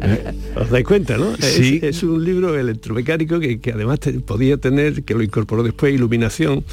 ¿Os 0.56 0.70
dais 0.70 0.86
cuenta, 0.86 1.18
no? 1.18 1.36
Sí. 1.36 1.82
Es, 1.84 2.02
un 2.02 2.24
libro 2.24 2.58
electromecánico 2.58 3.42
que, 3.42 3.60
además 3.74 4.00
podía 4.26 4.56
tener, 4.56 5.04
que 5.04 5.14
lo 5.14 5.22
incorporó 5.22 5.64
después, 5.64 5.94
iluminación 5.94 6.64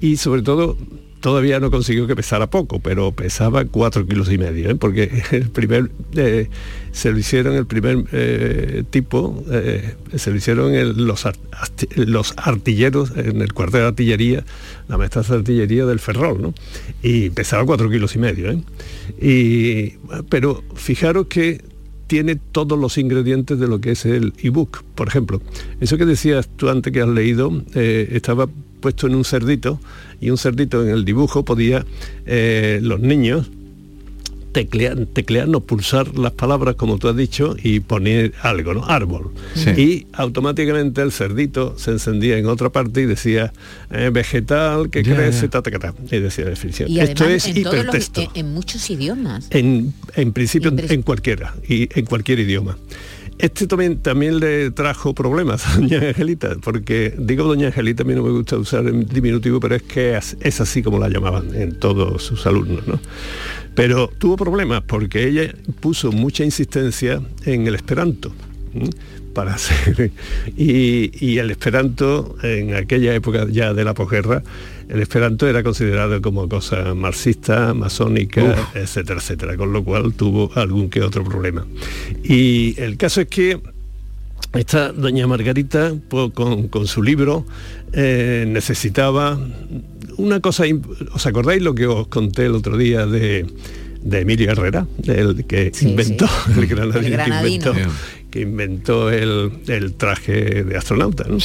y 0.00 0.16
sobre 0.16 0.42
todo 0.42 0.76
todavía 1.20 1.60
no 1.60 1.70
consiguió 1.70 2.06
que 2.06 2.16
pesara 2.16 2.48
poco, 2.48 2.80
pero 2.80 3.12
pesaba 3.12 3.64
cuatro 3.64 4.06
kilos 4.06 4.30
y 4.32 4.38
medio, 4.38 4.70
¿eh? 4.70 4.74
porque 4.74 5.22
el 5.32 5.50
primer 5.50 5.90
eh, 6.14 6.48
se 6.92 7.10
lo 7.12 7.18
hicieron 7.18 7.54
el 7.54 7.66
primer 7.66 8.04
eh, 8.12 8.84
tipo, 8.90 9.44
se 10.14 10.30
lo 10.30 10.36
hicieron 10.36 10.72
los, 11.06 11.24
los 11.96 12.34
artilleros 12.36 13.12
en 13.16 13.42
el 13.42 13.52
cuartel 13.52 13.80
de 13.82 13.86
artillería, 13.88 14.44
la 14.88 14.96
maestra 14.96 15.22
de 15.22 15.34
artillería 15.34 15.86
del 15.86 15.98
Ferrol, 15.98 16.40
¿no? 16.40 16.54
Y 17.02 17.30
pesaba 17.30 17.64
cuatro 17.64 17.90
kilos 17.90 18.14
y 18.16 18.18
medio. 18.18 18.52
Y, 19.20 19.94
pero 20.28 20.62
fijaros 20.74 21.26
que 21.26 21.62
tiene 22.06 22.36
todos 22.36 22.78
los 22.78 22.96
ingredientes 22.96 23.58
de 23.58 23.68
lo 23.68 23.80
que 23.80 23.92
es 23.92 24.06
el 24.06 24.32
ebook. 24.42 24.82
Por 24.94 25.08
ejemplo, 25.08 25.42
eso 25.80 25.98
que 25.98 26.06
decías 26.06 26.48
tú 26.56 26.70
antes 26.70 26.92
que 26.92 27.02
has 27.02 27.08
leído, 27.08 27.62
estaba 27.74 28.48
puesto 28.78 29.06
en 29.06 29.14
un 29.14 29.24
cerdito 29.24 29.80
y 30.20 30.30
un 30.30 30.38
cerdito 30.38 30.82
en 30.82 30.90
el 30.90 31.04
dibujo 31.04 31.44
podía 31.44 31.84
eh, 32.26 32.80
los 32.82 33.00
niños 33.00 33.50
teclear, 34.52 35.06
teclear, 35.06 35.48
no 35.48 35.60
pulsar 35.60 36.18
las 36.18 36.32
palabras 36.32 36.74
como 36.74 36.98
tú 36.98 37.08
has 37.08 37.16
dicho 37.16 37.56
y 37.62 37.80
poner 37.80 38.32
algo, 38.42 38.74
¿no? 38.74 38.84
Árbol. 38.86 39.30
Y 39.76 40.06
automáticamente 40.12 41.02
el 41.02 41.12
cerdito 41.12 41.78
se 41.78 41.92
encendía 41.92 42.38
en 42.38 42.46
otra 42.46 42.70
parte 42.70 43.02
y 43.02 43.06
decía 43.06 43.52
eh, 43.90 44.10
vegetal 44.12 44.90
que 44.90 45.02
crece, 45.02 45.48
ta, 45.48 45.62
y 46.10 46.18
decía 46.18 46.46
definición. 46.46 46.90
Esto 46.90 47.24
es 47.26 47.46
en 47.46 47.58
hipertexto. 47.58 48.30
en, 48.34 48.52
muchos 48.52 48.88
idiomas. 48.90 49.46
En, 49.50 49.94
en 50.14 50.32
principio 50.32 50.72
en, 50.76 51.02
cualquiera, 51.02 51.54
y 51.68 51.88
en 51.98 52.06
cualquier 52.06 52.40
idioma. 52.40 52.76
Este 53.38 53.68
también, 53.68 53.98
también 53.98 54.40
le 54.40 54.72
trajo 54.72 55.14
problemas 55.14 55.66
a 55.66 55.76
doña 55.76 55.98
Angelita, 55.98 56.56
porque 56.60 57.14
digo 57.16 57.44
doña 57.44 57.68
Angelita, 57.68 58.02
a 58.02 58.06
mí 58.06 58.14
no 58.14 58.22
me 58.24 58.30
gusta 58.30 58.56
usar 58.56 58.86
el 58.86 59.06
diminutivo, 59.06 59.60
pero 59.60 59.76
es 59.76 59.82
que 59.84 60.16
es, 60.16 60.60
así 60.60 60.82
como 60.82 60.98
la 60.98 61.08
llamaban 61.08 61.54
en 61.54 61.78
todos 61.78 62.22
sus 62.22 62.46
alumnos. 62.46 62.86
¿no? 62.88 62.98
Pero 63.74 64.10
tuvo 64.18 64.36
problemas 64.36 64.82
porque 64.82 65.28
ella 65.28 65.54
puso 65.80 66.10
mucha 66.10 66.44
insistencia 66.44 67.22
en 67.44 67.66
el 67.68 67.76
esperanto. 67.76 68.32
para 69.34 69.56
y, 70.56 71.12
y 71.24 71.38
el 71.38 71.50
esperanto 71.52 72.36
en 72.42 72.74
aquella 72.74 73.14
época 73.14 73.46
ya 73.48 73.72
de 73.72 73.84
la 73.84 73.94
posguerra 73.94 74.42
el 74.88 75.00
esperanto 75.02 75.46
era 75.46 75.62
considerado 75.62 76.20
como 76.22 76.48
cosa 76.48 76.94
marxista 76.94 77.74
masónica 77.74 78.42
Uf. 78.42 78.76
etcétera 78.76 79.20
etcétera 79.20 79.56
con 79.56 79.72
lo 79.72 79.84
cual 79.84 80.14
tuvo 80.14 80.50
algún 80.54 80.88
que 80.90 81.02
otro 81.02 81.24
problema 81.24 81.66
y 82.24 82.74
el 82.80 82.96
caso 82.96 83.20
es 83.20 83.28
que 83.28 83.60
esta 84.54 84.92
doña 84.92 85.26
Margarita 85.26 85.92
pues, 86.08 86.32
con, 86.32 86.68
con 86.68 86.86
su 86.86 87.02
libro 87.02 87.44
eh, 87.92 88.44
necesitaba 88.48 89.38
una 90.16 90.40
cosa 90.40 90.64
os 91.12 91.26
acordáis 91.26 91.62
lo 91.62 91.74
que 91.74 91.86
os 91.86 92.08
conté 92.08 92.46
el 92.46 92.54
otro 92.54 92.76
día 92.76 93.06
de 93.06 93.46
de 94.00 94.20
Emilio 94.20 94.52
Herrera, 94.52 94.86
el 95.08 95.44
que 95.44 95.72
Sí, 95.74 95.88
inventó, 95.88 96.28
sí. 96.28 96.52
el 96.60 96.66
granadino, 96.68 97.06
El 97.06 97.12
granadino. 97.12 97.72
que 97.72 97.80
inventó, 97.80 97.92
que 98.30 98.40
inventó 98.40 99.10
el, 99.10 99.50
el 99.66 99.94
traje 99.94 100.62
de 100.62 100.76
astronauta, 100.76 101.24
¿no? 101.28 101.40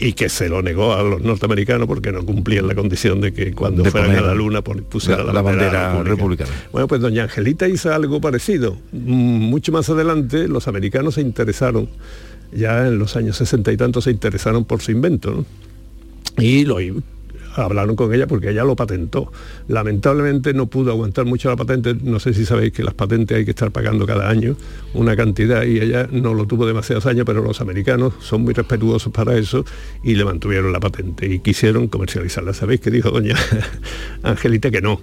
Y 0.00 0.12
que 0.14 0.28
se 0.28 0.48
lo 0.48 0.60
negó 0.60 0.92
a 0.94 1.02
los 1.04 1.22
norteamericanos 1.22 1.86
porque 1.86 2.10
no 2.10 2.24
cumplían 2.26 2.66
la 2.66 2.74
condición 2.74 3.20
de 3.20 3.32
que 3.32 3.52
cuando 3.52 3.82
De 3.84 3.90
fueran 3.92 4.16
a 4.16 4.20
la 4.22 4.34
luna 4.34 4.60
pusieran 4.62 5.20
la- 5.20 5.26
la, 5.26 5.32
la 5.34 5.42
bandera, 5.42 5.88
bandera 5.94 6.10
republicana. 6.16 6.50
Bueno, 6.72 6.88
pues 6.88 7.00
doña 7.00 7.22
Angelita 7.24 7.68
hizo 7.68 7.92
algo 7.94 8.20
parecido. 8.20 8.76
Mm, 8.92 9.44
Mucho 9.54 9.70
más 9.72 9.88
adelante 9.88 10.48
los 10.48 10.66
americanos 10.66 11.14
se 11.14 11.20
interesaron, 11.20 11.88
ya 12.52 12.86
en 12.88 12.98
los 12.98 13.14
años 13.16 13.36
sesenta 13.36 13.70
y 13.72 13.76
tantos 13.76 14.04
se 14.04 14.10
interesaron 14.10 14.64
por 14.64 14.82
su 14.82 14.90
invento, 14.90 15.30
¿no? 15.32 15.46
Y 16.42 16.64
lo 16.64 16.80
hablaron 17.54 17.96
con 17.96 18.12
ella 18.12 18.26
porque 18.26 18.50
ella 18.50 18.64
lo 18.64 18.76
patentó. 18.76 19.32
Lamentablemente 19.68 20.54
no 20.54 20.66
pudo 20.66 20.90
aguantar 20.90 21.24
mucho 21.24 21.48
la 21.48 21.56
patente, 21.56 21.94
no 21.94 22.20
sé 22.20 22.34
si 22.34 22.44
sabéis 22.44 22.72
que 22.72 22.82
las 22.82 22.94
patentes 22.94 23.36
hay 23.36 23.44
que 23.44 23.50
estar 23.50 23.70
pagando 23.70 24.06
cada 24.06 24.28
año 24.28 24.56
una 24.94 25.16
cantidad 25.16 25.64
y 25.64 25.80
ella 25.80 26.08
no 26.10 26.34
lo 26.34 26.46
tuvo 26.46 26.66
demasiados 26.66 27.06
años, 27.06 27.24
pero 27.26 27.42
los 27.42 27.60
americanos 27.60 28.14
son 28.20 28.42
muy 28.42 28.54
respetuosos 28.54 29.12
para 29.12 29.36
eso 29.36 29.64
y 30.02 30.14
le 30.14 30.24
mantuvieron 30.24 30.72
la 30.72 30.80
patente 30.80 31.26
y 31.26 31.40
quisieron 31.40 31.88
comercializarla. 31.88 32.52
¿Sabéis 32.54 32.80
que 32.80 32.90
dijo 32.90 33.10
doña 33.10 33.36
Angelita 34.22 34.70
que 34.70 34.80
no? 34.80 35.00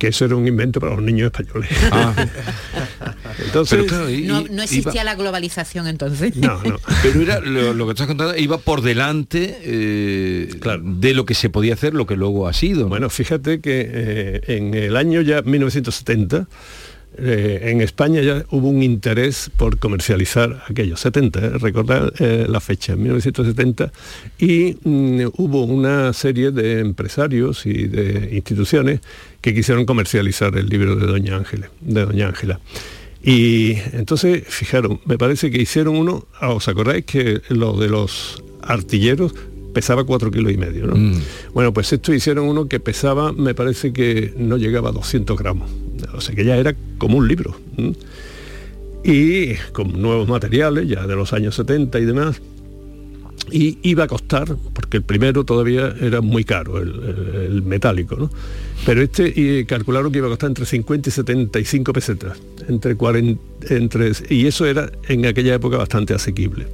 Que 0.00 0.08
eso 0.08 0.24
era 0.24 0.34
un 0.34 0.48
invento 0.48 0.80
para 0.80 0.96
los 0.96 1.04
niños 1.04 1.26
españoles. 1.26 1.70
Entonces, 3.44 3.92
no, 4.24 4.42
no 4.50 4.62
existía 4.62 5.04
la 5.04 5.14
globalización 5.14 5.86
entonces. 5.86 6.36
No, 6.36 6.60
no. 6.62 6.78
Pero 7.02 7.20
era 7.20 7.40
lo, 7.40 7.74
lo 7.74 7.86
que 7.86 7.92
estás 7.92 8.06
contando 8.06 8.36
iba 8.36 8.58
por 8.58 8.82
delante 8.82 9.58
eh, 9.62 10.50
de 10.82 11.14
lo 11.14 11.24
que 11.24 11.34
se 11.34 11.50
podía 11.50 11.74
hacer, 11.74 11.94
lo 11.94 12.06
que 12.06 12.16
luego 12.16 12.48
ha 12.48 12.52
sido. 12.52 12.82
¿no? 12.82 12.88
Bueno, 12.88 13.10
fíjate 13.10 13.60
que 13.60 13.88
eh, 13.92 14.40
en 14.48 14.74
el 14.74 14.96
año 14.96 15.20
ya 15.20 15.42
1970 15.42 16.48
eh, 17.18 17.60
en 17.64 17.80
España 17.80 18.20
ya 18.22 18.44
hubo 18.50 18.68
un 18.68 18.82
interés 18.82 19.50
por 19.56 19.78
comercializar 19.78 20.62
aquellos 20.68 21.00
70, 21.00 21.38
eh, 21.38 21.48
recordad 21.58 22.12
eh, 22.18 22.46
la 22.48 22.60
fecha, 22.60 22.94
1970, 22.94 23.92
y 24.38 24.76
mm, 24.84 25.26
hubo 25.36 25.64
una 25.64 26.12
serie 26.12 26.50
de 26.50 26.80
empresarios 26.80 27.66
y 27.66 27.88
de 27.88 28.30
instituciones 28.32 29.00
que 29.40 29.54
quisieron 29.54 29.86
comercializar 29.86 30.56
el 30.56 30.68
libro 30.68 30.96
de 30.96 31.06
Doña 31.06 31.36
Ángela, 31.36 31.70
de 31.80 32.04
Doña 32.04 32.28
Ángela. 32.28 32.60
Y 33.22 33.72
entonces, 33.92 34.44
fijaron, 34.46 35.00
me 35.04 35.18
parece 35.18 35.50
que 35.50 35.60
hicieron 35.60 35.96
uno, 35.96 36.26
ah, 36.40 36.50
¿os 36.54 36.68
acordáis 36.68 37.04
que 37.04 37.42
lo 37.48 37.74
de 37.74 37.88
los 37.88 38.42
artilleros 38.62 39.34
pesaba 39.74 40.04
cuatro 40.04 40.30
kilos 40.30 40.52
y 40.52 40.56
medio, 40.56 40.86
¿no? 40.86 40.96
Mm. 40.96 41.20
Bueno, 41.54 41.72
pues 41.72 41.92
esto 41.92 42.12
hicieron 42.14 42.46
uno 42.46 42.68
que 42.68 42.80
pesaba, 42.80 43.32
me 43.32 43.54
parece 43.54 43.92
que 43.92 44.32
no 44.36 44.56
llegaba 44.56 44.90
a 44.90 44.92
200 44.92 45.38
gramos. 45.38 45.70
O 46.14 46.20
sea 46.20 46.34
que 46.34 46.44
ya 46.44 46.56
era 46.56 46.74
como 46.98 47.18
un 47.18 47.28
libro. 47.28 47.56
Y 49.02 49.54
con 49.72 50.00
nuevos 50.00 50.28
materiales, 50.28 50.88
ya 50.88 51.06
de 51.06 51.16
los 51.16 51.32
años 51.32 51.54
70 51.54 51.98
y 51.98 52.04
demás. 52.04 52.40
Y 53.50 53.78
iba 53.82 54.04
a 54.04 54.06
costar, 54.06 54.56
porque 54.74 54.98
el 54.98 55.02
primero 55.02 55.44
todavía 55.44 55.94
era 56.00 56.20
muy 56.20 56.44
caro, 56.44 56.78
el 56.78 57.62
metálico, 57.62 58.16
¿no? 58.16 58.30
Pero 58.86 59.02
este 59.02 59.32
y 59.34 59.64
calcularon 59.64 60.10
que 60.12 60.18
iba 60.18 60.26
a 60.28 60.30
costar 60.30 60.48
entre 60.48 60.66
50 60.66 61.08
y 61.08 61.12
75 61.12 61.92
pesetas. 61.92 62.38
Entre 62.68 62.94
40, 62.94 63.74
entre, 63.74 64.12
y 64.28 64.46
eso 64.46 64.66
era 64.66 64.90
en 65.08 65.26
aquella 65.26 65.54
época 65.54 65.76
bastante 65.78 66.14
asequible. 66.14 66.66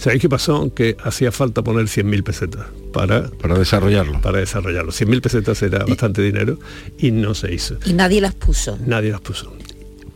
¿Sabéis 0.00 0.22
qué 0.22 0.30
pasó? 0.30 0.72
Que 0.72 0.96
hacía 1.04 1.30
falta 1.30 1.62
poner 1.62 1.84
100.000 1.84 2.22
pesetas 2.22 2.68
para, 2.90 3.28
para 3.28 3.58
desarrollarlo. 3.58 4.18
Para 4.22 4.38
desarrollarlo. 4.38 4.92
100.000 4.92 5.20
pesetas 5.20 5.60
era 5.62 5.84
bastante 5.84 6.22
dinero 6.22 6.58
y 6.96 7.10
no 7.10 7.34
se 7.34 7.52
hizo. 7.52 7.76
Y 7.84 7.92
nadie 7.92 8.22
las 8.22 8.34
puso. 8.34 8.78
Nadie 8.86 9.10
las 9.10 9.20
puso. 9.20 9.54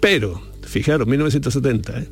Pero, 0.00 0.40
fijaros, 0.62 1.06
1970, 1.06 1.98
¿eh? 1.98 2.08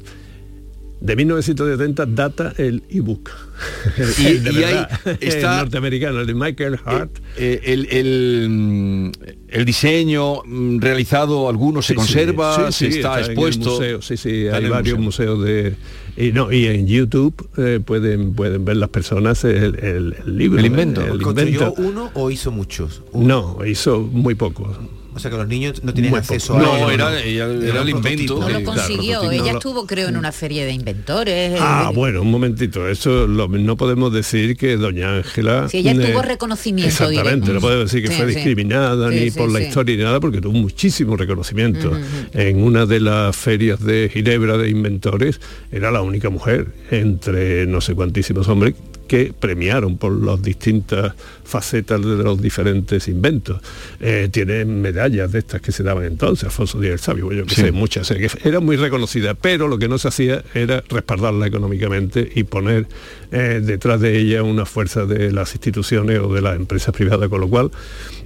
De 1.02 1.16
1970 1.16 2.06
data 2.06 2.52
el 2.58 2.82
ebook. 2.88 3.28
Y- 4.18 4.26
El 4.26 4.44
de 4.44 4.52
y 4.52 4.56
ahí 4.64 4.74
verdad, 4.74 5.00
el 5.20 5.28
está- 5.28 5.56
norteamericano, 5.58 6.20
el 6.20 6.26
de 6.26 6.34
Michael 6.34 6.78
Hart. 6.84 7.10
Eh, 7.36 7.60
el, 7.64 7.86
el, 7.90 8.48
mm, 8.48 9.12
el 9.48 9.64
diseño 9.64 10.42
mm, 10.44 10.78
realizado, 10.80 11.48
algunos 11.48 11.86
se 11.86 11.92
Sí, 11.94 11.96
conserva, 11.96 12.70
sí, 12.72 12.90
sí, 12.92 12.98
está, 12.98 13.18
en 13.18 13.24
el 13.24 13.30
expuesto. 13.32 13.70
museo, 13.70 14.02
sí, 14.02 14.16
sí, 14.16 14.44
Está 14.46 14.56
hay 14.58 14.68
varios 14.68 14.98
museo. 14.98 15.36
museos 15.36 15.44
de 15.44 15.74
y 16.16 16.30
no 16.32 16.52
y 16.52 16.66
en 16.66 16.86
YouTube 16.86 17.34
eh, 17.56 17.80
pueden 17.84 18.34
pueden 18.34 18.64
ver 18.66 18.76
las 18.76 18.90
personas 18.90 19.44
el, 19.44 19.76
el- 19.78 20.14
el 20.26 20.36
libro, 20.38 20.58
El 20.58 20.64
¿eh? 20.64 20.68
invento. 20.68 21.00
el 21.02 21.20
¿Construyó 21.22 21.68
invento. 21.68 21.74
uno 21.82 22.10
o 22.14 22.30
hizo 22.30 22.50
muchos? 22.50 23.02
No, 23.14 23.58
hizo 23.66 24.00
muy 24.00 24.34
pocos. 24.34 24.76
O 25.14 25.18
sea 25.18 25.30
que 25.30 25.36
los 25.36 25.46
niños 25.46 25.84
no 25.84 25.92
tenían 25.92 26.14
acceso 26.14 26.56
a 26.56 26.58
No, 26.62 26.90
era- 26.90 27.20
ella- 27.22 27.44
era 27.44 27.82
un 27.82 27.88
el 27.88 27.90
invento. 27.90 28.40
No 28.40 28.48
lo 28.48 28.64
consiguió. 28.64 29.30
Ella 29.30 29.52
No 29.52 29.58
estuvo, 29.58 29.86
creo, 29.86 30.08
en 30.08 30.16
una 30.16 30.32
feria 30.32 30.64
de 30.64 30.72
inventores. 30.72 31.58
Ah, 31.60 31.88
eh, 31.90 31.94
bueno, 31.94 32.22
un 32.22 32.30
momentito. 32.30 32.88
Eso 32.88 33.26
lo- 33.26 33.46
no 33.48 33.76
podemos 33.76 34.12
decir 34.12 34.56
que 34.56 34.76
doña 34.76 35.16
Ángela. 35.16 35.68
Sí, 35.68 35.78
ella 35.78 35.92
tuvo 35.94 36.20
eh, 36.20 36.22
reconocimiento 36.22 36.88
Exactamente, 36.88 37.30
directo. 37.30 37.52
no 37.52 37.60
podemos 37.60 37.92
decir 37.92 38.02
que 38.08 38.14
Sí, 38.14 38.22
fue 38.22 38.28
sí. 38.30 38.34
discriminada 38.36 39.10
Sí, 39.10 39.16
ni 39.20 39.30
sí, 39.30 39.38
por 39.38 39.50
la 39.52 39.60
historia 39.60 39.96
ni 39.96 40.02
nada, 40.02 40.18
porque 40.20 40.40
tuvo 40.40 40.54
muchísimo 40.54 41.16
reconocimiento. 41.16 41.92
En 42.32 42.62
una 42.62 42.86
de 42.86 43.00
las 43.00 43.36
ferias 43.36 43.80
de 43.84 44.10
Ginebra 44.12 44.56
de 44.56 44.70
inventores, 44.70 45.40
era 45.70 45.90
la 45.90 46.00
única 46.02 46.30
mujer 46.30 46.68
entre 46.90 47.66
no 47.66 47.80
sé 47.80 47.94
cuantísimos 47.94 48.48
hombres 48.48 48.74
que 49.12 49.30
premiaron 49.38 49.98
por 49.98 50.10
las 50.24 50.40
distintas 50.40 51.12
facetas 51.44 52.00
de 52.00 52.16
los 52.16 52.40
diferentes 52.40 53.08
inventos. 53.08 53.60
Eh, 54.00 54.30
tiene 54.32 54.64
medallas 54.64 55.30
de 55.30 55.40
estas 55.40 55.60
que 55.60 55.70
se 55.70 55.82
daban 55.82 56.04
entonces, 56.04 56.44
Alfonso 56.44 56.80
Díaz 56.80 56.94
el 56.94 56.98
Sabio, 56.98 57.30
yo 57.30 57.44
que 57.44 57.54
Sí. 57.54 57.60
sé, 57.60 57.72
muchas. 57.72 58.06
sea, 58.06 58.16
que 58.16 58.30
era 58.48 58.60
muy 58.60 58.76
reconocida, 58.76 59.34
pero 59.34 59.68
lo 59.68 59.76
que 59.76 59.86
no 59.86 59.98
se 59.98 60.08
hacía 60.08 60.42
era 60.54 60.82
respaldarla 60.88 61.46
económicamente 61.46 62.26
y 62.34 62.44
poner 62.44 62.86
eh, 63.32 63.60
detrás 63.62 64.00
de 64.00 64.16
ella 64.18 64.42
una 64.44 64.64
fuerza 64.64 65.04
de 65.04 65.30
las 65.30 65.52
instituciones 65.52 66.18
o 66.18 66.32
de 66.32 66.40
las 66.40 66.56
empresas 66.56 66.94
privadas, 66.94 67.28
con 67.28 67.42
lo 67.42 67.48
cual 67.48 67.70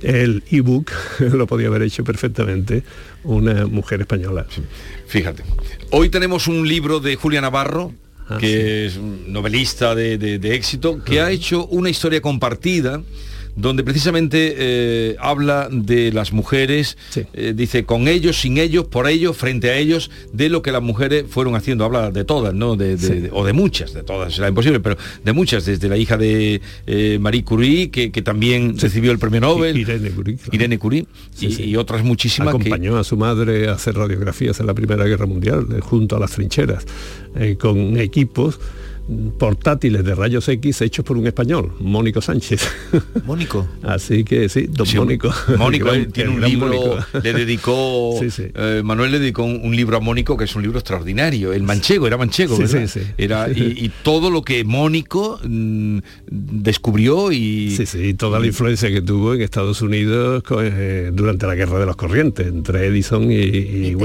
el 0.03 0.45
ebook 0.53 0.93
lo 1.19 1.49
podía 1.49 1.67
haber 1.67 1.83
hecho 1.83 2.05
perfectamente 2.05 2.85
una 3.25 3.67
mujer 3.67 4.03
española. 4.03 4.47
Fíjate. 5.09 5.43
Hoy 5.91 6.11
tenemos 6.11 6.47
un 6.47 6.69
libro 6.69 7.01
de 7.01 7.17
Julia 7.17 7.41
Navarro, 7.41 7.93
Ah, 8.29 8.39
que 8.39 8.87
es 8.87 8.97
un 8.97 9.33
novelista 9.33 9.95
de, 9.95 10.19
de- 10.19 10.39
de 10.39 10.55
éxito, 10.55 11.03
que 11.05 11.21
ha 11.21 11.31
hecho 11.31 11.67
una 11.67 11.91
historia 11.91 12.21
compartida 12.21 13.03
donde 13.57 13.83
precisamente 13.83 14.55
eh, 14.57 15.17
habla 15.19 15.69
de 15.73 16.13
las 16.13 16.33
mujeres, 16.33 16.97
eh, 17.33 17.53
dice 17.57 17.85
con 17.85 18.07
ellos, 18.07 18.39
sin 18.41 18.59
ellos, 18.59 18.85
por 18.87 19.09
ellos, 19.09 19.37
frente 19.37 19.71
a 19.71 19.77
ellos, 19.77 20.11
de 20.33 20.49
lo 20.51 20.63
que 20.63 20.73
las 20.73 20.83
mujeres 20.83 21.25
fueron 21.29 21.55
haciendo, 21.57 21.85
habla 21.85 22.11
de 22.11 22.25
todas, 22.25 22.55
¿no? 22.55 22.77
De, 22.77 22.97
de- 22.97 23.07
Sí. 23.07 23.15
de- 23.21 23.31
o 23.33 23.45
de 23.45 23.53
muchas, 23.53 23.95
de 23.95 24.03
todas 24.03 24.35
será 24.35 24.49
imposible, 24.49 24.81
pero 24.81 24.97
de 25.25 25.33
muchas, 25.33 25.65
desde 25.65 25.89
la 25.89 25.97
hija 25.97 26.17
de 26.17 26.61
eh, 26.87 27.19
Marie 27.21 27.45
Curie, 27.45 27.91
que, 27.91 28.13
que 28.13 28.23
también 28.23 28.79
recibió 28.79 29.11
el 29.11 29.19
premio 29.19 29.41
Nobel, 29.41 29.77
Irene 29.79 30.11
Curie. 30.11 30.37
claro. 30.37 30.51
Irene 30.53 30.79
Curie, 30.79 31.07
y, 31.41 31.77
otras 31.77 32.05
muchísimas 32.05 32.55
que, 32.55 32.61
Acompañó 32.61 32.99
a 32.99 33.05
su 33.05 33.17
madre 33.17 33.69
a 33.69 33.73
hacer 33.73 33.95
radiografías 33.97 34.61
en 34.61 34.67
la 34.67 34.75
Primera 34.75 35.05
Guerra 35.05 35.27
Mundial, 35.27 35.67
junto 35.81 36.17
a 36.17 36.21
las 36.21 36.33
trincheras, 36.33 36.85
con 37.59 37.97
equipos 37.99 38.59
portátiles 39.39 40.05
de 40.05 40.15
rayos 40.15 40.49
X 40.49 40.81
hechos 40.83 41.05
por 41.05 41.17
un 41.17 41.27
español, 41.27 41.73
Mónico 41.81 42.21
Sánchez. 42.21 42.69
Mónico. 43.25 43.67
Así 43.83 44.25
que 44.25 44.49
sí, 44.49 44.67
don 44.69 44.87
Sí, 44.87 44.97
Mónico. 44.97 45.31
Mónico 45.57 45.87
gran- 45.93 46.11
tiene 46.11 46.31
un 46.31 46.41
libro, 46.41 46.67
Mónico. 46.67 46.99
le 47.23 47.33
dedicó, 47.33 48.17
Sí, 48.21 48.31
sí. 48.31 48.45
eh, 48.55 48.83
Manuel 48.85 49.13
le 49.13 49.19
dedicó 49.21 49.45
un, 49.45 49.61
un 49.63 49.77
libro 49.77 49.97
a 49.97 50.01
Mónico 50.01 50.37
que 50.37 50.45
es 50.45 50.57
un 50.57 50.63
libro 50.63 50.79
extraordinario, 50.79 51.53
el 51.53 51.63
manchego, 51.63 52.07
era 52.07 52.17
manchego, 52.17 52.57
Sí, 52.57 52.63
¿verdad? 52.63 52.87
sí, 52.89 53.01
sí. 53.01 53.07
Era, 53.17 53.49
y, 53.51 53.85
y 53.85 53.93
todo 54.03 54.31
lo 54.31 54.43
que 54.43 54.65
Mónico 54.65 55.39
mm, 55.45 55.99
descubrió 56.31 57.31
y... 57.33 57.71
Sí, 57.77 57.87
sí, 57.87 58.15
toda 58.15 58.41
la 58.41 58.47
influencia 58.47 58.89
que 58.91 59.03
tuvo 59.03 59.35
en 59.35 59.43
Estados 59.43 59.83
Unidos 59.83 60.43
eh, 60.63 61.11
durante 61.13 61.47
la 61.47 61.55
guerra 61.55 61.79
de 61.79 61.87
los 61.87 61.97
corrientes, 61.97 62.47
entre 62.47 62.87
Edison 62.87 63.31
y, 63.31 63.37
y 63.37 63.97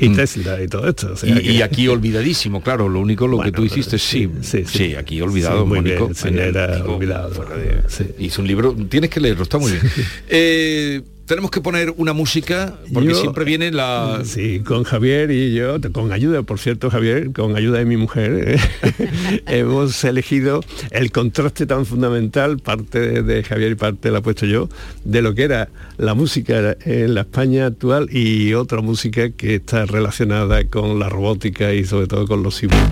y. 0.00 0.08
Tesla 0.14 0.62
y 0.62 0.68
todo 0.68 0.88
esto. 0.88 1.12
o 1.12 1.16
sea 1.16 1.28
Y, 1.30 1.42
que- 1.42 1.52
y 1.52 1.62
aquí 1.62 1.88
olvidadísimo, 1.88 2.62
claro, 2.62 2.88
lo 2.88 3.00
único 3.00 3.26
lo 3.26 3.40
que 3.40 3.52
tú 3.52 3.64
hiciste, 3.64 3.98
sí, 3.98 4.28
sí, 4.44 4.94
aquí 4.94 5.20
olvidado, 5.20 5.62
Sí, 5.62 5.66
muy 5.68 5.78
Mónico. 5.80 6.04
bien, 6.06 6.14
sí, 6.14 6.28
era 6.28 6.76
digo, 6.76 6.96
olvidado. 6.96 7.30
de- 7.56 8.14
Hizo 8.24 8.42
un 8.42 8.48
libro, 8.48 8.74
tienes 8.88 9.10
que 9.10 9.20
leerlo, 9.20 9.42
está 9.42 9.58
muy 9.58 9.72
bien. 9.72 9.82
Eh, 10.28 11.02
tenemos 11.26 11.50
que 11.50 11.62
poner 11.62 11.90
una 11.96 12.12
música, 12.12 12.74
porque 12.92 13.08
Yo- 13.10 13.14
siempre 13.14 13.44
viene 13.46 13.70
la... 13.72 14.20
Sí, 14.26 14.60
con 14.60 14.84
Javier 14.84 15.30
y 15.30 15.54
yo, 15.54 15.78
con 15.92 16.12
ayuda, 16.12 16.42
por 16.42 16.58
cierto, 16.58 16.90
Javier, 16.90 17.32
con 17.32 17.56
ayuda 17.56 17.78
de 17.78 17.86
mi 17.86 17.96
mujer, 17.96 18.58
eh, 18.58 19.40
hemos 19.46 20.04
elegido 20.04 20.60
el 20.90 21.10
contraste 21.12 21.64
tan 21.64 21.86
fundamental, 21.86 22.58
parte 22.58 23.00
de, 23.00 23.22
de 23.22 23.42
Javier 23.42 23.72
y 23.72 23.74
parte 23.74 24.10
la 24.10 24.18
he 24.18 24.22
puesto 24.22 24.44
yo, 24.44 24.68
de 25.04 25.22
lo 25.22 25.34
que 25.34 25.44
era 25.44 25.70
la 25.96 26.12
música 26.12 26.76
en 26.84 27.14
la 27.14 27.22
España 27.22 27.66
actual 27.66 28.08
y 28.14 28.52
otra 28.52 28.82
música 28.82 29.30
que 29.30 29.54
está 29.54 29.86
relacionada 29.86 30.64
con 30.64 30.98
la 30.98 31.08
robótica 31.08 31.72
y 31.72 31.84
sobre 31.84 32.06
todo 32.06 32.26
con 32.26 32.42
los 32.42 32.56
civiles. 32.56 32.82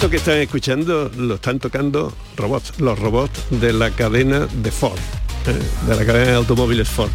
Esto 0.00 0.08
que 0.08 0.16
están 0.16 0.38
escuchando 0.38 1.10
lo 1.14 1.34
están 1.34 1.58
tocando 1.58 2.10
robots, 2.34 2.80
los 2.80 2.98
robots 2.98 3.38
de 3.50 3.74
la 3.74 3.90
cadena 3.90 4.46
de 4.50 4.70
Ford, 4.70 4.98
eh, 5.46 5.86
de 5.86 5.94
la 5.94 6.06
cadena 6.06 6.30
de 6.30 6.36
automóviles 6.36 6.88
Ford. 6.88 7.10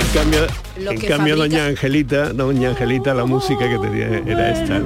en 0.00 0.06
cambio, 0.14 0.46
lo 0.80 0.92
en 0.92 0.98
cambio 1.02 1.36
fabrica- 1.36 1.56
doña 1.58 1.66
Angelita, 1.66 2.32
doña 2.32 2.70
Angelita, 2.70 3.12
la 3.12 3.26
música 3.26 3.68
que 3.68 3.76
tenía 3.78 4.06
era 4.26 4.50
esta. 4.58 4.80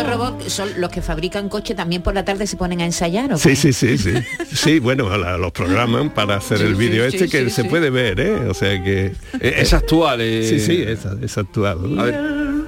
Esos 0.00 0.10
robots 0.16 0.52
son 0.52 0.68
los 0.78 0.90
que 0.90 1.02
fabrican 1.02 1.48
coche 1.48 1.74
también 1.74 2.02
por 2.02 2.14
la 2.14 2.24
tarde 2.24 2.46
se 2.46 2.56
ponen 2.56 2.80
a 2.80 2.84
ensayar. 2.84 3.32
¿o 3.32 3.38
Sí, 3.38 3.56
sí, 3.56 3.72
sí, 3.72 3.98
sí. 3.98 4.12
Sí, 4.52 4.78
bueno, 4.78 5.14
la- 5.16 5.36
los 5.38 5.52
programan 5.52 6.10
para 6.14 6.36
hacer 6.36 6.58
Sí, 6.58 6.64
el 6.64 6.74
vídeo 6.74 7.08
sí, 7.10 7.16
este 7.16 7.28
que 7.28 7.44
sí, 7.44 7.50
se 7.50 7.62
sí. 7.62 7.68
puede 7.68 7.90
ver, 7.90 8.20
¿eh? 8.20 8.34
O 8.48 8.54
sea 8.54 8.82
que... 8.82 9.14
Es 9.40 9.72
actual, 9.72 10.20
eh. 10.20 10.46
Sí, 10.48 10.60
sí, 10.60 10.82
es, 10.86 11.00
es 11.22 11.38
actual. 11.38 11.78
A 11.98 12.02
ver. 12.04 12.14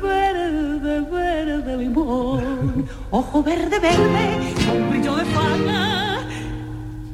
Verde, 0.02 1.00
verde 1.10 1.76
limón, 1.76 2.86
ojo 3.10 3.42
verde, 3.42 3.78
verde, 3.78 4.54
con 4.66 4.90
brillo 4.90 5.14
de 5.16 5.24
fana, 5.26 6.26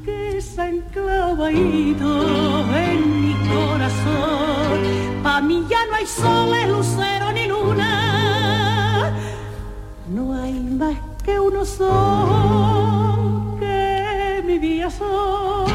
que 0.05 0.41
se 0.41 0.61
ha 0.61 0.69
enclavadito 0.69 2.65
en 2.77 3.23
mi 3.23 3.35
corazón. 3.49 5.23
Pa' 5.23 5.41
mí 5.41 5.65
ya 5.69 5.79
no 5.91 5.97
hay 5.97 6.07
soles, 6.07 6.69
lucero 6.69 7.33
ni 7.33 7.47
luna, 7.49 8.16
que 11.27 11.39
uno 11.41 11.65
sol, 11.65 13.59
que 13.61 14.43
mi 14.47 14.59
vida 14.59 14.89
son. 14.91 15.67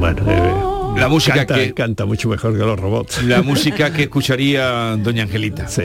Bueno, 0.00 0.22
eh, 0.28 0.52
La 1.00 1.08
música 1.08 1.36
canta, 1.46 1.54
que- 1.54 1.72
canta 1.74 2.04
mucho 2.04 2.28
mejor 2.28 2.52
que 2.52 2.58
los 2.58 2.78
robots. 2.78 3.22
La 3.24 3.42
música 3.50 3.92
que 3.92 4.02
escucharía 4.04 4.96
doña 4.96 5.22
Angelita. 5.24 5.68
Sí. 5.68 5.84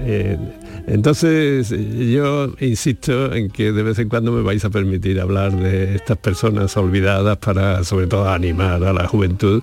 Eh, 0.00 0.38
entonces 0.86 1.68
yo 1.70 2.54
insisto 2.60 3.34
en 3.34 3.50
que 3.50 3.72
de 3.72 3.82
vez 3.82 3.98
en 3.98 4.08
cuando 4.08 4.30
me 4.32 4.40
vais 4.42 4.64
a 4.64 4.70
permitir 4.70 5.20
hablar 5.20 5.52
de 5.54 5.96
estas 5.96 6.16
personas 6.16 6.74
olvidadas 6.78 7.36
para 7.38 7.82
sobre 7.84 8.06
todo 8.06 8.26
animar 8.30 8.82
a 8.84 8.92
la 8.94 9.06
juventud 9.06 9.62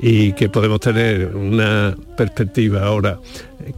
y 0.00 0.32
que 0.32 0.48
podemos 0.48 0.80
tener 0.80 1.36
una 1.36 1.94
perspectiva 2.16 2.82
ahora, 2.86 3.20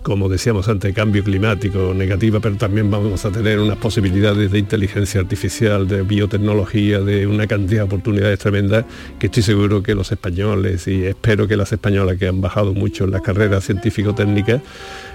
como 0.03 0.28
decíamos 0.28 0.68
antes, 0.68 0.95
cambio 0.95 1.22
climático 1.22 1.93
negativa, 1.95 2.41
pero 2.41 2.57
también 2.57 2.91
vamos 2.91 3.24
a 3.24 3.30
tener 3.30 3.59
unas 3.59 3.76
posibilidades 3.78 4.51
de 4.51 4.59
inteligencia 4.59 5.20
artificial, 5.20 5.87
de 5.87 6.03
biotecnología, 6.03 7.01
de 7.01 7.26
una 7.26 7.47
cantidad 7.47 7.80
de 7.80 7.87
oportunidades 7.87 8.39
tremendas 8.39 8.84
que 9.18 9.26
estoy 9.26 9.43
seguro 9.43 9.82
que 9.82 9.95
los 9.95 10.11
españoles 10.12 10.87
y 10.89 11.05
espero 11.05 11.47
que 11.49 11.57
las 11.57 11.72
españolas 11.72 12.16
que 12.16 12.28
han 12.28 12.41
bajado 12.41 12.74
mucho 12.74 13.05
en 13.05 13.12
las 13.12 13.22
carreras 13.22 13.64
científico-técnicas 13.64 14.61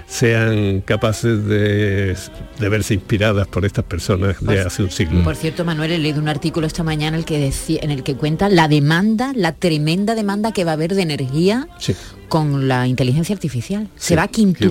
sean 0.06 0.82
capaces 0.82 1.46
de, 1.46 2.14
de 2.58 2.68
verse 2.68 2.94
inspiradas 2.94 3.46
por 3.48 3.64
estas 3.64 3.84
personas 3.84 4.36
de 4.44 4.60
hace 4.60 4.82
un 4.82 4.90
siglo. 4.90 5.22
Por 5.22 5.36
cierto, 5.36 5.64
Manuel, 5.64 5.92
he 5.92 5.98
leído 5.98 6.20
un 6.20 6.28
artículo 6.28 6.66
esta 6.66 6.82
mañana 6.82 7.16
en 7.16 7.20
el 7.20 7.24
que 7.24 7.38
decía, 7.38 7.80
en 7.82 7.90
el 7.90 8.02
que 8.02 8.14
cuenta 8.14 8.48
la 8.48 8.68
demanda, 8.68 9.32
la 9.34 9.52
tremenda 9.52 10.14
demanda 10.14 10.52
que 10.52 10.64
va 10.64 10.72
a 10.72 10.74
haber 10.74 10.94
de 10.94 11.02
energía 11.02 11.68
Sí. 11.78 11.94
con 12.28 12.68
la 12.68 12.86
inteligencia 12.86 13.34
artificial. 13.34 13.88
Se 13.96 14.16
va 14.16 14.24
a 14.24 14.28
quintuplicar 14.28 14.61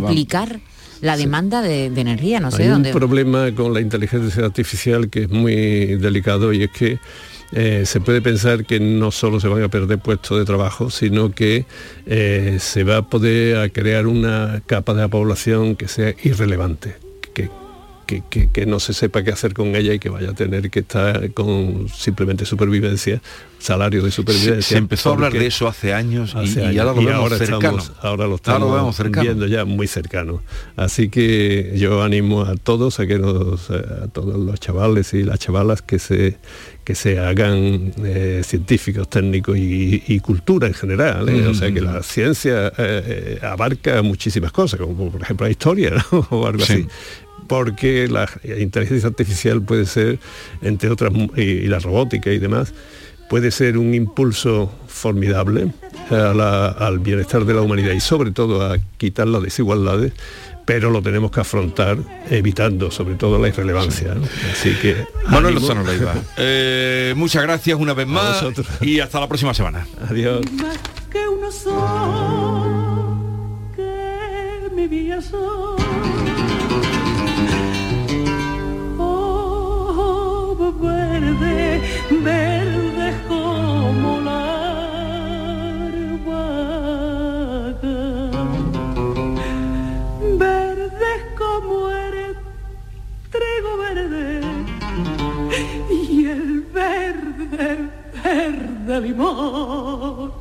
la 1.01 1.17
demanda 1.17 1.61
de, 1.61 1.89
de 1.89 2.01
energía, 2.01 2.39
no 2.39 2.51
sé 2.51 2.63
Hay 2.63 2.69
dónde. 2.69 2.91
un 2.93 2.99
problema 2.99 3.51
con 3.55 3.73
la 3.73 3.81
inteligencia 3.81 4.45
artificial 4.45 5.09
que 5.09 5.23
es 5.23 5.29
muy 5.29 5.95
delicado 5.97 6.53
y 6.53 6.63
es 6.63 6.69
que 6.71 6.99
eh, 7.53 7.83
se 7.85 7.99
puede 7.99 8.21
pensar 8.21 8.65
que 8.65 8.79
no 8.79 9.11
solo 9.11 9.39
se 9.39 9.47
van 9.47 9.61
a 9.63 9.67
perder 9.67 9.99
puestos 9.99 10.37
de 10.37 10.45
trabajo, 10.45 10.89
sino 10.89 11.31
que 11.31 11.65
eh, 12.05 12.57
se 12.59 12.83
va 12.83 12.97
a 12.97 13.01
poder 13.01 13.71
crear 13.73 14.07
una 14.07 14.61
capa 14.65 14.93
de 14.93 15.01
la 15.01 15.07
población 15.09 15.75
que 15.75 15.87
sea 15.87 16.13
irrelevante, 16.23 16.95
que, 18.11 18.21
que- 18.21 18.23
que- 18.29 18.51
que 18.51 18.65
no 18.65 18.79
se 18.79 18.93
sepa 18.93 19.23
qué 19.23 19.31
hacer 19.31 19.53
con 19.53 19.75
ella 19.75 19.93
y 19.93 19.99
que 19.99 20.09
vaya 20.09 20.31
a 20.31 20.33
tener 20.33 20.69
que 20.69 20.79
estar 20.81 21.31
con 21.33 21.87
simplemente 21.89 22.45
supervivencia, 22.45 23.21
salario 23.59 24.03
de 24.03 24.11
supervivencia. 24.11 24.61
Se, 24.61 24.73
se 24.73 24.77
empezó 24.77 25.09
a 25.09 25.13
hablar 25.13 25.31
de 25.33 25.45
eso 25.47 25.67
hace 25.67 25.93
años 25.93 26.33
y, 26.35 26.39
hace 26.39 26.61
y 26.61 26.65
años. 26.65 26.79
ahora 26.79 26.93
lo 26.95 27.01
Y 27.01 27.05
vemos 27.05 27.21
ahora 27.21 27.37
cercano. 27.37 27.77
estamos- 27.77 27.91
ahora 28.01 28.27
lo 28.27 28.35
estamos 28.35 28.73
vemos 28.75 28.95
cercano. 28.95 29.23
viendo 29.23 29.47
ya 29.47 29.65
muy 29.65 29.87
cercano. 29.87 30.41
Así 30.75 31.09
que 31.09 31.73
yo 31.77 32.03
animo 32.03 32.41
a 32.43 32.55
todos, 32.55 32.99
a 32.99 33.07
que 33.07 33.17
nos, 33.19 33.69
a 33.71 34.07
todos 34.09 34.37
los 34.37 34.59
chavales 34.59 35.13
y 35.13 35.23
las 35.23 35.39
chavalas 35.39 35.81
que 35.81 35.99
se 35.99 36.37
que 36.83 36.95
se 36.95 37.19
hagan 37.19 37.93
eh, 38.03 38.41
científicos, 38.43 39.07
técnicos 39.07 39.55
y, 39.55 40.01
y 40.07 40.19
cultura 40.19 40.67
en 40.67 40.73
general. 40.73 41.29
¿eh? 41.29 41.45
O 41.45 41.53
sea 41.53 41.71
que 41.71 41.79
la 41.79 42.01
ciencia 42.01 42.69
eh, 42.69 42.71
eh, 42.79 43.39
abarca 43.45 44.01
muchísimas 44.01 44.51
cosas, 44.51 44.79
como 44.79 45.11
por 45.11 45.21
ejemplo 45.21 45.45
la 45.45 45.51
historia 45.51 45.91
¿no? 46.11 46.27
o 46.31 46.47
algo 46.47 46.65
Sí. 46.65 46.73
así 46.73 46.87
porque 47.51 48.07
la 48.07 48.29
inteligencia 48.57 49.09
artificial 49.09 49.61
puede 49.61 49.85
ser, 49.85 50.19
entre 50.61 50.89
otras, 50.89 51.11
y, 51.35 51.41
y 51.41 51.67
la 51.67 51.79
robótica 51.79 52.31
y 52.31 52.39
demás, 52.39 52.73
puede 53.29 53.51
ser 53.51 53.77
un 53.77 53.93
impulso 53.93 54.71
formidable 54.87 55.73
a 56.09 56.33
la- 56.33 56.69
al 56.69 56.99
bienestar 56.99 57.43
de 57.43 57.53
la 57.53 57.59
humanidad 57.61 57.91
y 57.91 57.99
sobre 57.99 58.31
todo 58.31 58.65
a 58.65 58.77
quitar 58.97 59.27
las 59.27 59.41
desigualdades, 59.43 60.13
pero 60.65 60.91
lo 60.91 61.01
tenemos 61.01 61.29
que 61.31 61.41
afrontar 61.41 61.97
evitando 62.29 62.89
sobre 62.89 63.15
todo 63.15 63.37
la 63.37 63.49
irrelevancia. 63.49 64.15
¿no? 64.15 64.21
Así 64.53 64.73
que... 64.81 65.05
Manuel. 65.27 65.55
Lozano 65.55 65.83
Leiva. 65.83 66.13
Eh, 66.37 67.13
muchas 67.17 67.43
gracias 67.43 67.77
una 67.77 67.93
vez 67.93 68.07
más 68.07 68.45
y 68.79 69.01
hasta 69.01 69.19
la 69.19 69.27
próxima 69.27 69.53
semana. 69.53 69.85
Adiós. 70.09 70.39
más 70.53 70.77
que 71.11 71.19
verde, 82.23 83.01
verde 83.01 83.17
como 83.27 84.21
la 84.21 84.43
albahaca, 85.87 86.81
verde 90.37 91.13
como 91.37 91.89
el 91.89 92.35
trigo 93.29 93.77
verde 93.77 94.41
y 95.89 96.25
el 96.25 96.61
verde, 96.61 97.89
verde 98.23 99.01
limón. 99.01 100.31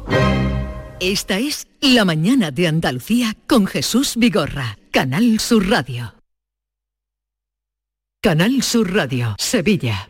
Esta 1.00 1.38
es 1.38 1.66
La 1.80 2.04
mañana 2.04 2.50
de 2.50 2.68
Andalucía 2.68 3.34
con 3.46 3.66
Jesús 3.66 4.16
Vigorra, 4.16 4.76
Canal 4.90 5.40
Sur 5.40 5.68
Radio. 5.68 6.14
Canal 8.22 8.62
Sur 8.62 8.94
Radio, 8.94 9.34
Sevilla. 9.38 10.09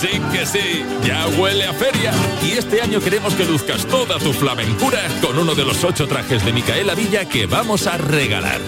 Sí 0.00 0.20
que 0.32 0.46
sí, 0.46 0.84
ya 1.04 1.26
huele 1.38 1.66
a 1.66 1.72
feria. 1.72 2.12
Y 2.40 2.52
este 2.52 2.80
año 2.80 3.00
queremos 3.00 3.34
que 3.34 3.44
luzcas 3.44 3.84
toda 3.86 4.18
tu 4.18 4.32
flamencura 4.32 5.00
con 5.20 5.36
uno 5.36 5.56
de 5.56 5.64
los 5.64 5.82
ocho 5.82 6.06
trajes 6.06 6.44
de 6.44 6.52
Micaela 6.52 6.94
Villa 6.94 7.28
que 7.28 7.46
vamos 7.46 7.88
a 7.88 7.96
regalar. 7.96 8.60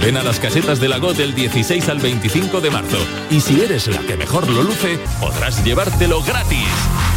Ven 0.00 0.16
a 0.16 0.22
las 0.22 0.40
casetas 0.40 0.80
de 0.80 0.88
Lago 0.88 1.12
del 1.12 1.34
16 1.34 1.90
al 1.90 1.98
25 1.98 2.62
de 2.62 2.70
marzo. 2.70 2.98
Y 3.28 3.40
si 3.40 3.60
eres 3.60 3.86
la 3.88 4.00
que 4.00 4.16
mejor 4.16 4.48
lo 4.48 4.62
luce, 4.62 4.98
podrás 5.20 5.62
llevártelo 5.62 6.22
gratis. 6.22 6.68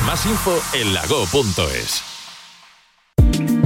Más 0.05 0.25
info 0.25 0.59
en 0.73 0.93
lago.es. 0.93 2.10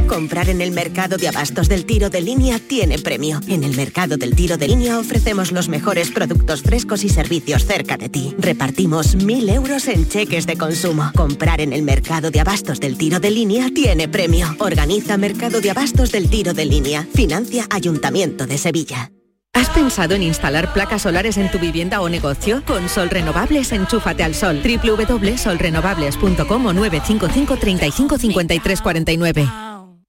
Comprar 0.07 0.49
en 0.49 0.61
el 0.61 0.71
mercado 0.71 1.17
de 1.17 1.27
abastos 1.27 1.67
del 1.67 1.85
tiro 1.85 2.09
de 2.09 2.21
línea 2.21 2.59
tiene 2.59 2.99
premio. 2.99 3.41
En 3.47 3.63
el 3.63 3.75
mercado 3.75 4.17
del 4.17 4.35
tiro 4.35 4.57
de 4.57 4.67
línea 4.67 4.99
ofrecemos 4.99 5.51
los 5.51 5.69
mejores 5.69 6.11
productos 6.11 6.61
frescos 6.61 7.03
y 7.03 7.09
servicios 7.09 7.65
cerca 7.65 7.97
de 7.97 8.09
ti. 8.09 8.35
Repartimos 8.37 9.15
mil 9.15 9.49
euros 9.49 9.87
en 9.87 10.07
cheques 10.07 10.45
de 10.45 10.57
consumo. 10.57 11.11
Comprar 11.15 11.61
en 11.61 11.73
el 11.73 11.81
mercado 11.81 12.31
de 12.31 12.39
abastos 12.39 12.79
del 12.79 12.97
tiro 12.97 13.19
de 13.19 13.31
línea 13.31 13.69
tiene 13.73 14.07
premio. 14.07 14.55
Organiza 14.59 15.17
Mercado 15.17 15.61
de 15.61 15.71
Abastos 15.71 16.11
del 16.11 16.29
Tiro 16.29 16.53
de 16.53 16.65
Línea. 16.65 17.07
Financia 17.13 17.65
Ayuntamiento 17.69 18.45
de 18.45 18.57
Sevilla. 18.57 19.11
¿Has 19.53 19.69
pensado 19.69 20.15
en 20.15 20.23
instalar 20.23 20.73
placas 20.73 21.03
solares 21.03 21.37
en 21.37 21.49
tu 21.49 21.59
vivienda 21.59 22.01
o 22.01 22.09
negocio? 22.09 22.61
Con 22.65 22.89
Sol 22.89 23.09
Renovables, 23.09 23.71
enchúfate 23.71 24.23
al 24.23 24.35
sol. 24.35 24.61
www.solrenovables.com 24.61 26.65
o 26.65 26.73
955 26.73 27.57
35 27.57 28.17
53 28.17 28.81
49. 28.81 29.64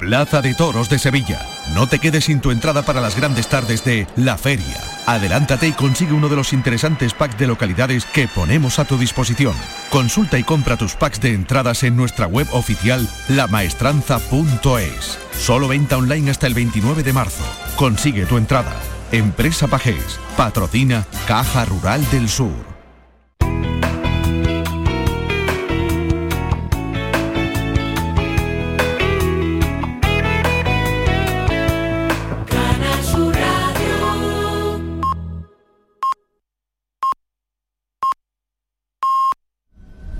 Plaza 0.00 0.40
de 0.40 0.54
Toros 0.54 0.88
de 0.88 0.98
Sevilla. 0.98 1.46
No 1.74 1.86
te 1.86 1.98
quedes 1.98 2.24
sin 2.24 2.40
tu 2.40 2.50
entrada 2.50 2.82
para 2.82 3.02
las 3.02 3.16
grandes 3.16 3.48
tardes 3.48 3.84
de 3.84 4.06
La 4.16 4.38
Feria. 4.38 4.80
Adelántate 5.04 5.68
y 5.68 5.72
consigue 5.72 6.14
uno 6.14 6.30
de 6.30 6.36
los 6.36 6.54
interesantes 6.54 7.12
packs 7.12 7.38
de 7.38 7.46
localidades 7.46 8.06
que 8.06 8.26
ponemos 8.26 8.78
a 8.78 8.86
tu 8.86 8.96
disposición. 8.96 9.54
Consulta 9.90 10.38
y 10.38 10.42
compra 10.42 10.78
tus 10.78 10.94
packs 10.94 11.20
de 11.20 11.34
entradas 11.34 11.82
en 11.82 11.96
nuestra 11.96 12.26
web 12.26 12.48
oficial 12.52 13.06
lamaestranza.es. 13.28 15.18
Solo 15.38 15.68
venta 15.68 15.98
online 15.98 16.30
hasta 16.30 16.46
el 16.46 16.54
29 16.54 17.02
de 17.02 17.12
marzo. 17.12 17.44
Consigue 17.76 18.24
tu 18.24 18.38
entrada. 18.38 18.72
Empresa 19.12 19.68
Pajés. 19.68 20.18
Patrocina 20.34 21.06
Caja 21.26 21.66
Rural 21.66 22.08
del 22.10 22.30
Sur. 22.30 22.79